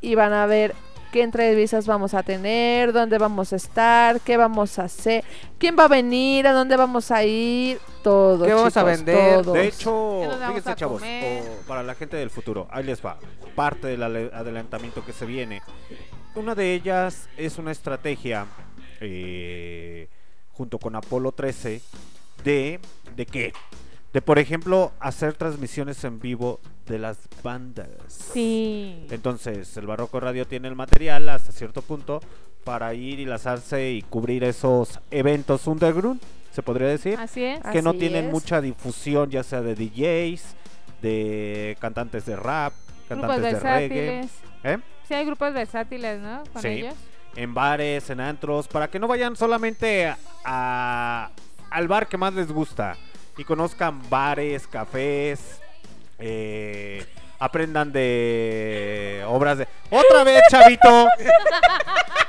[0.01, 0.75] y van a ver
[1.13, 5.25] qué entrevistas vamos a tener, dónde vamos a estar, qué vamos a hacer,
[5.59, 8.45] quién va a venir, a dónde vamos a ir, todo.
[8.47, 9.43] ¿Qué vamos a vender?
[9.43, 9.53] todo.
[9.53, 13.05] De hecho, ¿Qué nos vamos fíjense chavos, o para la gente del futuro, ahí les
[13.05, 13.17] va.
[13.55, 15.63] Parte del adelantamiento que se viene.
[16.37, 18.47] Una de ellas es una estrategia
[19.01, 20.09] eh,
[20.53, 21.81] junto con Apolo 13
[22.45, 22.79] de
[23.17, 23.53] de qué?
[24.13, 27.89] De por ejemplo hacer transmisiones en vivo de las bandas.
[28.33, 29.07] Sí.
[29.11, 32.21] Entonces, el Barroco Radio tiene el material hasta cierto punto
[32.65, 36.21] para ir y lanzarse y cubrir esos eventos underground,
[36.53, 37.61] se podría decir Así es.
[37.73, 38.33] que no tienen es.
[38.33, 40.43] mucha difusión, ya sea de DJs,
[41.03, 42.73] de cantantes de rap,
[43.09, 44.31] Grupos cantantes de reggae, versátiles.
[44.65, 44.79] ¿eh?
[45.09, 46.43] Sí, hay grupos versátiles, ¿no?
[46.53, 46.69] Con Sí.
[46.69, 46.95] ellos.
[47.37, 50.11] en bares, en antros, para que no vayan solamente
[50.45, 51.31] a,
[51.71, 52.97] al bar que más les gusta
[53.37, 55.61] y conozcan bares, cafés,
[56.19, 57.05] eh,
[57.39, 59.69] aprendan de obras de...
[59.91, 61.09] Otra vez, chavito.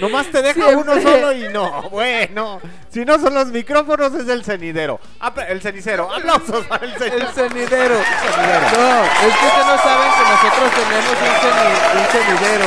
[0.00, 0.76] Nomás te deja Siempre.
[0.76, 2.60] uno solo y no, bueno.
[2.90, 4.98] Si no son los micrófonos es el cenidero.
[5.20, 6.12] Apla- el cenicero.
[6.12, 7.26] Aplausos para el cenicero.
[7.26, 7.94] El cenidero.
[7.94, 12.64] No, es que ustedes no saben que nosotros tenemos un, ceni- un cenidero.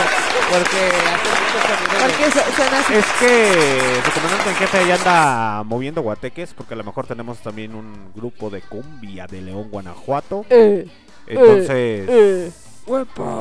[0.50, 0.82] Porque
[1.16, 2.90] hace muchos cenideros.
[2.92, 7.40] Es que su comandante en jefe ya anda moviendo guateques porque a lo mejor tenemos
[7.40, 10.46] también un grupo de cumbia de León, Guanajuato.
[10.50, 10.88] Eh,
[11.28, 11.70] Entonces,
[12.10, 12.52] eh.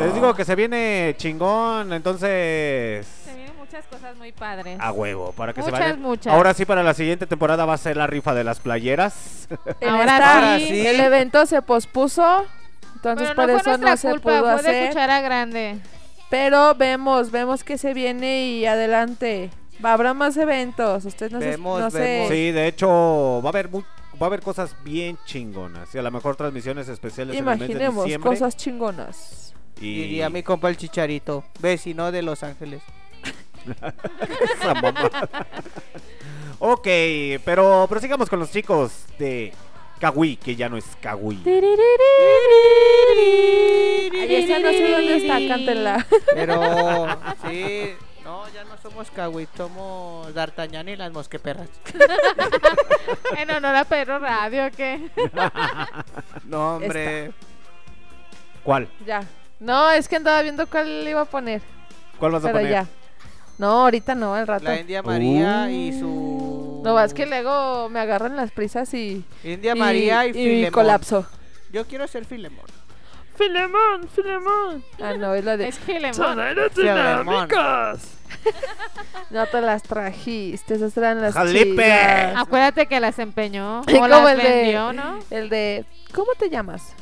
[0.01, 4.79] Les digo que se viene chingón, entonces Se vienen muchas cosas muy padres.
[4.81, 6.01] a huevo para que se vayan.
[6.01, 6.33] muchas.
[6.33, 9.49] Ahora sí para la siguiente temporada va a ser la rifa de las playeras.
[9.89, 10.67] Ahora esta, sí.
[10.69, 10.87] sí.
[10.87, 12.45] El evento se pospuso.
[12.97, 14.89] Entonces Pero no por fue eso nuestra no se culpa, pudo fue de hacer.
[14.89, 15.79] cuchara grande.
[16.31, 19.51] Pero vemos, vemos que se viene y adelante.
[19.85, 21.05] Va, habrá más eventos.
[21.05, 21.99] Ustedes no, se- Vemos, no sé.
[21.99, 22.29] vemos.
[22.31, 22.89] Sí, de hecho
[23.43, 26.89] va a haber mu- va a haber cosas bien chingonas y a lo mejor transmisiones
[26.89, 28.31] especiales en el mes de Imaginemos diciembre.
[28.31, 29.55] cosas chingonas.
[29.81, 32.83] y Diría mi compa el chicharito, vecino de Los Ángeles.
[34.61, 35.29] Esa mamada.
[36.61, 36.89] ok,
[37.45, 39.53] pero prosigamos con los chicos de
[40.01, 41.43] Kawi, que ya no es Kawi.
[44.13, 46.07] Ahí está, no sé dónde está, cántenla.
[46.35, 47.07] Pero,
[47.49, 47.91] sí,
[48.27, 51.69] no, ya no somos Kawit, somos D'Artagnan y las mosqueperras.
[53.39, 55.09] En honor a Pedro Radio, ¿qué?
[56.45, 57.33] No, hombre.
[58.65, 58.89] ¿Cuál?
[59.07, 59.23] Ya.
[59.61, 61.63] No, es que andaba viendo cuál iba a poner.
[62.19, 62.71] ¿Cuál vas a Pero poner?
[62.73, 62.87] ya.
[63.59, 64.65] No, ahorita no, al rato.
[64.65, 66.83] La India María y su.
[66.85, 69.25] No, es que luego me agarran las prisas y.
[69.45, 70.73] India María y, y Filemón.
[70.73, 71.27] colapso.
[71.73, 72.67] Yo quiero ser Filemón.
[73.37, 74.85] Filemón, Filemón.
[75.01, 75.69] Ah, no, es la de.
[75.69, 76.39] Es Filemón.
[76.75, 78.01] Dinámicos.
[79.31, 81.83] No te las trajiste, esas eran las Jalipe.
[81.83, 82.37] chidas.
[82.37, 83.83] Acuérdate que las empeñó.
[83.89, 85.19] Y O como las el de- vendió, ¿no?
[85.31, 85.85] El de.
[86.13, 86.95] ¿Cómo te llamas?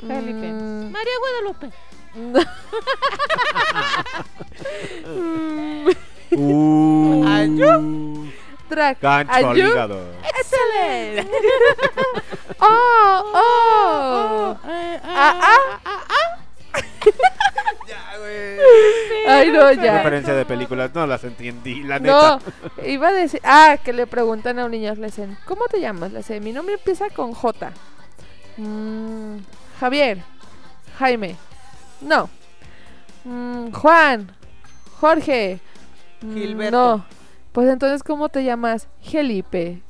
[0.00, 0.52] Felipe.
[0.52, 1.70] Mm, María Guadalupe.
[6.36, 8.28] Uh, Ayú.
[8.74, 10.00] Tra- gancho al hígado.
[10.40, 11.30] ¡Excelente!
[12.60, 13.32] ¡Oh!
[13.34, 14.58] ¡Oh!
[15.04, 15.80] ¡Ah!
[15.84, 16.38] ¡Ah!
[17.86, 18.58] Ya, güey.
[19.28, 19.98] ¡Ay, no, ya!
[19.98, 22.86] Referencia de películas, no las entendí, la No, neta.
[22.86, 23.40] iba a decir.
[23.44, 26.12] Ah, que le preguntan a un niño, le dicen, ¿cómo te llamas?
[26.12, 27.72] Le dicen, mi nombre empieza con J.
[28.56, 29.36] Mm,
[29.80, 30.18] Javier.
[30.98, 31.36] Jaime.
[32.00, 32.30] No.
[33.24, 34.32] Mm, Juan.
[35.00, 35.60] Jorge.
[36.22, 36.96] Mm, Gilberto.
[36.96, 37.04] No.
[37.54, 38.88] Pues entonces, ¿cómo te llamas?
[39.00, 39.80] Gelipe.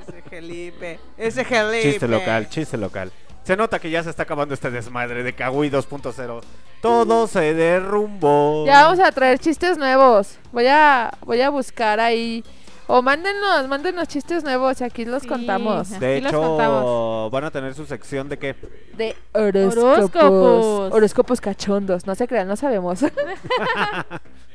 [0.00, 1.00] Ese Felipe.
[1.18, 1.82] Ese Felipe.
[1.82, 3.10] Chiste local, chiste local.
[3.42, 6.40] Se nota que ya se está acabando este desmadre de Kawaii 2.0.
[6.80, 8.64] Todo se derrumbó.
[8.64, 10.38] Ya vamos a traer chistes nuevos.
[10.52, 12.44] Voy a, voy a buscar ahí.
[12.86, 15.28] O mándenos, mándenos chistes nuevos y aquí los Sí.
[15.28, 15.98] contamos.
[15.98, 17.30] De hecho, contamos.
[17.32, 18.54] van a tener su sección de qué.
[18.96, 19.82] De horóscopos.
[19.82, 20.92] Horóscopos.
[20.94, 22.06] Horóscopos cachondos.
[22.06, 23.00] No se crean, no sabemos.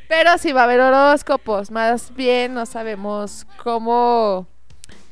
[0.09, 1.71] Pero sí va a haber horóscopos.
[1.71, 4.47] Más bien no sabemos cómo.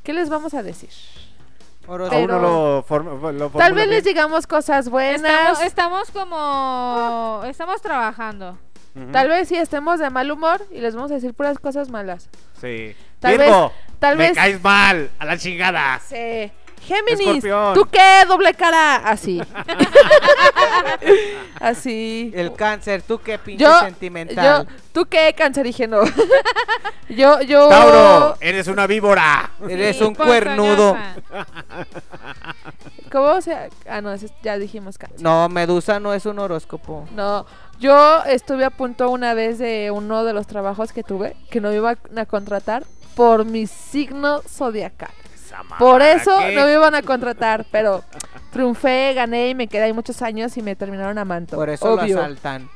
[0.04, 0.90] ¿Qué les vamos a decir?
[1.88, 5.22] Pero- Aún no lo, forma- lo Tal vez les digamos cosas buenas.
[5.24, 7.42] Estamos, estamos como...
[7.46, 8.58] Estamos trabajando.
[9.14, 12.30] Tal vez sí estemos de mal humor y les vamos a decir puras cosas malas.
[12.60, 12.96] Sí.
[13.20, 14.36] Tal Virgo, Tal me vez.
[14.36, 16.00] caes mal, a la chingada.
[16.00, 16.52] Sí.
[16.88, 17.74] Géminis, Escorpión.
[17.74, 18.24] ¿tú qué?
[18.28, 18.96] Doble cara.
[18.98, 19.42] Así.
[21.60, 22.32] Así.
[22.36, 24.68] El cáncer, tú qué pinche Yo, sentimental.
[24.68, 25.34] yo, ¿tú qué?
[25.38, 26.02] Cancerígeno.
[27.10, 27.68] yo, yo.
[27.70, 29.52] Tauro, eres una víbora.
[29.70, 30.96] Eres Sí, un cuernudo.
[33.12, 33.70] ¿Cómo se.?
[33.90, 35.22] Ah, no, ese- ya dijimos cáncer.
[35.22, 37.08] No, Medusa no es un horóscopo.
[37.16, 37.46] No,
[37.80, 41.70] yo estuve a punto una vez de uno de los trabajos que tuve que no
[41.70, 42.84] me iban a contratar
[43.16, 45.10] por mi signo zodiacal.
[45.80, 48.04] Por eso no me iban a contratar, pero
[48.52, 51.58] triunfé, gané y me quedé ahí muchos años y me terminaron amando.
[51.58, 52.16] Por eso Obvio.
[52.16, 52.70] lo asaltan.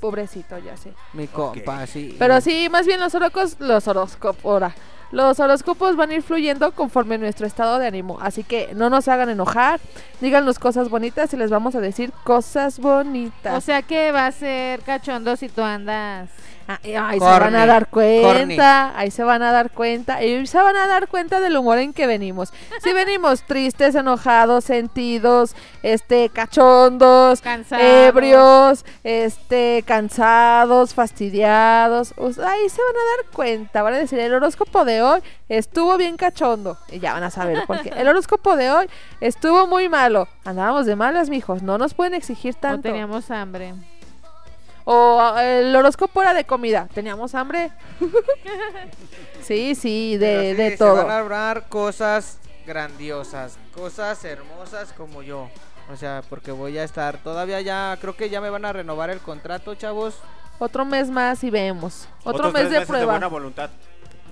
[0.00, 0.92] Pobrecito, ya sé.
[1.14, 2.14] Mi compa, sí.
[2.18, 4.74] Pero sí, más bien los horóscopos, los horóscopos, ahora.
[5.12, 8.18] Los horóscopos van a ir fluyendo conforme nuestro estado de ánimo.
[8.20, 9.80] Así que no nos hagan enojar,
[10.20, 13.56] díganos cosas bonitas y les vamos a decir cosas bonitas.
[13.56, 16.28] O sea que va a ser cachondo si tú andas...
[16.68, 20.58] Ah, ahí se van a dar cuenta, ahí se van a dar cuenta, y se
[20.58, 22.52] van a dar cuenta del humor en que venimos.
[22.82, 27.84] Si venimos tristes, enojados, sentidos, este, cachondos, Cansados.
[27.84, 34.34] ebrios, este, cansados, fastidiados, us- ahí se van a dar cuenta, van a decir, el
[34.34, 37.90] horóscopo de hoy estuvo bien cachondo, y ya van a saber por qué.
[37.96, 38.88] El horóscopo de hoy
[39.20, 42.82] estuvo muy malo, andábamos de malas, mijos, no nos pueden exigir tanto.
[42.88, 43.74] teníamos hambre.
[44.88, 46.88] O ah, el horóscopo era de comida.
[46.94, 47.72] ¿Teníamos hambre?
[49.42, 50.94] sí, sí, de, sí, de Se todo.
[50.94, 55.48] van a hablar cosas grandiosas, cosas hermosas como yo.
[55.92, 59.10] O sea, porque voy a estar todavía ya, creo que ya me van a renovar
[59.10, 60.20] el contrato, chavos.
[60.60, 62.06] Otro mes más y vemos.
[62.20, 63.12] Otro Otros mes tres de meses prueba.
[63.14, 63.70] buena voluntad.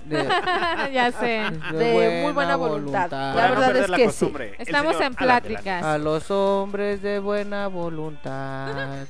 [0.05, 0.23] De,
[0.93, 1.43] ya sé.
[1.73, 3.11] De muy buena voluntad.
[3.11, 4.31] La no verdad es la que sí.
[4.57, 5.83] Estamos señor en pláticas.
[5.83, 9.05] A los hombres de buena voluntad.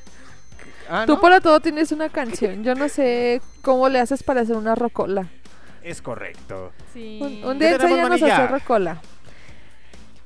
[0.90, 1.22] Ah, Tú ¿no?
[1.22, 2.64] para todo tienes una canción.
[2.64, 5.28] Yo no sé cómo le haces para hacer una rocola.
[5.84, 6.72] Es correcto.
[6.94, 7.20] Sí.
[7.22, 9.02] Un, un ¿Qué día enséñanos a hacer rocola.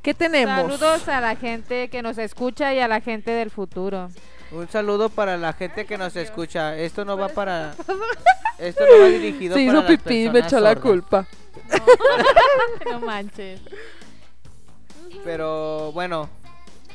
[0.01, 0.55] ¿Qué tenemos?
[0.79, 4.09] Saludos a la gente que nos escucha y a la gente del futuro.
[4.51, 6.75] Un saludo para la gente que nos escucha.
[6.77, 7.73] Esto no va para.
[8.57, 11.27] Esto no va dirigido Se para hizo las pipí y me echó la culpa.
[12.89, 13.61] No manches.
[15.23, 16.29] Pero bueno,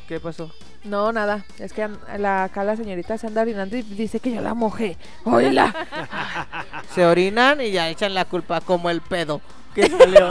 [0.08, 0.50] ¿qué pasó?
[0.84, 1.44] No, nada.
[1.58, 1.88] Es que
[2.18, 4.96] la, acá la señorita se anda orinando y dice que yo la mojé.
[5.24, 5.74] ¡Oíla!
[6.94, 9.40] Se orinan y ya echan la culpa como el pedo.
[9.74, 10.28] Que salió.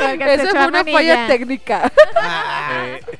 [0.00, 1.90] Echó fue una falla técnica.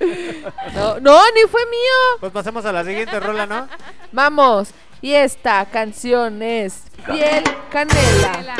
[0.00, 0.42] Eh,
[0.74, 2.18] No, no, ni fue mío.
[2.20, 3.68] pues pasemos a la siguiente rola, ¿no?
[4.12, 4.70] Vamos.
[5.00, 8.56] Y esta canción es Piel Canela.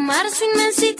[0.00, 0.96] Mar su inmensidad,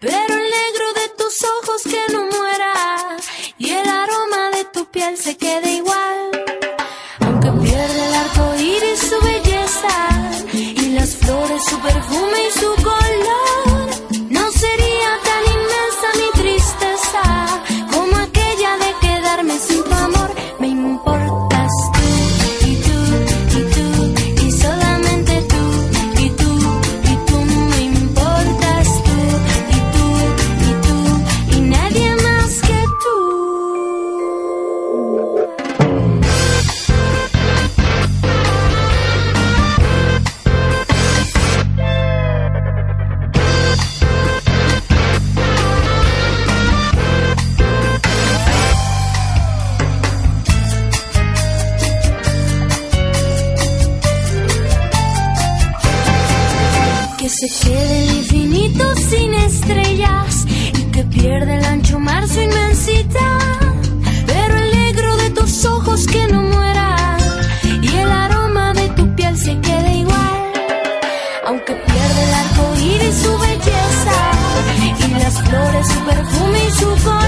[0.00, 3.16] pero el negro de tus ojos que no muera
[3.58, 6.30] y el aroma de tu piel se quede igual.
[7.20, 12.59] Aunque pierde el arco iris su belleza y las flores su perfume y su
[59.10, 63.38] sin estrellas y que pierde el ancho mar su inmensidad.
[64.26, 67.16] Pero el negro de tus ojos que no muera
[67.82, 70.52] y el aroma de tu piel se quede igual.
[71.46, 74.18] Aunque pierde el arco iris su belleza
[75.08, 77.19] y las flores su perfume y su color,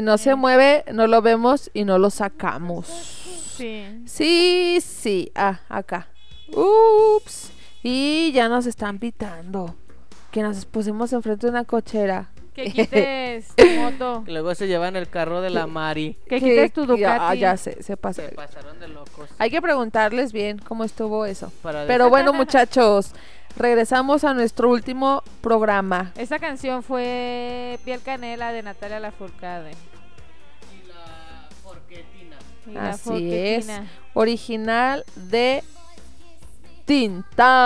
[0.00, 2.86] Si no se mueve, no lo vemos y no lo sacamos.
[2.86, 3.84] Sí.
[4.06, 5.30] Sí, sí.
[5.34, 6.08] Ah, acá.
[6.56, 7.52] Ups.
[7.82, 9.74] Y ya nos están pitando.
[10.30, 12.30] Que nos pusimos enfrente de una cochera.
[12.54, 14.22] Que quites tu moto.
[14.24, 16.16] Que luego se llevan el carro de la Mari.
[16.26, 17.38] Que quites tu ya- Ducati.
[17.38, 18.22] Ya, se, se pasó.
[18.22, 19.28] Se pasaron de locos.
[19.36, 21.52] Hay que preguntarles bien cómo estuvo eso.
[21.62, 23.12] Para Pero decir- bueno, muchachos,
[23.54, 26.12] regresamos a nuestro último programa.
[26.16, 29.72] Esta canción fue Piel Canela de Natalia Lafourcade.
[32.78, 33.68] Así es.
[34.14, 35.62] Original de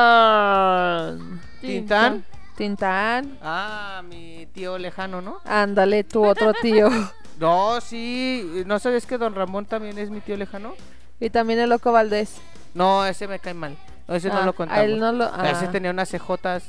[0.05, 1.41] Tintán.
[1.61, 2.25] ¿Tintán?
[2.57, 3.39] Tintán.
[3.43, 5.39] Ah, mi tío lejano, ¿no?
[5.45, 6.89] Ándale, tu otro tío.
[7.41, 8.63] No, sí.
[8.65, 10.75] ¿No sabes que Don Ramón también es mi tío lejano?
[11.19, 12.37] y también el Loco Valdés.
[12.75, 13.77] No, ese me cae mal.
[14.07, 14.85] No, ese Ah, no a lo contamos.
[14.85, 15.71] él no lo- Ese ah.
[15.73, 16.63] tenía unas cejotas.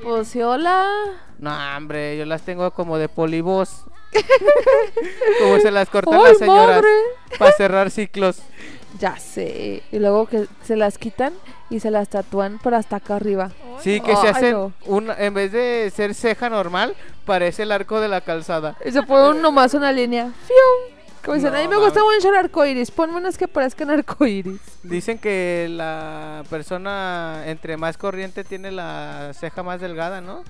[0.00, 0.86] Pues sí, hola.
[1.40, 3.82] No, hombre, yo las tengo como de polibos.
[5.40, 6.84] como se las cortan ¡Ay, las señoras.
[7.38, 8.42] Para cerrar ciclos.
[8.98, 9.82] Ya sé.
[9.92, 11.34] Y luego que se las quitan
[11.68, 13.50] y se las tatúan por hasta acá arriba.
[13.82, 14.72] Sí, que se hacen no.
[14.86, 16.94] un, en vez de ser ceja normal,
[17.26, 18.76] parece el arco de la calzada.
[18.84, 20.32] Y se pone nomás una línea.
[20.46, 20.96] ¡Fium!
[21.22, 22.90] Como dicen, No, a mí me gusta mucho el arcoiris.
[22.90, 24.60] Ponme unas que parezcan arcoiris.
[24.82, 30.42] Dicen que la persona entre más corriente tiene la ceja más delgada, ¿no?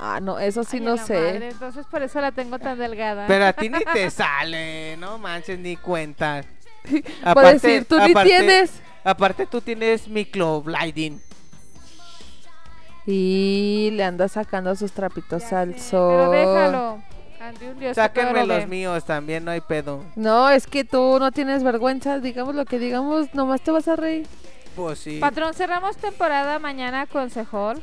[0.00, 1.14] Ah, no, eso sí Ay, no sé.
[1.14, 3.26] madre, entonces por eso la tengo tan delgada.
[3.26, 6.44] Pero a ti ni te sale, no manches ni cuenta.
[7.34, 8.80] Puedes decir, tú ni tienes.
[9.02, 11.20] Aparte tú tienes microblinding.
[13.06, 16.10] Y le anda sacando sus trapitos Ya al sol.
[16.10, 17.02] Pero déjalo.
[17.40, 20.04] Ande un Dios que Sáquenme los míos también, no hay pedo.
[20.14, 22.18] No, es que tú no tienes vergüenza.
[22.18, 24.26] Digamos lo que digamos, nomás te vas a reír.
[24.76, 25.18] Pues sí.
[25.18, 27.82] Patrón, cerramos temporada mañana con Sejol.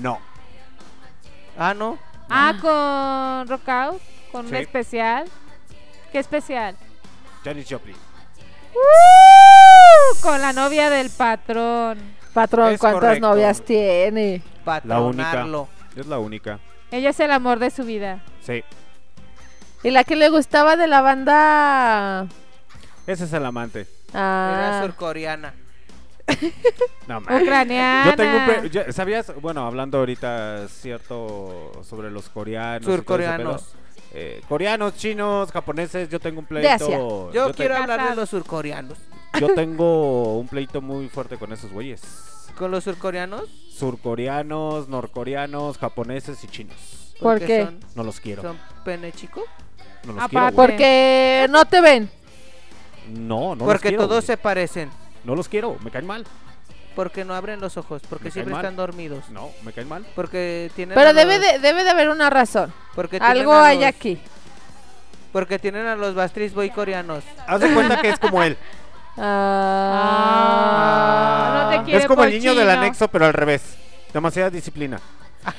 [0.00, 0.20] No.
[1.62, 1.98] Ah, no.
[2.30, 4.00] Ah, con Rockout,
[4.32, 4.56] con un Sí.
[4.56, 5.26] especial.
[6.10, 6.74] ¿Qué especial?
[7.44, 7.96] Janis Joplin.
[8.74, 10.20] ¡Uh!
[10.22, 11.98] Con la novia del patrón.
[12.32, 13.28] Patrón, Es ¿cuántas correcto.
[13.28, 14.42] novias tiene?
[14.84, 15.24] La única.
[15.24, 15.68] Patronarlo.
[15.96, 16.60] Es la única.
[16.90, 18.22] Ella es el amor de su vida.
[18.40, 18.64] Sí.
[19.82, 22.26] Y la que le gustaba de la banda.
[23.06, 23.86] Ese es el amante.
[24.10, 25.52] Era Ah, surcoreana.
[27.08, 27.42] No manches.
[27.42, 28.10] Ucraniana.
[28.10, 29.32] Yo tengo un pe- ¿Sabías?
[29.40, 32.82] Bueno, hablando ahorita cierto sobre los coreanos.
[32.82, 33.62] y todo ese Surcoreanos.
[33.62, 33.80] pedo.
[34.12, 36.66] Eh, coreanos, chinos, japoneses, yo tengo un pleito.
[36.68, 36.98] De Asia.
[36.98, 38.98] Yo, yo te- quiero hablar de los surcoreanos.
[39.38, 42.00] yo tengo un pleito muy fuerte con esos güeyes.
[42.58, 43.44] ¿Con los surcoreanos?
[43.72, 46.76] Surcoreanos, norcoreanos, japoneses y chinos.
[47.20, 47.64] ¿Por Porque qué?
[47.64, 48.42] Son, No los quiero.
[48.42, 49.42] son pene chico.
[50.04, 50.30] No los Aparte.
[50.30, 50.52] quiero.
[50.56, 50.66] güey.
[50.68, 52.10] porque no te ven.
[53.12, 54.04] No, no los Porque quiero.
[54.04, 54.26] todos güey.
[54.26, 54.90] se parecen.
[55.24, 56.24] No los quiero, me caen mal.
[56.96, 58.02] Porque no abren los ojos.
[58.08, 58.64] Porque Me siempre mal.
[58.64, 59.28] están dormidos.
[59.30, 60.04] No, me caen mal.
[60.14, 60.94] Porque tienen.
[60.94, 62.72] Pero debe los- de, debe de haber una razón.
[62.94, 64.20] Porque tienen Algo a hay los- aquí.
[65.32, 67.22] Porque tienen a los Bastris Boy coreanos.
[67.46, 68.56] Haz de cuenta que es como él.
[69.92, 73.62] Ah, no te quiere es como el niño del anexo, pero al revés.
[74.12, 75.00] Demasiada disciplina.
[75.44, 75.54] Ah,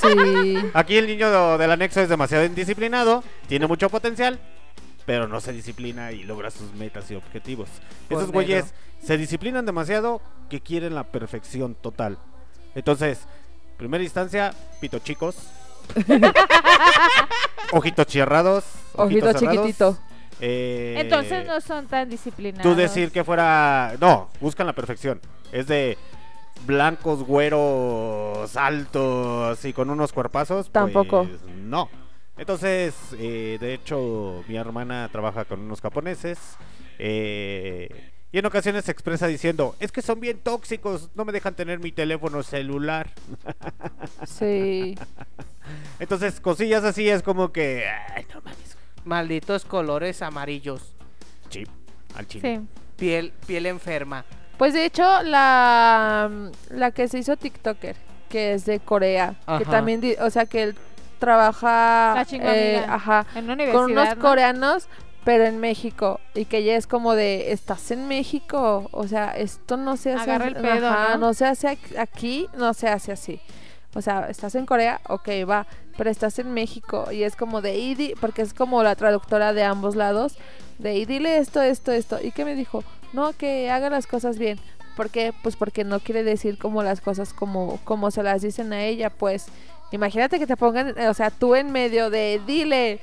[0.00, 0.58] sí.
[0.74, 4.38] Aquí el niño do- del anexo es demasiado indisciplinado, tiene mucho potencial,
[5.08, 7.70] pero no se disciplina y logra sus metas y objetivos.
[8.10, 10.20] Esos güeyes se disciplinan demasiado
[10.50, 12.18] que quieren la perfección total.
[12.74, 13.20] Entonces,
[13.78, 14.52] primera instancia,
[14.82, 15.48] pito chicos.
[17.72, 18.64] ojitos cerrados.
[18.96, 19.98] Ojito ojitos cerrados, chiquitito.
[20.42, 22.62] eh, Entonces no son tan disciplinados.
[22.70, 23.94] Tú decir que fuera.
[23.98, 25.22] No, buscan la perfección.
[25.52, 25.96] Es de
[26.66, 30.70] blancos, güeros, altos y con unos cuerpazos.
[30.70, 31.24] Tampoco.
[31.24, 31.88] pues, no.
[32.38, 36.38] Entonces, eh, de hecho, mi hermana trabaja con unos japoneses.
[36.98, 41.54] eh, y en ocasiones se expresa diciendo: Es que son bien tóxicos, no me dejan
[41.54, 43.10] tener mi teléfono celular.
[44.26, 44.94] Sí.
[45.98, 47.84] Entonces, cosillas así es como que.
[48.14, 48.76] Ay, no mames.
[49.04, 50.92] Malditos colores amarillos.
[51.50, 51.64] Sí,
[52.14, 52.58] al chile.
[52.60, 52.66] Sí.
[52.96, 54.24] Piel, piel enferma.
[54.56, 56.30] Pues de hecho, la,
[56.70, 57.96] la que se hizo TikToker,
[58.28, 60.76] que es de Corea, que también, o sea, que él
[61.18, 64.22] trabaja eh, ajá, En una con unos ¿no?
[64.22, 64.88] coreanos,
[65.24, 66.20] pero en México.
[66.34, 68.88] Y que ella es como de, ¿estás en México?
[68.92, 71.34] O sea, esto no se hace Agarra el pedo, ajá, ¿no?
[71.34, 73.40] se hace ac- aquí, no se hace así.
[73.94, 75.66] O sea, estás en Corea, ok, va,
[75.96, 79.52] pero estás en México y es como de, y di- porque es como la traductora
[79.52, 80.36] de ambos lados,
[80.78, 82.18] de, y dile esto, esto, esto.
[82.22, 82.84] ¿Y qué me dijo?
[83.12, 84.60] No, que haga las cosas bien.
[84.96, 85.32] ¿Por qué?
[85.42, 89.10] Pues porque no quiere decir como las cosas como, como se las dicen a ella,
[89.10, 89.46] pues.
[89.90, 93.00] Imagínate que te pongan, o sea, tú en medio de, dile.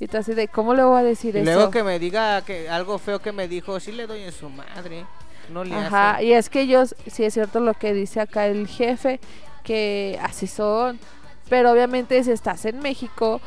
[0.00, 1.50] Y tú así de, ¿cómo le voy a decir Y eso?
[1.52, 4.48] luego que me diga que algo feo que me dijo, sí le doy en su
[4.48, 5.04] madre.
[5.52, 6.24] No le Ajá, hace.
[6.26, 9.18] y es que ellos, sí es cierto lo que dice acá el jefe,
[9.64, 11.00] que así son.
[11.48, 13.40] Pero obviamente si estás en México,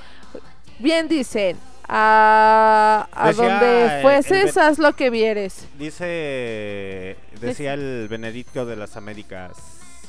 [0.79, 5.67] bien dicen, a, a Decía donde fueses, haz lo que vieres.
[5.77, 9.51] Dice, decía el Benedicto de las Américas,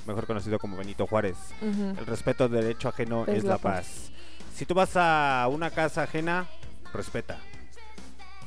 [0.06, 4.10] mejor conocido como Benito Juárez, el respeto del derecho ajeno es, la paz.
[4.54, 6.46] Si tú vas a una casa ajena,
[6.92, 7.38] respeta,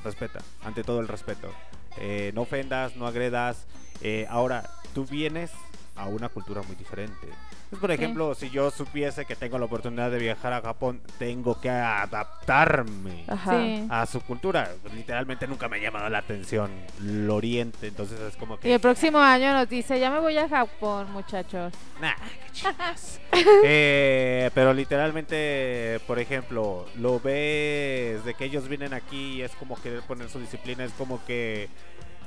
[0.04, 1.52] respeta, ante todo el respeto.
[1.98, 3.66] Eh, no ofendas, no agredas.
[4.02, 5.52] Eh, ahora, tú vienes
[5.96, 7.28] a una cultura muy diferente.
[7.76, 11.60] Pues, por ejemplo, si yo supiese que tengo la oportunidad de viajar a Japón, tengo
[11.60, 13.52] que adaptarme Ajá.
[13.52, 13.88] Sí.
[13.90, 14.72] a su cultura.
[14.94, 16.72] Literalmente nunca me ha llamado la atención
[17.02, 18.74] el oriente, entonces es como Y que...
[18.76, 21.74] el próximo año nos dice, ya me voy a Japón, muchachos.
[22.02, 23.20] Nah, qué chingas.
[23.66, 29.76] Eh, pero literalmente, por ejemplo, lo ves de que ellos vienen aquí y es como
[29.82, 31.68] querer poner su disciplina, es como que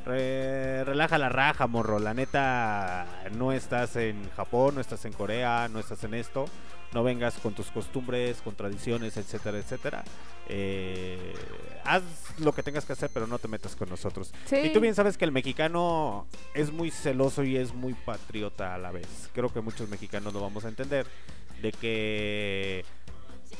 [0.09, 1.99] re- relaja la raja, morro.
[2.01, 3.07] La neta,
[3.37, 6.47] no estás en Japón, no estás en Corea, no estás en esto.
[6.95, 10.05] No vengas con tus costumbres, con tradiciones, etcétera, etcétera.
[10.49, 11.35] Eh,
[11.85, 12.03] haz
[12.39, 14.33] lo que tengas que hacer, pero no te metas con nosotros.
[14.47, 14.57] Sí.
[14.57, 18.79] Y tú bien sabes que el mexicano es muy celoso y es muy patriota a
[18.79, 19.07] la vez.
[19.35, 21.07] Creo que muchos mexicanos lo vamos a entender.
[21.61, 22.85] De que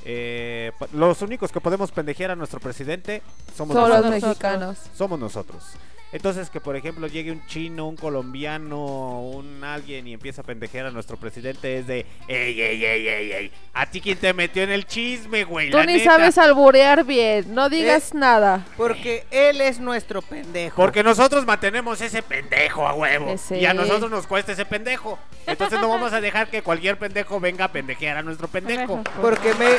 [0.07, 3.21] eh, los únicos que podemos pendejear a nuestro presidente
[3.55, 4.11] somos nosotros.
[4.11, 4.79] mexicanos.
[4.97, 5.65] Somos nosotros.
[6.13, 10.87] Entonces que por ejemplo llegue un chino, un colombiano, un alguien y empieza a pendejear
[10.87, 13.53] a nuestro presidente es de ey, ey, ey, ey, ey.
[13.75, 15.71] ¿A ti quién te metió en el chisme, güey?
[15.71, 16.13] Tú La ni neta.
[16.13, 18.65] sabes alburear bien, no digas nada.
[18.77, 20.77] Porque él es nuestro pendejo.
[20.77, 23.29] Porque nosotros mantenemos ese pendejo a huevo.
[23.31, 23.59] Ese.
[23.59, 25.19] Y a nosotros nos cuesta ese pendejo.
[25.47, 29.03] Entonces no vamos a dejar que cualquier pendejo venga a pendejear a nuestro pendejo.
[29.21, 29.77] Porque me.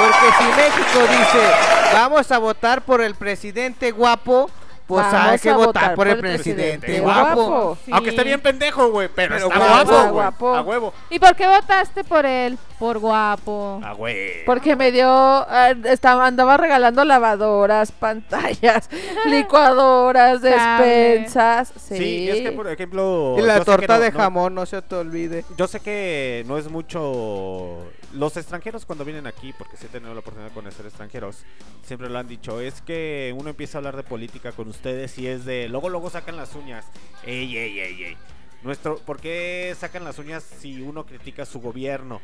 [0.00, 1.46] Porque si México dice,
[1.92, 4.50] vamos a votar por el presidente guapo,
[4.86, 7.78] pues Vamos hay que a votar por el presidente, guapo.
[7.92, 10.10] Aunque esté bien pendejo, güey, pero, Pero está guapo, guapo, güey.
[10.12, 10.54] guapo.
[10.56, 10.94] A huevo.
[11.10, 12.58] ¿Y por qué votaste por él?
[12.76, 13.80] Por guapo.
[13.84, 14.40] A huevo.
[14.46, 18.90] Porque me dio, ah, estaba, andaba regalando lavadoras, pantallas,
[19.26, 20.88] licuadoras, Cable.
[20.88, 21.72] despensas.
[21.80, 23.36] Sí, Sí, es que por ejemplo.
[23.38, 25.44] Y la yo sé que torta no- de no- jamón, no se te olvide.
[25.56, 27.76] Yo sé que no es mucho.
[28.12, 31.44] Los extranjeros cuando vienen aquí, porque sí he tenido la oportunidad de conocer extranjeros,
[31.84, 32.60] siempre lo han dicho.
[32.60, 35.68] Es que uno empieza a hablar de política con ustedes y es de.
[35.68, 36.86] Luego, luego sacan las uñas.
[37.24, 38.16] Ey, ey, ey, ey.
[38.62, 42.20] Nuestro, ¿Por qué sacan las uñas si uno critica su gobierno?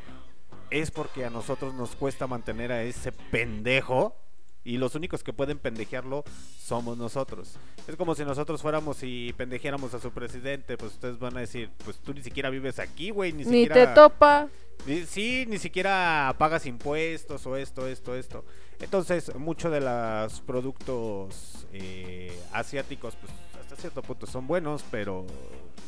[0.71, 4.17] Es porque a nosotros nos cuesta mantener a ese pendejo.
[4.65, 6.25] Y los únicos que pueden pendejearlo
[6.59, 7.57] somos nosotros.
[7.87, 10.77] Es como si nosotros fuéramos y pendejeáramos a su presidente.
[10.77, 13.33] Pues ustedes van a decir, pues tú ni siquiera vives aquí, güey.
[13.33, 13.75] Ni, Ni siquiera...
[13.75, 14.49] te topa.
[15.09, 18.45] Sí, ni siquiera pagas impuestos o esto, esto, esto.
[18.79, 25.27] Entonces, muchos de los productos eh, asiáticos, pues hasta cierto punto son buenos, pero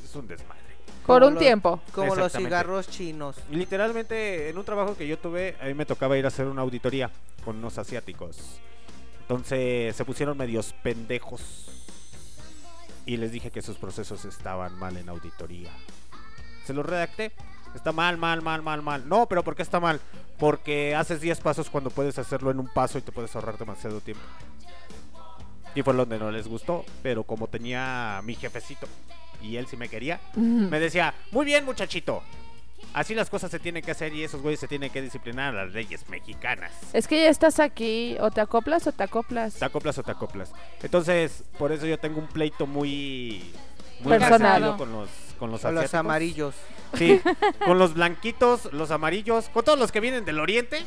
[0.05, 0.63] es un desmadre.
[1.07, 1.81] Por un los- tiempo.
[1.93, 3.37] Como los cigarros chinos.
[3.51, 6.47] Y Literalmente, en un trabajo que yo tuve, a mí me tocaba ir a hacer
[6.47, 7.11] una auditoría
[7.45, 8.61] con unos asiáticos.
[9.23, 11.71] Entonces, se pusieron medios pendejos.
[13.07, 15.71] Y les dije que sus procesos estaban mal en auditoría.
[16.65, 17.33] Se los redacté.
[17.75, 19.09] Está mal, mal, mal, mal, mal.
[19.09, 20.01] No, pero ¿por qué está mal?
[20.39, 24.01] Porque haces 10 pasos cuando puedes hacerlo en un paso y te puedes ahorrar demasiado
[24.01, 24.23] tiempo.
[25.75, 28.87] Y fue donde no les gustó, pero como tenía mi jefecito
[29.43, 32.23] y él sí me quería, me decía, muy bien muchachito,
[32.95, 35.65] así las cosas se tienen que hacer y esos güeyes se tienen que disciplinar a
[35.65, 36.73] las leyes mexicanas.
[36.93, 39.55] Es que ya estás aquí, o te acoplas o te acoplas.
[39.55, 40.53] Te acoplas o te acoplas.
[40.83, 43.53] Entonces, por eso yo tengo un pleito muy...
[44.01, 44.77] Muy Personal.
[44.77, 45.09] con los,
[45.39, 46.55] con los Con los amarillos.
[46.95, 47.21] Sí,
[47.65, 50.83] con los blanquitos, los amarillos, con todos los que vienen del oriente,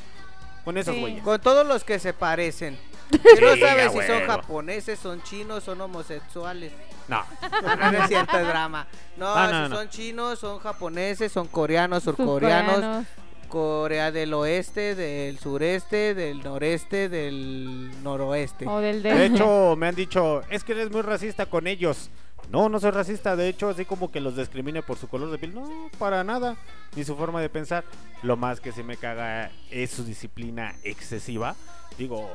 [0.65, 0.99] con esos Sí.
[1.01, 1.23] güeyes.
[1.23, 2.77] Con todos los que se parecen.
[3.11, 6.71] Que no Sí, sabes si son japoneses, son chinos, son homosexuales.
[7.09, 7.23] No,
[7.61, 8.87] No, no, no es cierto, es drama.
[9.17, 9.75] No, No, no, si no.
[9.75, 13.07] son chinos, son japoneses, son coreanos, surcoreanos, Surcoreanos.
[13.51, 18.65] Corea del oeste, del sureste, del noreste, del noroeste.
[18.65, 19.13] O del de...
[19.13, 22.09] de hecho me han dicho, es que eres muy racista con ellos.
[22.49, 25.37] No, no soy racista, de hecho así como que los discrimine por su color de
[25.37, 25.53] piel.
[25.53, 25.69] No,
[25.99, 26.55] para nada,
[26.95, 27.83] ni su forma de pensar.
[28.23, 31.55] Lo más que se me caga es su disciplina excesiva.
[31.97, 32.29] Digo,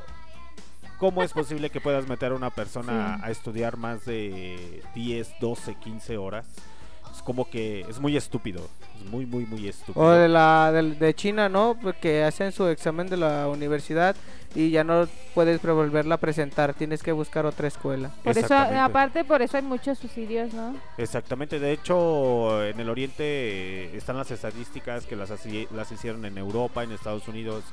[0.99, 3.21] ¿cómo es posible que puedas meter a una persona Sí.
[3.25, 6.47] a estudiar más de 10, 12, 15 horas?
[7.17, 8.61] Es como que es muy estúpido,
[9.03, 10.05] es muy, muy, muy estúpido.
[10.05, 11.75] O de la del- de, China, ¿no?
[11.81, 14.15] Porque hacen su examen de la universidad
[14.53, 18.11] y ya no puedes volverla a presentar, tienes que buscar otra escuela.
[18.23, 20.75] Por eso, aparte, por eso hay muchos suicidios, ¿no?
[20.97, 25.31] Exactamente, de hecho en el oriente están las estadísticas que las,
[25.71, 27.63] las hicieron en Europa, en Estados Unidos,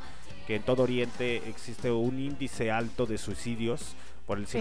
[0.46, 3.94] que en todo oriente existe un índice alto de suicidios
[4.26, 4.58] por el Sí.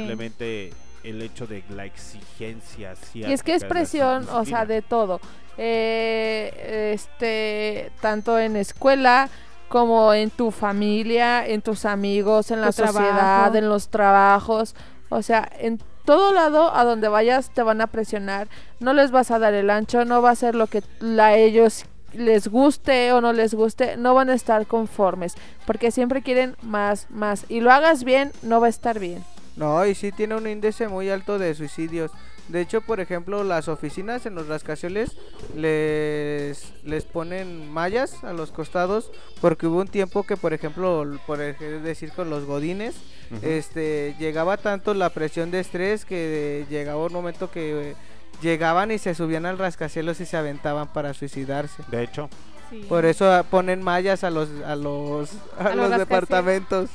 [1.03, 2.93] El hecho de la exigencia.
[3.13, 5.19] Y es que es presión, o sea, de todo.
[5.57, 9.29] Eh, este, tanto en escuela
[9.69, 13.55] como en tu familia, en tus amigos, en la Tu sociedad, trabajo.
[13.57, 14.75] en los trabajos.
[15.09, 18.47] O sea, en todo lado a donde vayas te van a presionar.
[18.79, 20.83] No les vas a dar el ancho, no va a ser lo que
[21.19, 25.35] a ellos les guste o no les guste, no van a estar conformes,
[25.65, 27.45] porque siempre quieren más, más.
[27.49, 29.23] Y lo hagas bien, no va a estar bien.
[29.55, 32.11] No, y sí tiene un índice muy alto de suicidios.
[32.49, 35.15] De hecho, por ejemplo, las oficinas en los rascacielos
[35.55, 41.37] les, les ponen mallas a los costados porque hubo un tiempo que, por ejemplo, por
[41.37, 42.95] decir con los godines,
[43.41, 47.95] este, llegaba tanto la presión de estrés que llegaba un momento que eh,
[48.41, 51.81] llegaban y se subían al rascacielos y se aventaban para suicidarse.
[51.89, 52.29] De hecho,
[52.69, 52.85] Sí.
[52.89, 55.97] Por eso ah, ponen mallas a los a los a, A los los rascacielos.
[55.99, 56.89] departamentos.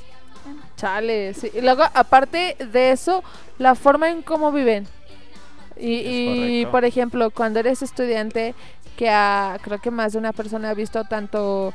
[0.79, 1.51] Chale, sí.
[1.53, 3.23] Y luego, aparte de eso,
[3.59, 4.87] la forma en cómo viven.
[5.77, 5.93] Y,
[6.63, 8.55] y, por ejemplo, cuando eres estudiante,
[8.97, 11.75] que a- creo que más de una persona ha visto tanto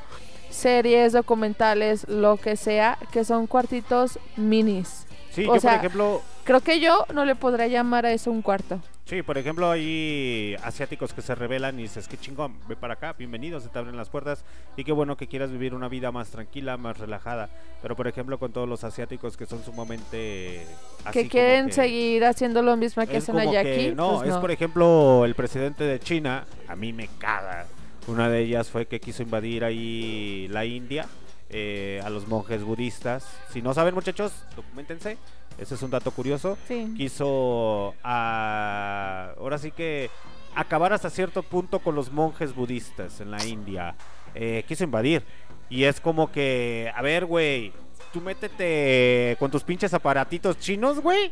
[0.50, 5.06] series, documentales, lo que sea, que son cuartitos minis.
[5.32, 8.30] sí, O yo sea, por ejemplo, Creo que yo no le podría llamar a eso
[8.30, 8.82] un cuarto.
[9.06, 13.14] Sí, por ejemplo, hay asiáticos que se rebelan y dices, qué chingón, ve para acá,
[13.14, 14.44] bienvenido, se te abren las puertas
[14.76, 17.50] y qué bueno que quieras vivir una vida más tranquila, más relajada.
[17.82, 20.66] Pero, por ejemplo, con todos los asiáticos que son sumamente...
[21.06, 23.96] así que quieren que- seguir haciendo lo mismo que hacen allá que- aquí.
[23.96, 27.66] No, pues es por ejemplo el presidente de China, a mí me caga.
[28.08, 31.06] Una de ellas fue que quiso invadir ahí la India
[31.50, 33.26] eh, a los monjes budistas.
[33.52, 35.18] Si no saben muchachos, documentense.
[35.58, 36.58] Ese es un dato curioso.
[36.68, 36.94] Sí.
[36.98, 40.10] Quiso, ah, ahora sí que
[40.56, 43.96] acabar hasta cierto punto con los monjes budistas en la India.
[44.36, 45.24] Eh, quiso invadir.
[45.70, 47.74] Y es como que, a ver, güey,
[48.12, 51.32] tú métete con tus pinches aparatitos chinos, güey,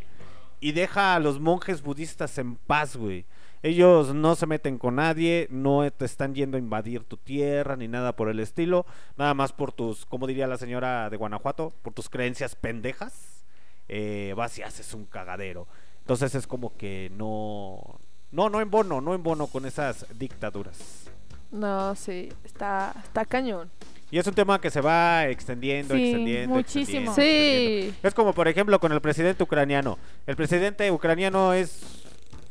[0.59, 3.25] y deja a los monjes budistas en paz, güey.
[3.63, 7.87] Ellos no se meten con nadie, no te están yendo a invadir tu tierra ni
[7.87, 8.87] nada por el estilo,
[9.17, 13.40] nada más por tus, como diría la señora de Guanajuato, por tus creencias pendejas,
[13.89, 15.67] eh, vas y haces un cagadero.
[15.99, 17.99] Entonces es como que no,
[18.31, 21.05] no, no en bono, no en bono con esas dictaduras.
[21.51, 23.69] No, sí, está, está cañón.
[24.09, 26.55] Y es un tema que se va extendiendo, Sí, extendiendo.
[26.55, 27.11] muchísimo.
[27.11, 27.93] extendiendo, extendiendo.
[27.93, 27.99] Sí.
[28.03, 29.97] Es como por ejemplo con el presidente ucraniano.
[30.27, 31.81] El presidente ucraniano es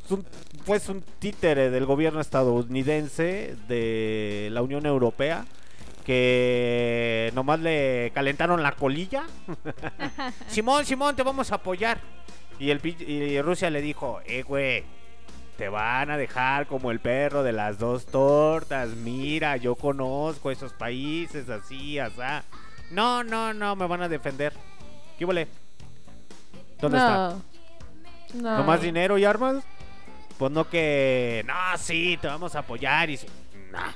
[0.09, 0.25] un,
[0.65, 5.45] pues un títere del gobierno estadounidense, de la Unión Europea,
[6.11, 9.23] que nomás le calentaron la colilla.
[10.49, 11.99] Simón, Simón, te vamos a apoyar.
[12.59, 14.83] Y, el, y Rusia le dijo, eh, güey,
[15.57, 18.89] te van a dejar como el perro de las dos tortas.
[18.89, 22.43] Mira, yo conozco esos países así, asá.
[22.89, 24.51] No, no, no, me van a defender.
[25.17, 25.47] ¿Qué huele?
[26.81, 27.37] ¿Dónde está?
[28.33, 28.41] no.
[28.41, 28.57] No.
[28.57, 29.63] ¿No más dinero y armas?
[30.37, 31.41] Pues no que...
[31.47, 33.17] No, sí, te vamos a apoyar y...
[33.71, 33.91] Nah.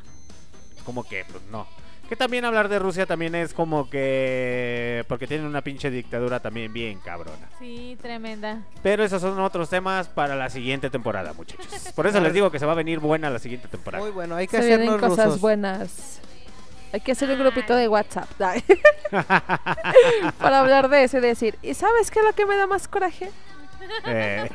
[0.85, 1.67] Como que, pues no.
[2.09, 5.03] Que también hablar de Rusia también es como que...
[5.07, 7.49] Porque tienen una pinche dictadura también bien cabrona.
[7.57, 8.61] Sí, tremenda.
[8.83, 11.65] Pero esos son otros temas para la siguiente temporada, muchachos.
[11.95, 14.03] Por eso les digo que se va a venir buena la siguiente temporada.
[14.03, 15.41] Muy bueno, hay que Se vienen hacernos cosas rusos.
[15.41, 16.19] buenas.
[16.93, 18.29] Hay que hacer un grupito de WhatsApp.
[20.39, 22.87] Para hablar de eso y decir, ¿y sabes qué es lo que me da más
[22.87, 23.31] coraje?
[24.07, 24.49] Eh,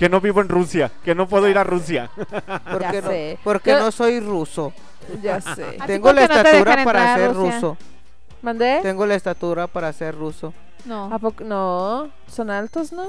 [0.00, 2.10] que no vivo en Rusia, que no puedo ir a Rusia.
[2.16, 3.08] ¿Por Ya qué no?
[3.08, 3.38] sé.
[3.44, 4.72] Porque Yo- no soy ruso.
[5.22, 5.76] Ya sé.
[5.78, 7.76] ¿A ti Tengo la qué no te estatura para ser ruso.
[8.42, 8.80] ¿Mandé?
[8.82, 10.52] Tengo la estatura para ser ruso.
[10.86, 11.12] No.
[11.12, 11.44] ¿A poco?
[11.44, 13.08] No, son altos, ¿no?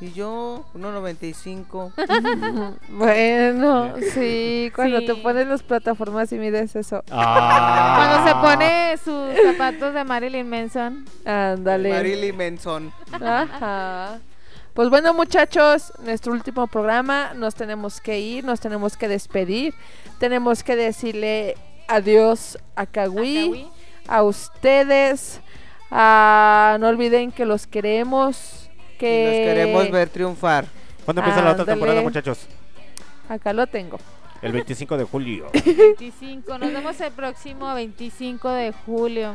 [0.00, 1.92] Y yo, 1.95.
[2.90, 5.06] bueno, sí, cuando Sí.
[5.06, 7.02] te pones las plataformas y mides eso.
[7.10, 7.96] Ah.
[7.96, 11.04] Cuando se pone sus zapatos de Marilyn Manson.
[11.24, 11.90] Ándale.
[11.90, 12.92] Marilyn Manson.
[13.12, 14.18] Ajá.
[14.78, 19.74] Pues bueno, muchachos, nuestro último programa, nos tenemos que ir, nos tenemos que despedir.
[20.20, 21.56] Tenemos que decirle
[21.88, 23.66] adiós a Kawi,
[24.06, 25.40] a ustedes.
[25.90, 28.70] a- no olviden que los queremos.
[28.94, 30.66] Y Que nos queremos ver triunfar.
[31.04, 32.46] ¿Cuándo empieza la otra temporada, muchachos?
[33.28, 33.98] Acá lo tengo.
[34.42, 35.50] El 25 de julio.
[35.98, 36.56] 25.
[36.56, 39.34] Nos vemos el próximo 25 de julio.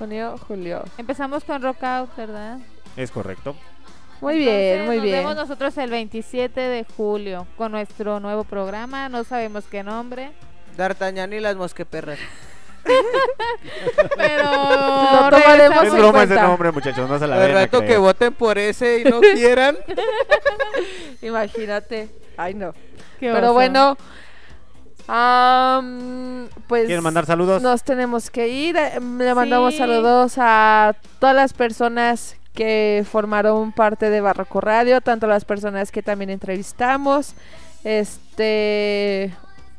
[0.00, 0.82] Junio, julio.
[0.98, 2.58] Empezamos con Rock Out, ¿verdad?
[2.96, 3.54] Es correcto.
[4.20, 5.16] Muy bien, Entonces, muy nos bien.
[5.18, 9.08] vemos nosotros el 27 de julio con nuestro nuevo programa.
[9.08, 10.32] No sabemos qué nombre.
[10.76, 12.18] D'Artagnan y las mosqueperras.
[14.16, 14.44] Pero
[15.30, 16.42] Lo tomaremos Es en broma ese cuenta.
[16.48, 17.08] nombre, muchachos.
[17.08, 19.76] No se la a rato que voten por ese y no quieran.
[21.22, 22.08] Imagínate.
[22.36, 22.72] Ay, no.
[23.18, 23.52] Qué Pero oso.
[23.54, 23.96] bueno,
[25.08, 27.62] am, pues ¿Quieren mandar saludos?
[27.62, 28.76] nos tenemos que ir.
[28.76, 29.78] Eh, Le mandamos Sí.
[29.78, 36.02] saludos a todas las personas que formaron parte de Barroco Radio, tanto las personas que
[36.02, 37.34] también entrevistamos.
[37.84, 39.32] Este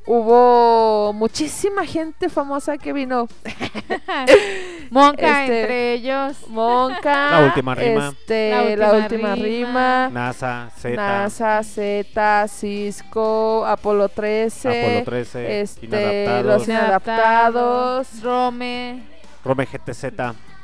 [0.05, 3.27] hubo muchísima gente famosa que vino.
[4.89, 6.37] Monca Este, entre ellos.
[6.47, 8.09] Monca, La última rima.
[8.17, 10.07] este, La la última última rima.
[10.07, 10.09] rima.
[10.09, 19.03] NASA, Z, NASA, Z, Cisco, Apolo 13, Apolo 13, este, Inadaptados, los inadaptados, Rome.
[19.43, 20.05] Rome GTZ,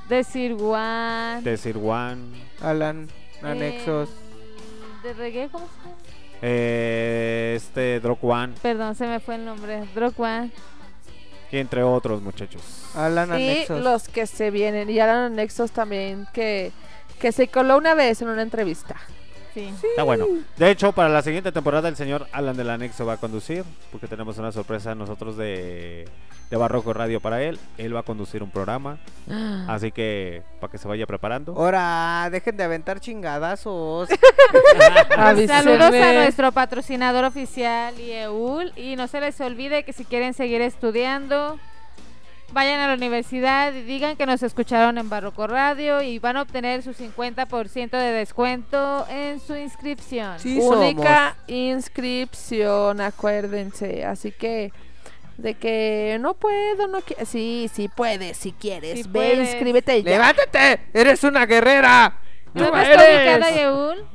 [0.10, 1.42] Desir One.
[1.44, 2.22] Desir One,
[2.62, 3.08] Alan,
[3.42, 4.10] anexos.
[5.04, 5.96] ¿De reggae cómo se llama?
[6.42, 9.84] eh, este Drog One, Perdón, se me fue el nombre.
[9.96, 10.52] Drog One.
[11.52, 12.62] y entre otros muchachos.
[12.96, 13.82] Alan, y anexos.
[13.82, 14.90] los que se vienen.
[14.90, 16.72] Y Alan Anexos también, que,
[17.20, 18.96] que se coló una vez en una entrevista.
[19.54, 19.72] Sí.
[19.84, 20.26] Está bueno.
[20.58, 24.08] De hecho, para la siguiente temporada el señor Alan del Anexo va a conducir, porque
[24.08, 26.06] tenemos una sorpresa nosotros de,
[26.54, 27.58] de Barroco Radio para él.
[27.80, 29.00] Él va a conducir un programa,
[29.68, 31.56] así que para que se vaya preparando.
[31.58, 34.08] Ahora, dejen de aventar chingadazos.
[35.48, 40.62] Saludos a nuestro patrocinador oficial IEUL y no se les olvide que si quieren seguir
[40.62, 41.58] estudiando
[42.52, 46.44] vayan a la universidad y digan que nos escucharon en Barroco Radio y van a
[46.44, 50.40] obtener su 50% de descuento en su inscripción.
[50.40, 54.06] Sí Única inscripción, acuérdense.
[54.06, 54.72] Así que
[55.38, 57.26] de que no puedo, no quiero.
[57.26, 58.94] Sí, sí puedes, si quieres.
[58.94, 59.52] Sí Ve, puedes.
[59.54, 60.12] inscríbete ya.
[60.12, 60.82] ¡Levántate!
[60.94, 62.20] ¡Eres una guerrera!
[62.54, 64.06] ¿Dónde ¡No está ubicada Yeul?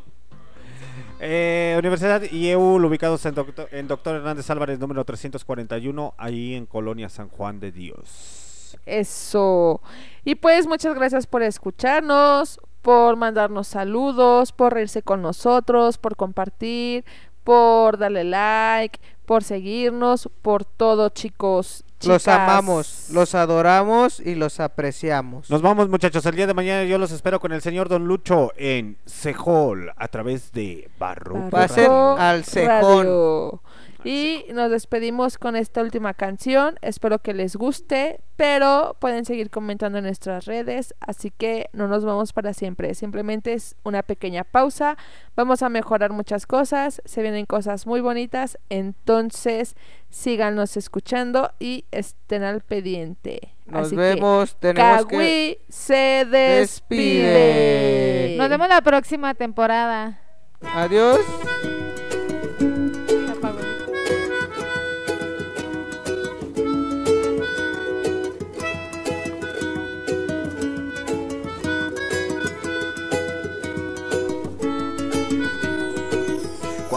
[1.20, 6.64] Eh, Universidad y EUL ubicados en Doctor, en Doctor Hernández Álvarez número 341, ahí en
[6.66, 8.78] Colonia San Juan de Dios.
[8.86, 9.80] Eso.
[10.24, 17.04] Y pues muchas gracias por escucharnos, por mandarnos saludos, por reírse con nosotros, por compartir,
[17.42, 21.84] por darle like, por seguirnos, por todo, chicos.
[22.06, 25.50] Los amamos, los adoramos y los apreciamos.
[25.50, 28.52] Nos vamos muchachos, el día de mañana yo los espero con el señor Don Lucho
[28.56, 31.50] en Cejol a través de Barroco.
[31.54, 33.04] Va a ser al cejón.
[33.04, 33.62] Radio.
[34.04, 36.76] Y nos despedimos con esta última canción.
[36.82, 42.04] Espero que les guste, pero pueden seguir comentando en nuestras redes, así que no nos
[42.04, 42.94] vamos para siempre.
[42.94, 44.96] Simplemente es una pequeña pausa.
[45.34, 49.74] Vamos a mejorar muchas cosas, se vienen cosas muy bonitas, entonces
[50.10, 53.54] síganos escuchando y estén al pendiente.
[53.66, 55.60] Nos Así que, vemos, tenemos que...
[55.68, 56.60] Se despide.
[56.60, 58.36] despide.
[58.38, 60.20] Nos vemos la próxima temporada.
[60.62, 61.20] Adiós.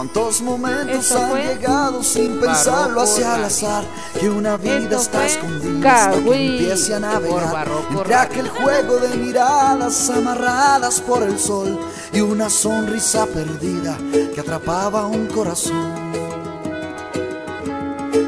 [0.02, 3.46] ¿Cuántos momentos Esto han fue llegado sin pensarlo hacia Radio.
[3.46, 3.84] azar?
[4.18, 10.10] Que una vida está escondida hasta que empiece a navegar Entre aquel juego de miradas
[10.10, 11.78] amarradas por el sol
[12.12, 13.96] Y una sonrisa perdida
[14.34, 15.94] que atrapaba un corazón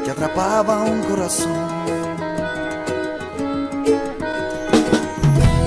[0.05, 1.51] Que atrapaba un corazón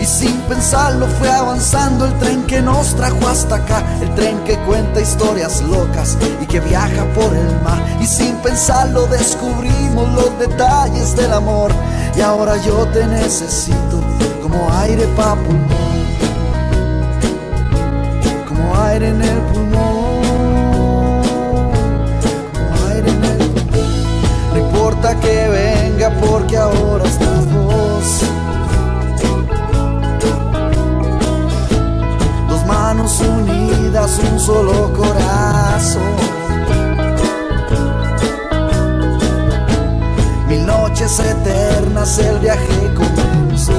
[0.00, 4.56] Y sin pensarlo fue avanzando el tren que nos trajo hasta acá, el tren que
[4.64, 7.80] cuenta historias locas y que viaja por el mar.
[8.00, 11.70] Y sin pensarlo descubrimos los detalles del amor.
[12.16, 14.00] Y ahora yo te necesito
[14.42, 15.68] como aire pa' pulmón,
[18.48, 21.22] como aire en el pulmón,
[22.54, 24.52] como aire en el pulmón.
[24.52, 27.27] No importa que venga porque ahora estás
[33.96, 36.02] un solo corazón.
[40.46, 43.72] Mil noches eternas, el viaje comenzó.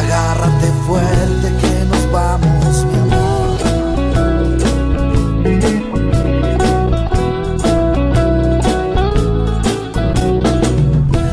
[0.00, 3.58] Agárrate fuerte que nos vamos, mi amor.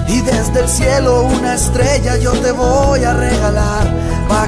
[0.08, 3.87] Y desde el cielo una estrella yo te voy a regalar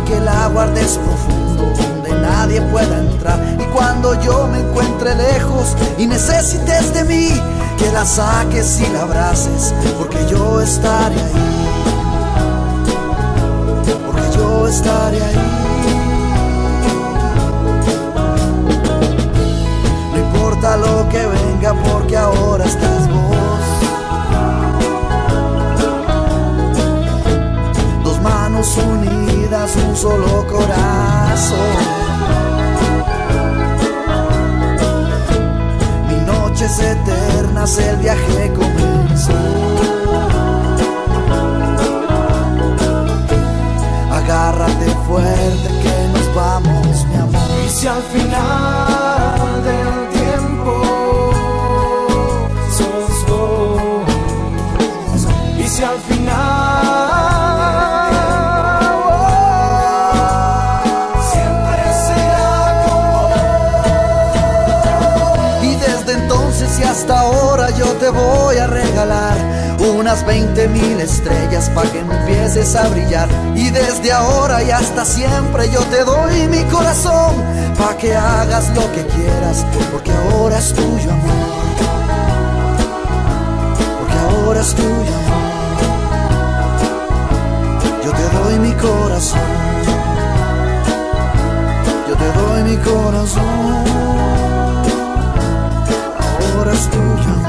[0.10, 3.40] que la guardes profundo donde nadie pueda entrar.
[3.60, 7.30] Y cuando yo me encuentre lejos y necesites de mí
[7.78, 11.34] Que la saques y la abraces porque yo estaré ahí.
[14.06, 15.36] Porque yo estaré ahí.
[20.12, 23.66] No importa lo que venga porque ahora estás vos.
[28.04, 31.76] Dos manos unidas, un solo corazón.
[36.08, 39.34] Mil noches eternas, el viaje comenzó.
[44.12, 47.42] Agárrate fuerte que nos vamos, mi amor.
[47.66, 49.19] Y si al final
[68.10, 69.38] voy a regalar
[69.80, 73.30] unas 20 mil estrellas para que empieces a brillar.
[73.56, 77.36] Y desde ahora y hasta siempre yo te doy mi corazón
[77.78, 81.34] para que hagas lo que quieras, porque ahora es tuyo amor.
[84.00, 85.40] Porque ahora es tuyo amor.
[88.04, 89.40] Yo te doy mi corazón.
[92.08, 93.46] Yo te doy mi corazón.
[96.56, 97.49] Ahora es tuyo